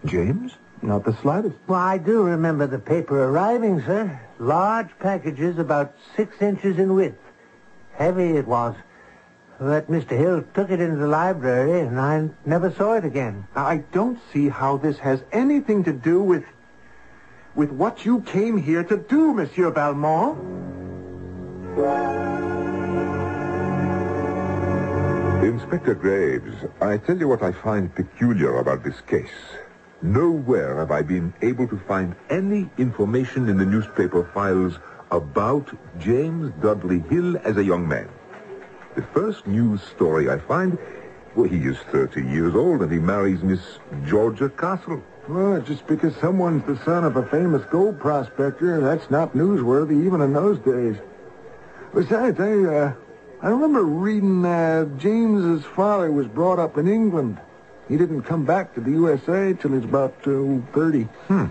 James? 0.06 0.54
Not 0.82 1.04
the 1.04 1.14
slightest. 1.22 1.58
Well, 1.68 1.80
I 1.80 1.98
do 1.98 2.24
remember 2.24 2.66
the 2.66 2.80
paper 2.80 3.24
arriving, 3.24 3.82
sir. 3.82 4.20
Large 4.40 4.98
packages 5.00 5.58
about 5.58 5.94
six 6.16 6.42
inches 6.42 6.80
in 6.80 6.94
width. 6.96 7.20
Heavy 7.94 8.38
it 8.38 8.48
was. 8.48 8.76
But 9.60 9.92
Mr. 9.92 10.18
Hill 10.18 10.46
took 10.54 10.72
it 10.72 10.80
into 10.80 10.96
the 10.96 11.08
library, 11.08 11.82
and 11.82 12.00
I 12.00 12.30
never 12.46 12.72
saw 12.72 12.94
it 12.94 13.04
again. 13.04 13.46
I 13.56 13.84
don't 13.92 14.20
see 14.32 14.48
how 14.48 14.78
this 14.78 14.98
has 15.00 15.22
anything 15.34 15.84
to 15.84 15.92
do 15.92 16.22
with... 16.22 16.46
with 17.56 17.72
what 17.72 18.06
you 18.06 18.22
came 18.22 18.58
here 18.58 18.86
to 18.86 18.96
do, 18.96 19.34
Monsieur 19.34 19.72
Valmont. 19.72 20.89
Inspector 25.44 25.96
Graves, 25.96 26.66
I 26.82 26.98
tell 26.98 27.18
you 27.18 27.30
what 27.30 27.42
I 27.42 27.54
find 27.54 27.94
peculiar 27.96 28.58
about 28.58 28.84
this 28.84 29.00
case. 29.08 29.30
Nowhere 30.02 30.78
have 30.78 30.92
I 30.92 31.04
been 31.04 31.34
able 31.42 31.70
to 31.70 31.78
find 31.88 32.16
any 32.30 32.70
information 32.78 33.48
in 33.48 33.58
the 33.58 33.66
newspaper 33.66 34.30
files 34.34 34.78
about 35.12 35.70
James 36.00 36.52
Dudley 36.62 37.00
Hill 37.00 37.38
as 37.46 37.56
a 37.56 37.64
young 37.64 37.88
man. 37.88 38.10
The 38.96 39.04
first 39.14 39.48
news 39.48 39.82
story 39.82 40.30
I 40.30 40.38
find, 40.40 40.78
well, 41.36 41.48
he 41.48 41.60
is 41.60 41.78
30 41.94 42.24
years 42.26 42.56
old 42.56 42.82
and 42.82 42.92
he 42.92 43.00
marries 43.00 43.42
Miss 43.42 43.62
Georgia 44.06 44.50
Castle. 44.50 45.02
Well, 45.30 45.62
just 45.62 45.88
because 45.88 46.14
someone's 46.18 46.66
the 46.66 46.84
son 46.84 47.06
of 47.06 47.16
a 47.16 47.26
famous 47.28 47.64
gold 47.72 48.02
prospector, 48.02 48.82
that's 48.82 49.10
not 49.10 49.34
newsworthy 49.34 50.06
even 50.06 50.20
in 50.20 50.34
those 50.34 50.60
days. 50.60 50.98
Besides, 51.94 52.40
I, 52.40 52.54
uh, 52.54 52.94
I 53.42 53.50
remember 53.50 53.84
reading 53.84 54.46
uh, 54.46 54.86
James's 54.98 55.66
father 55.66 56.12
was 56.12 56.28
brought 56.28 56.60
up 56.60 56.78
in 56.78 56.88
England. 56.88 57.40
He 57.88 57.98
didn't 57.98 58.24
come 58.24 58.46
back 58.46 58.76
to 58.76 58.82
the 58.82 58.92
USA 58.92 59.54
till 59.54 59.72
he 59.72 59.78
was 59.78 59.86
about 59.86 60.14
uh, 60.28 60.62
30. 60.74 61.04
Hmm. 61.28 61.46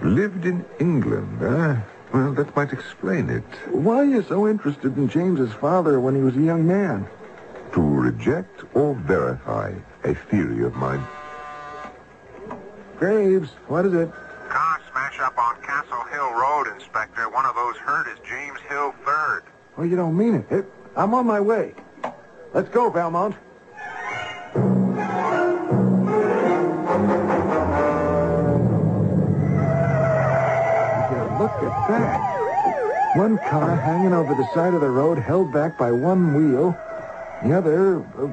Lived 0.00 0.44
in 0.44 0.64
England, 0.78 1.38
huh? 1.40 1.76
Well, 2.12 2.32
that 2.34 2.54
might 2.54 2.72
explain 2.72 3.28
it. 3.28 3.42
Why 3.72 3.96
are 3.96 4.04
you 4.04 4.22
so 4.22 4.46
interested 4.46 4.96
in 4.96 5.08
James's 5.08 5.52
father 5.52 5.98
when 5.98 6.14
he 6.14 6.22
was 6.22 6.36
a 6.36 6.40
young 6.40 6.66
man? 6.66 7.08
To 7.72 7.80
reject 7.80 8.62
or 8.74 8.94
verify 8.94 9.74
a 10.04 10.14
theory 10.14 10.64
of 10.64 10.74
mine. 10.76 11.04
Graves, 12.98 13.50
what 13.66 13.84
is 13.86 13.94
it? 13.94 14.12
Car 14.48 14.80
smash 14.92 15.18
up 15.18 15.36
on 15.36 15.60
Castle 15.62 16.04
Hill 16.12 16.32
Road, 16.32 16.68
Inspector. 16.76 17.28
One 17.30 17.46
of 17.46 17.56
those 17.56 17.76
hurt 17.78 18.06
is 18.06 18.18
James 18.28 18.60
Hill 18.68 18.94
Third. 19.04 19.42
Well, 19.76 19.86
you 19.86 19.96
don't 19.96 20.16
mean 20.16 20.34
it. 20.34 20.46
it 20.50 20.64
I'm 20.96 21.14
on 21.14 21.26
my 21.26 21.40
way. 21.40 21.74
Let's 22.52 22.68
go, 22.68 22.90
Valmont. 22.90 23.34
Look 31.40 31.50
at 31.50 31.88
that. 31.88 33.16
One 33.16 33.38
car 33.38 33.76
hanging 33.76 34.12
over 34.12 34.34
the 34.34 34.46
side 34.54 34.72
of 34.72 34.80
the 34.80 34.88
road, 34.88 35.18
held 35.18 35.52
back 35.52 35.76
by 35.76 35.90
one 35.90 36.34
wheel. 36.34 36.76
The 37.42 37.52
other, 37.52 37.98
uh, 38.18 38.32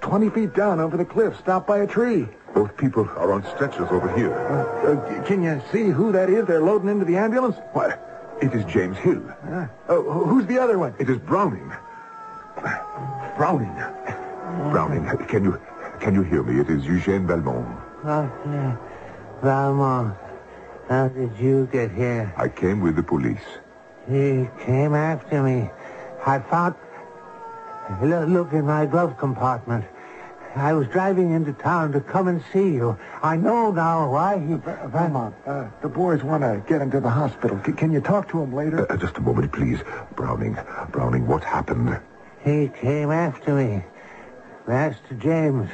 20 0.00 0.30
feet 0.30 0.54
down 0.54 0.80
over 0.80 0.96
the 0.96 1.04
cliff, 1.04 1.38
stopped 1.38 1.68
by 1.68 1.78
a 1.78 1.86
tree. 1.86 2.28
Both 2.52 2.76
people 2.76 3.08
are 3.16 3.32
on 3.32 3.44
stretchers 3.54 3.88
over 3.90 4.12
here. 4.16 4.34
Uh, 4.34 4.92
uh, 4.92 5.22
can 5.24 5.42
you 5.42 5.62
see 5.70 5.88
who 5.88 6.10
that 6.10 6.28
is 6.28 6.46
they're 6.46 6.60
loading 6.60 6.88
into 6.88 7.04
the 7.04 7.16
ambulance? 7.16 7.56
What? 7.72 8.09
It 8.40 8.54
is 8.54 8.64
James 8.64 8.96
Hill. 8.98 9.22
Uh, 9.50 9.66
oh, 9.88 10.24
who's 10.24 10.46
the 10.46 10.58
other 10.58 10.78
one? 10.78 10.94
It 10.98 11.10
is 11.10 11.18
Browning. 11.18 11.72
Browning. 13.36 13.74
Browning, 14.70 15.06
can 15.26 15.44
you 15.44 15.60
can 16.00 16.14
you 16.14 16.22
hear 16.22 16.42
me? 16.42 16.60
It 16.60 16.70
is 16.70 16.82
Eugène 16.84 17.26
Valmont. 17.26 17.78
Oh, 18.04 18.32
yeah. 18.46 18.76
Valmont. 19.42 20.16
How 20.88 21.08
did 21.08 21.36
you 21.38 21.68
get 21.70 21.90
here? 21.92 22.32
I 22.36 22.48
came 22.48 22.80
with 22.80 22.96
the 22.96 23.02
police. 23.02 23.44
He 24.08 24.48
came 24.64 24.94
after 24.94 25.42
me. 25.42 25.70
I 26.26 26.38
found... 26.38 26.74
Look, 28.02 28.28
look 28.28 28.52
in 28.52 28.64
my 28.64 28.86
glove 28.86 29.18
compartment. 29.18 29.84
I 30.56 30.72
was 30.72 30.88
driving 30.88 31.30
into 31.30 31.52
town 31.52 31.92
to 31.92 32.00
come 32.00 32.26
and 32.26 32.42
see 32.52 32.70
you. 32.70 32.98
I 33.22 33.36
know 33.36 33.70
now 33.70 34.10
why 34.10 34.38
he... 34.38 34.54
Valmont, 34.54 35.34
uh, 35.46 35.68
the 35.80 35.88
boys 35.88 36.22
want 36.24 36.42
to 36.42 36.62
get 36.68 36.82
him 36.82 36.90
to 36.90 37.00
the 37.00 37.10
hospital. 37.10 37.60
C- 37.64 37.72
can 37.72 37.92
you 37.92 38.00
talk 38.00 38.28
to 38.30 38.42
him 38.42 38.52
later? 38.52 38.90
Uh, 38.90 38.96
just 38.96 39.16
a 39.18 39.20
moment, 39.20 39.52
please. 39.52 39.78
Browning, 40.16 40.58
Browning, 40.90 41.26
what 41.26 41.44
happened? 41.44 42.00
He 42.44 42.68
came 42.68 43.10
after 43.10 43.54
me. 43.54 43.84
Master 44.66 45.14
James. 45.14 45.70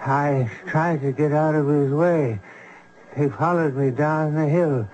I 0.00 0.50
tried 0.66 1.00
to 1.00 1.10
get 1.10 1.32
out 1.32 1.54
of 1.54 1.66
his 1.66 1.90
way. 1.90 2.40
He 3.16 3.28
followed 3.28 3.74
me 3.74 3.90
down 3.90 4.34
the 4.34 4.46
hill. 4.48 4.88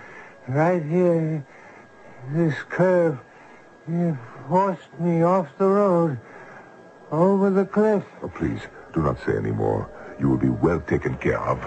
Right 0.49 0.83
here, 0.83 1.47
this 2.31 2.55
curve. 2.71 3.19
He 3.87 4.13
forced 4.49 4.99
me 4.99 5.23
off 5.23 5.49
the 5.59 5.67
road, 5.67 6.19
over 7.11 7.51
the 7.51 7.65
cliff. 7.65 8.05
Oh, 8.23 8.29
please, 8.29 8.61
do 8.93 9.03
not 9.03 9.19
say 9.25 9.37
any 9.37 9.51
more. 9.51 9.89
You 10.19 10.29
will 10.29 10.37
be 10.39 10.49
well 10.49 10.81
taken 10.81 11.17
care 11.17 11.41
of. 11.41 11.59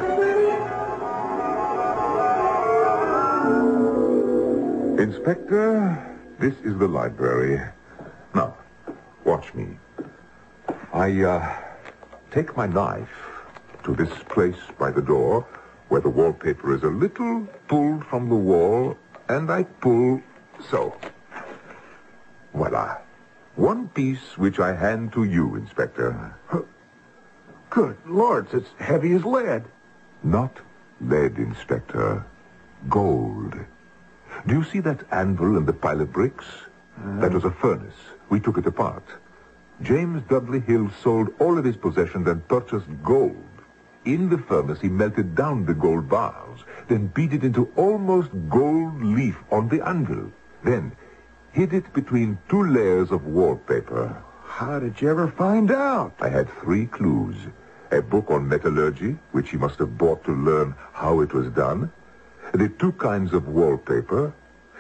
Inspector, 5.00 6.18
this 6.40 6.54
is 6.64 6.78
the 6.78 6.88
library. 6.88 7.62
Now, 8.34 8.56
watch 9.24 9.54
me. 9.54 9.78
I, 10.94 11.22
uh, 11.22 11.54
take 12.32 12.56
my 12.56 12.68
knife 12.68 13.10
to 13.84 13.94
this 13.96 14.12
place 14.30 14.60
by 14.80 14.92
the 14.92 15.02
door 15.02 15.46
where 15.90 16.02
the 16.02 16.10
wallpaper 16.10 16.74
is 16.74 16.84
a 16.84 16.88
little 16.88 17.48
pulled 17.68 18.06
from 18.06 18.30
the 18.30 18.36
wall, 18.36 18.98
and 19.30 19.52
I 19.52 19.64
pull 19.64 20.22
so. 20.70 20.96
Voila. 22.54 22.98
One 23.56 23.88
piece 23.90 24.38
which 24.38 24.60
I 24.60 24.74
hand 24.74 25.14
to 25.14 25.24
you, 25.24 25.56
Inspector. 25.56 26.36
Good 27.76 27.98
lords, 28.06 28.54
it's 28.54 28.70
heavy 28.80 29.12
as 29.12 29.26
lead. 29.26 29.66
Not 30.24 30.60
lead, 31.02 31.38
Inspector. 31.38 32.26
Gold. 32.88 33.54
Do 34.48 34.54
you 34.54 34.64
see 34.64 34.80
that 34.80 35.04
anvil 35.12 35.58
and 35.58 35.68
the 35.68 35.74
pile 35.74 36.00
of 36.00 36.14
bricks? 36.14 36.46
Uh. 36.98 37.20
That 37.20 37.34
was 37.34 37.44
a 37.44 37.52
furnace. 37.52 38.00
We 38.30 38.40
took 38.40 38.58
it 38.58 38.66
apart. 38.66 39.04
James 39.82 40.24
Dudley 40.30 40.62
Hill 40.62 40.90
sold 41.04 41.34
all 41.38 41.58
of 41.58 41.66
his 41.66 41.76
possessions 41.76 42.30
and 42.30 42.48
purchased 42.48 42.88
gold. 43.04 43.36
In 44.06 44.30
the 44.30 44.38
furnace, 44.38 44.80
he 44.80 44.88
melted 44.88 45.36
down 45.36 45.66
the 45.66 45.74
gold 45.74 46.08
bars, 46.08 46.62
then 46.88 47.08
beat 47.08 47.34
it 47.34 47.44
into 47.44 47.70
almost 47.76 48.30
gold 48.48 49.04
leaf 49.04 49.36
on 49.52 49.68
the 49.68 49.86
anvil. 49.86 50.32
Then 50.64 50.94
hid 51.52 51.74
it 51.74 51.92
between 51.92 52.38
two 52.48 52.66
layers 52.68 53.12
of 53.12 53.26
wallpaper. 53.26 54.16
How 54.46 54.80
did 54.80 55.02
you 55.02 55.10
ever 55.10 55.28
find 55.28 55.70
out? 55.72 56.14
I 56.22 56.30
had 56.30 56.48
three 56.62 56.86
clues. 56.86 57.36
A 57.92 58.02
book 58.02 58.32
on 58.32 58.48
metallurgy, 58.48 59.18
which 59.32 59.52
he 59.52 59.58
must 59.58 59.80
have 59.80 59.98
bought 59.98 60.24
to 60.26 60.32
learn 60.32 60.76
how 60.94 61.22
it 61.22 61.34
was 61.34 61.50
done. 61.50 61.92
The 62.54 62.70
two 62.70 62.92
kinds 62.94 63.34
of 63.34 63.48
wallpaper, 63.48 64.34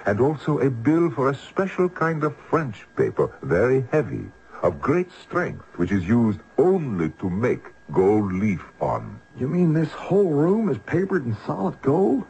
and 0.06 0.20
also 0.20 0.60
a 0.60 0.70
bill 0.70 1.10
for 1.12 1.30
a 1.30 1.36
special 1.36 1.90
kind 1.90 2.24
of 2.24 2.36
French 2.50 2.86
paper, 2.96 3.32
very 3.42 3.86
heavy, 3.92 4.32
of 4.62 4.82
great 4.82 5.12
strength, 5.12 5.66
which 5.76 5.92
is 5.92 6.08
used 6.08 6.40
only 6.58 7.10
to 7.20 7.30
make 7.30 7.74
gold 7.92 8.34
leaf 8.34 8.64
on. 8.80 9.20
You 9.38 9.48
mean 9.48 9.74
this 9.74 9.92
whole 9.92 10.30
room 10.30 10.70
is 10.70 10.78
papered 10.86 11.26
in 11.26 11.38
solid 11.46 11.82
gold? 11.82 12.24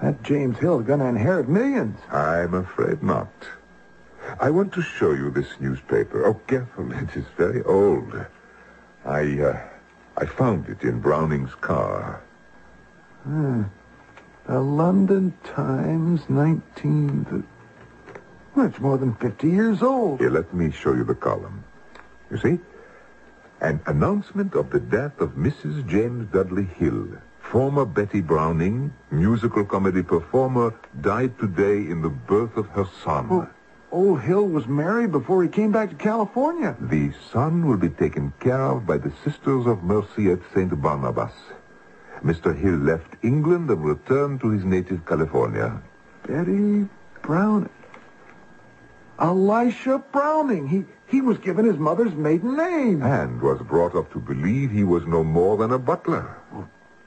That 0.00 0.22
James 0.22 0.56
Hill's 0.58 0.86
gonna 0.86 1.06
inherit 1.06 1.48
millions. 1.48 1.98
I'm 2.10 2.54
afraid 2.54 3.02
not. 3.02 3.30
I 4.38 4.50
want 4.50 4.72
to 4.72 4.82
show 4.82 5.12
you 5.12 5.30
this 5.30 5.60
newspaper. 5.60 6.24
Oh, 6.24 6.34
careful, 6.46 6.90
it 7.02 7.14
is 7.14 7.26
very 7.36 7.62
old. 7.64 8.26
I, 9.04 9.40
uh, 9.40 9.60
I 10.16 10.26
found 10.26 10.68
it 10.68 10.82
in 10.82 11.00
Browning's 11.00 11.54
car. 11.54 12.22
Hmm. 13.24 13.64
The 14.46 14.60
London 14.60 15.34
Times, 15.44 16.22
19... 16.28 17.46
Well, 18.54 18.66
it's 18.66 18.80
more 18.80 18.98
than 18.98 19.14
50 19.14 19.48
years 19.48 19.82
old. 19.82 20.20
Here, 20.20 20.30
let 20.30 20.52
me 20.52 20.70
show 20.70 20.94
you 20.94 21.04
the 21.04 21.14
column. 21.14 21.64
You 22.30 22.38
see? 22.38 22.58
An 23.60 23.80
announcement 23.86 24.54
of 24.54 24.70
the 24.70 24.80
death 24.80 25.20
of 25.20 25.30
Mrs. 25.30 25.86
James 25.86 26.26
Dudley 26.32 26.64
Hill, 26.64 27.08
former 27.38 27.84
Betty 27.84 28.20
Browning, 28.20 28.92
musical 29.10 29.64
comedy 29.64 30.02
performer, 30.02 30.74
died 31.00 31.38
today 31.38 31.76
in 31.76 32.02
the 32.02 32.08
birth 32.08 32.56
of 32.56 32.66
her 32.68 32.86
son. 33.04 33.48
Old 33.92 34.20
Hill 34.20 34.46
was 34.46 34.66
married 34.66 35.12
before 35.12 35.42
he 35.42 35.48
came 35.48 35.72
back 35.72 35.90
to 35.90 35.96
California. 35.96 36.76
The 36.80 37.12
son 37.32 37.66
will 37.66 37.76
be 37.76 37.88
taken 37.88 38.32
care 38.40 38.62
of 38.62 38.86
by 38.86 38.98
the 38.98 39.12
Sisters 39.24 39.66
of 39.66 39.82
Mercy 39.82 40.30
at 40.30 40.40
St. 40.54 40.80
Barnabas. 40.80 41.32
Mr. 42.24 42.56
Hill 42.56 42.76
left 42.76 43.16
England 43.22 43.70
and 43.70 43.84
returned 43.84 44.40
to 44.40 44.50
his 44.50 44.64
native 44.64 45.06
California. 45.06 45.80
Betty 46.26 46.88
Browning. 47.22 47.70
Elisha 49.18 49.98
Browning. 50.12 50.68
He 50.68 50.84
he 51.06 51.20
was 51.20 51.38
given 51.38 51.64
his 51.64 51.76
mother's 51.76 52.14
maiden 52.14 52.56
name. 52.56 53.02
And 53.02 53.42
was 53.42 53.60
brought 53.62 53.96
up 53.96 54.12
to 54.12 54.20
believe 54.20 54.70
he 54.70 54.84
was 54.84 55.04
no 55.06 55.24
more 55.24 55.56
than 55.56 55.72
a 55.72 55.78
butler. 55.78 56.36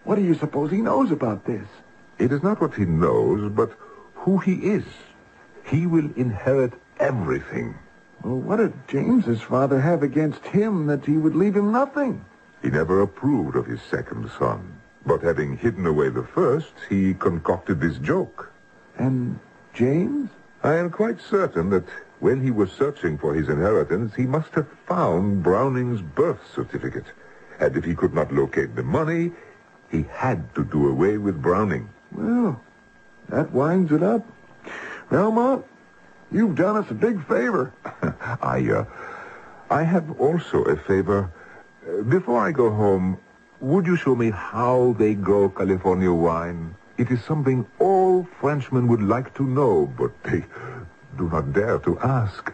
What 0.04 0.16
do 0.16 0.22
you 0.22 0.36
suppose 0.36 0.72
he 0.72 0.82
knows 0.82 1.10
about 1.12 1.46
this? 1.46 1.66
It 2.20 2.34
is 2.34 2.44
not 2.44 2.60
what 2.60 2.74
he 2.74 2.84
knows, 2.84 3.50
but 3.50 3.72
who 4.16 4.40
he 4.40 4.56
is. 4.56 4.84
He 5.64 5.88
will 5.88 6.10
inherit 6.16 6.74
everything. 7.00 7.76
Well, 8.24 8.38
what 8.38 8.58
did 8.58 8.74
James's 8.88 9.42
father 9.42 9.80
have 9.82 10.04
against 10.04 10.46
him 10.46 10.86
that 10.88 11.06
he 11.06 11.18
would 11.18 11.36
leave 11.36 11.56
him 11.56 11.72
nothing? 11.72 12.24
He 12.62 12.70
never 12.70 13.02
approved 13.02 13.56
of 13.56 13.66
his 13.66 13.82
second 13.82 14.30
son. 14.40 14.80
But 15.06 15.22
having 15.22 15.58
hidden 15.58 15.86
away 15.86 16.10
the 16.10 16.24
first, 16.24 16.74
he 16.90 17.14
concocted 17.14 17.82
this 17.82 17.98
joke. 17.98 18.52
And 18.98 19.40
James? 19.74 20.30
I 20.64 20.76
am 20.76 20.90
quite 20.90 21.20
certain 21.20 21.70
that 21.72 21.84
when 22.22 22.42
he 22.42 22.52
was 22.52 22.72
searching 22.72 23.18
for 23.18 23.34
his 23.34 23.50
inheritance, 23.50 24.16
he 24.16 24.26
must 24.26 24.54
have 24.54 24.68
found 24.88 25.44
Browning's 25.44 26.02
birth 26.02 26.40
certificate. 26.56 27.08
And 27.60 27.76
if 27.76 27.84
he 27.84 27.96
could 27.96 28.14
not 28.14 28.32
locate 28.32 28.76
the 28.76 28.84
money, 28.84 29.32
he 29.92 30.06
had 30.10 30.56
to 30.56 30.64
do 30.64 30.88
away 30.88 31.18
with 31.18 31.42
Browning. 31.42 31.90
Well, 32.14 32.62
that 33.28 33.52
winds 33.52 33.92
it 33.92 34.04
up. 34.04 34.26
Valmont, 35.14 35.64
you've 36.32 36.56
done 36.56 36.76
us 36.76 36.90
a 36.90 36.96
big 36.96 37.24
favor. 37.28 37.72
I, 38.42 38.68
uh, 38.68 38.86
I 39.70 39.84
have 39.84 40.20
also 40.20 40.64
a 40.64 40.76
favor. 40.76 41.32
Before 42.10 42.40
I 42.40 42.52
go 42.52 42.72
home, 42.72 43.20
would 43.62 43.86
you 43.86 43.96
show 43.96 44.16
me 44.16 44.32
how 44.32 44.96
they 44.98 45.14
grow 45.14 45.50
California 45.50 46.12
wine? 46.12 46.74
It 46.98 47.12
is 47.12 47.24
something 47.24 47.64
all 47.78 48.28
Frenchmen 48.42 48.88
would 48.88 49.04
like 49.04 49.36
to 49.36 49.44
know, 49.44 49.86
but 49.86 50.12
they 50.24 50.46
do 51.16 51.30
not 51.30 51.54
dare 51.54 51.78
to 51.78 52.00
ask. 52.00 52.52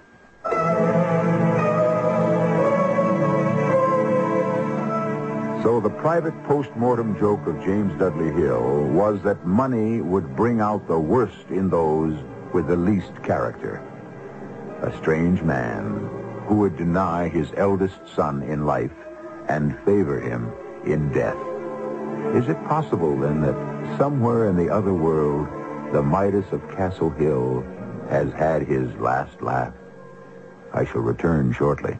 So 5.64 5.80
the 5.80 5.89
private 5.89 6.36
post-mortem 6.43 7.18
joke 7.18 7.47
of 7.47 7.64
James 7.64 7.97
Dudley 7.97 8.34
Hill 8.34 8.84
was 8.88 9.22
that 9.24 9.45
money 9.45 10.01
would 10.01 10.36
bring 10.36 10.60
out 10.60 10.89
the 10.89 10.99
worst 10.99 11.47
in 11.49 11.70
those 11.70 12.20
with 12.54 12.68
the 12.68 12.76
least 12.76 13.12
character. 13.24 13.82
A 14.82 14.95
strange 14.97 15.41
man 15.41 16.10
who 16.47 16.56
would 16.56 16.78
deny 16.78 17.28
his 17.28 17.52
eldest 17.58 18.00
son 18.16 18.43
in 18.43 18.66
life 18.66 18.93
and 19.47 19.78
favor 19.86 20.20
him 20.20 20.52
in 20.86 21.12
death. 21.12 21.38
Is 22.36 22.47
it 22.47 22.64
possible 22.66 23.18
then 23.18 23.41
that 23.41 23.97
somewhere 23.97 24.50
in 24.50 24.56
the 24.56 24.70
other 24.70 24.93
world, 24.93 25.47
the 25.91 26.02
Midas 26.02 26.45
of 26.52 26.68
Castle 26.72 27.10
Hill 27.10 27.64
has 28.10 28.32
had 28.34 28.62
his 28.64 28.93
last 28.95 29.41
laugh? 29.41 29.74
I 30.74 30.86
shall 30.86 31.02
return 31.02 31.52
shortly. 31.52 31.97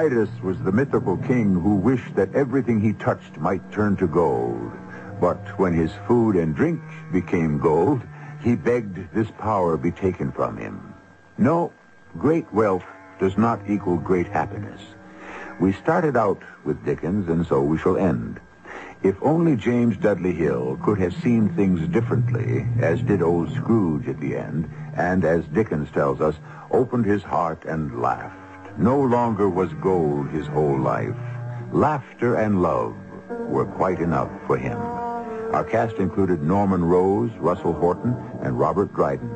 Midas 0.00 0.30
was 0.42 0.58
the 0.62 0.72
mythical 0.72 1.18
king 1.18 1.52
who 1.52 1.74
wished 1.74 2.14
that 2.14 2.34
everything 2.34 2.80
he 2.80 2.94
touched 2.94 3.36
might 3.36 3.70
turn 3.70 3.98
to 3.98 4.06
gold. 4.06 4.72
But 5.20 5.58
when 5.58 5.74
his 5.74 5.92
food 6.08 6.36
and 6.36 6.56
drink 6.56 6.80
became 7.12 7.58
gold, 7.58 8.00
he 8.42 8.56
begged 8.56 9.12
this 9.12 9.30
power 9.32 9.76
be 9.76 9.90
taken 9.90 10.32
from 10.32 10.56
him. 10.56 10.94
No, 11.36 11.70
great 12.16 12.50
wealth 12.50 12.86
does 13.18 13.36
not 13.36 13.60
equal 13.68 13.98
great 13.98 14.26
happiness. 14.26 14.80
We 15.60 15.74
started 15.74 16.16
out 16.16 16.40
with 16.64 16.82
Dickens, 16.82 17.28
and 17.28 17.46
so 17.46 17.60
we 17.60 17.76
shall 17.76 17.98
end. 17.98 18.40
If 19.02 19.16
only 19.20 19.54
James 19.54 19.98
Dudley 19.98 20.32
Hill 20.32 20.78
could 20.82 20.98
have 20.98 21.12
seen 21.22 21.50
things 21.50 21.86
differently, 21.88 22.66
as 22.80 23.02
did 23.02 23.20
old 23.20 23.52
Scrooge 23.54 24.08
at 24.08 24.18
the 24.18 24.34
end, 24.34 24.66
and 24.94 25.26
as 25.26 25.44
Dickens 25.48 25.90
tells 25.90 26.22
us, 26.22 26.36
opened 26.70 27.04
his 27.04 27.22
heart 27.22 27.66
and 27.66 28.00
laughed. 28.00 28.39
No 28.80 28.98
longer 28.98 29.50
was 29.50 29.70
gold 29.74 30.30
his 30.30 30.46
whole 30.46 30.80
life. 30.80 31.14
Laughter 31.70 32.36
and 32.36 32.62
love 32.62 32.96
were 33.46 33.66
quite 33.66 33.98
enough 33.98 34.30
for 34.46 34.56
him. 34.56 34.78
Our 34.78 35.64
cast 35.64 35.96
included 35.96 36.42
Norman 36.42 36.82
Rose, 36.82 37.30
Russell 37.40 37.74
Horton, 37.74 38.16
and 38.40 38.58
Robert 38.58 38.94
Dryden. 38.94 39.28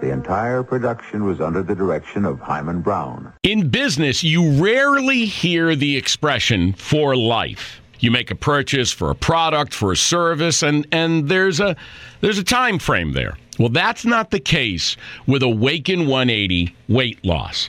The 0.00 0.10
entire 0.10 0.64
production 0.64 1.24
was 1.24 1.40
under 1.40 1.62
the 1.62 1.76
direction 1.76 2.24
of 2.24 2.40
Himan 2.40 2.80
Brown. 2.80 3.32
In 3.44 3.68
business, 3.68 4.24
you 4.24 4.60
rarely 4.60 5.24
hear 5.24 5.76
the 5.76 5.96
expression 5.96 6.72
for 6.72 7.14
life. 7.14 7.80
You 8.00 8.10
make 8.10 8.32
a 8.32 8.34
purchase 8.34 8.90
for 8.90 9.10
a 9.10 9.14
product, 9.14 9.72
for 9.72 9.92
a 9.92 9.96
service, 9.96 10.64
and, 10.64 10.84
and 10.90 11.28
there's 11.28 11.60
a 11.60 11.76
there's 12.22 12.38
a 12.38 12.44
time 12.44 12.80
frame 12.80 13.12
there. 13.12 13.36
Well, 13.58 13.68
that's 13.68 14.06
not 14.06 14.30
the 14.30 14.40
case 14.40 14.96
with 15.26 15.42
Awaken 15.42 16.08
180 16.08 16.74
weight 16.88 17.22
loss. 17.24 17.68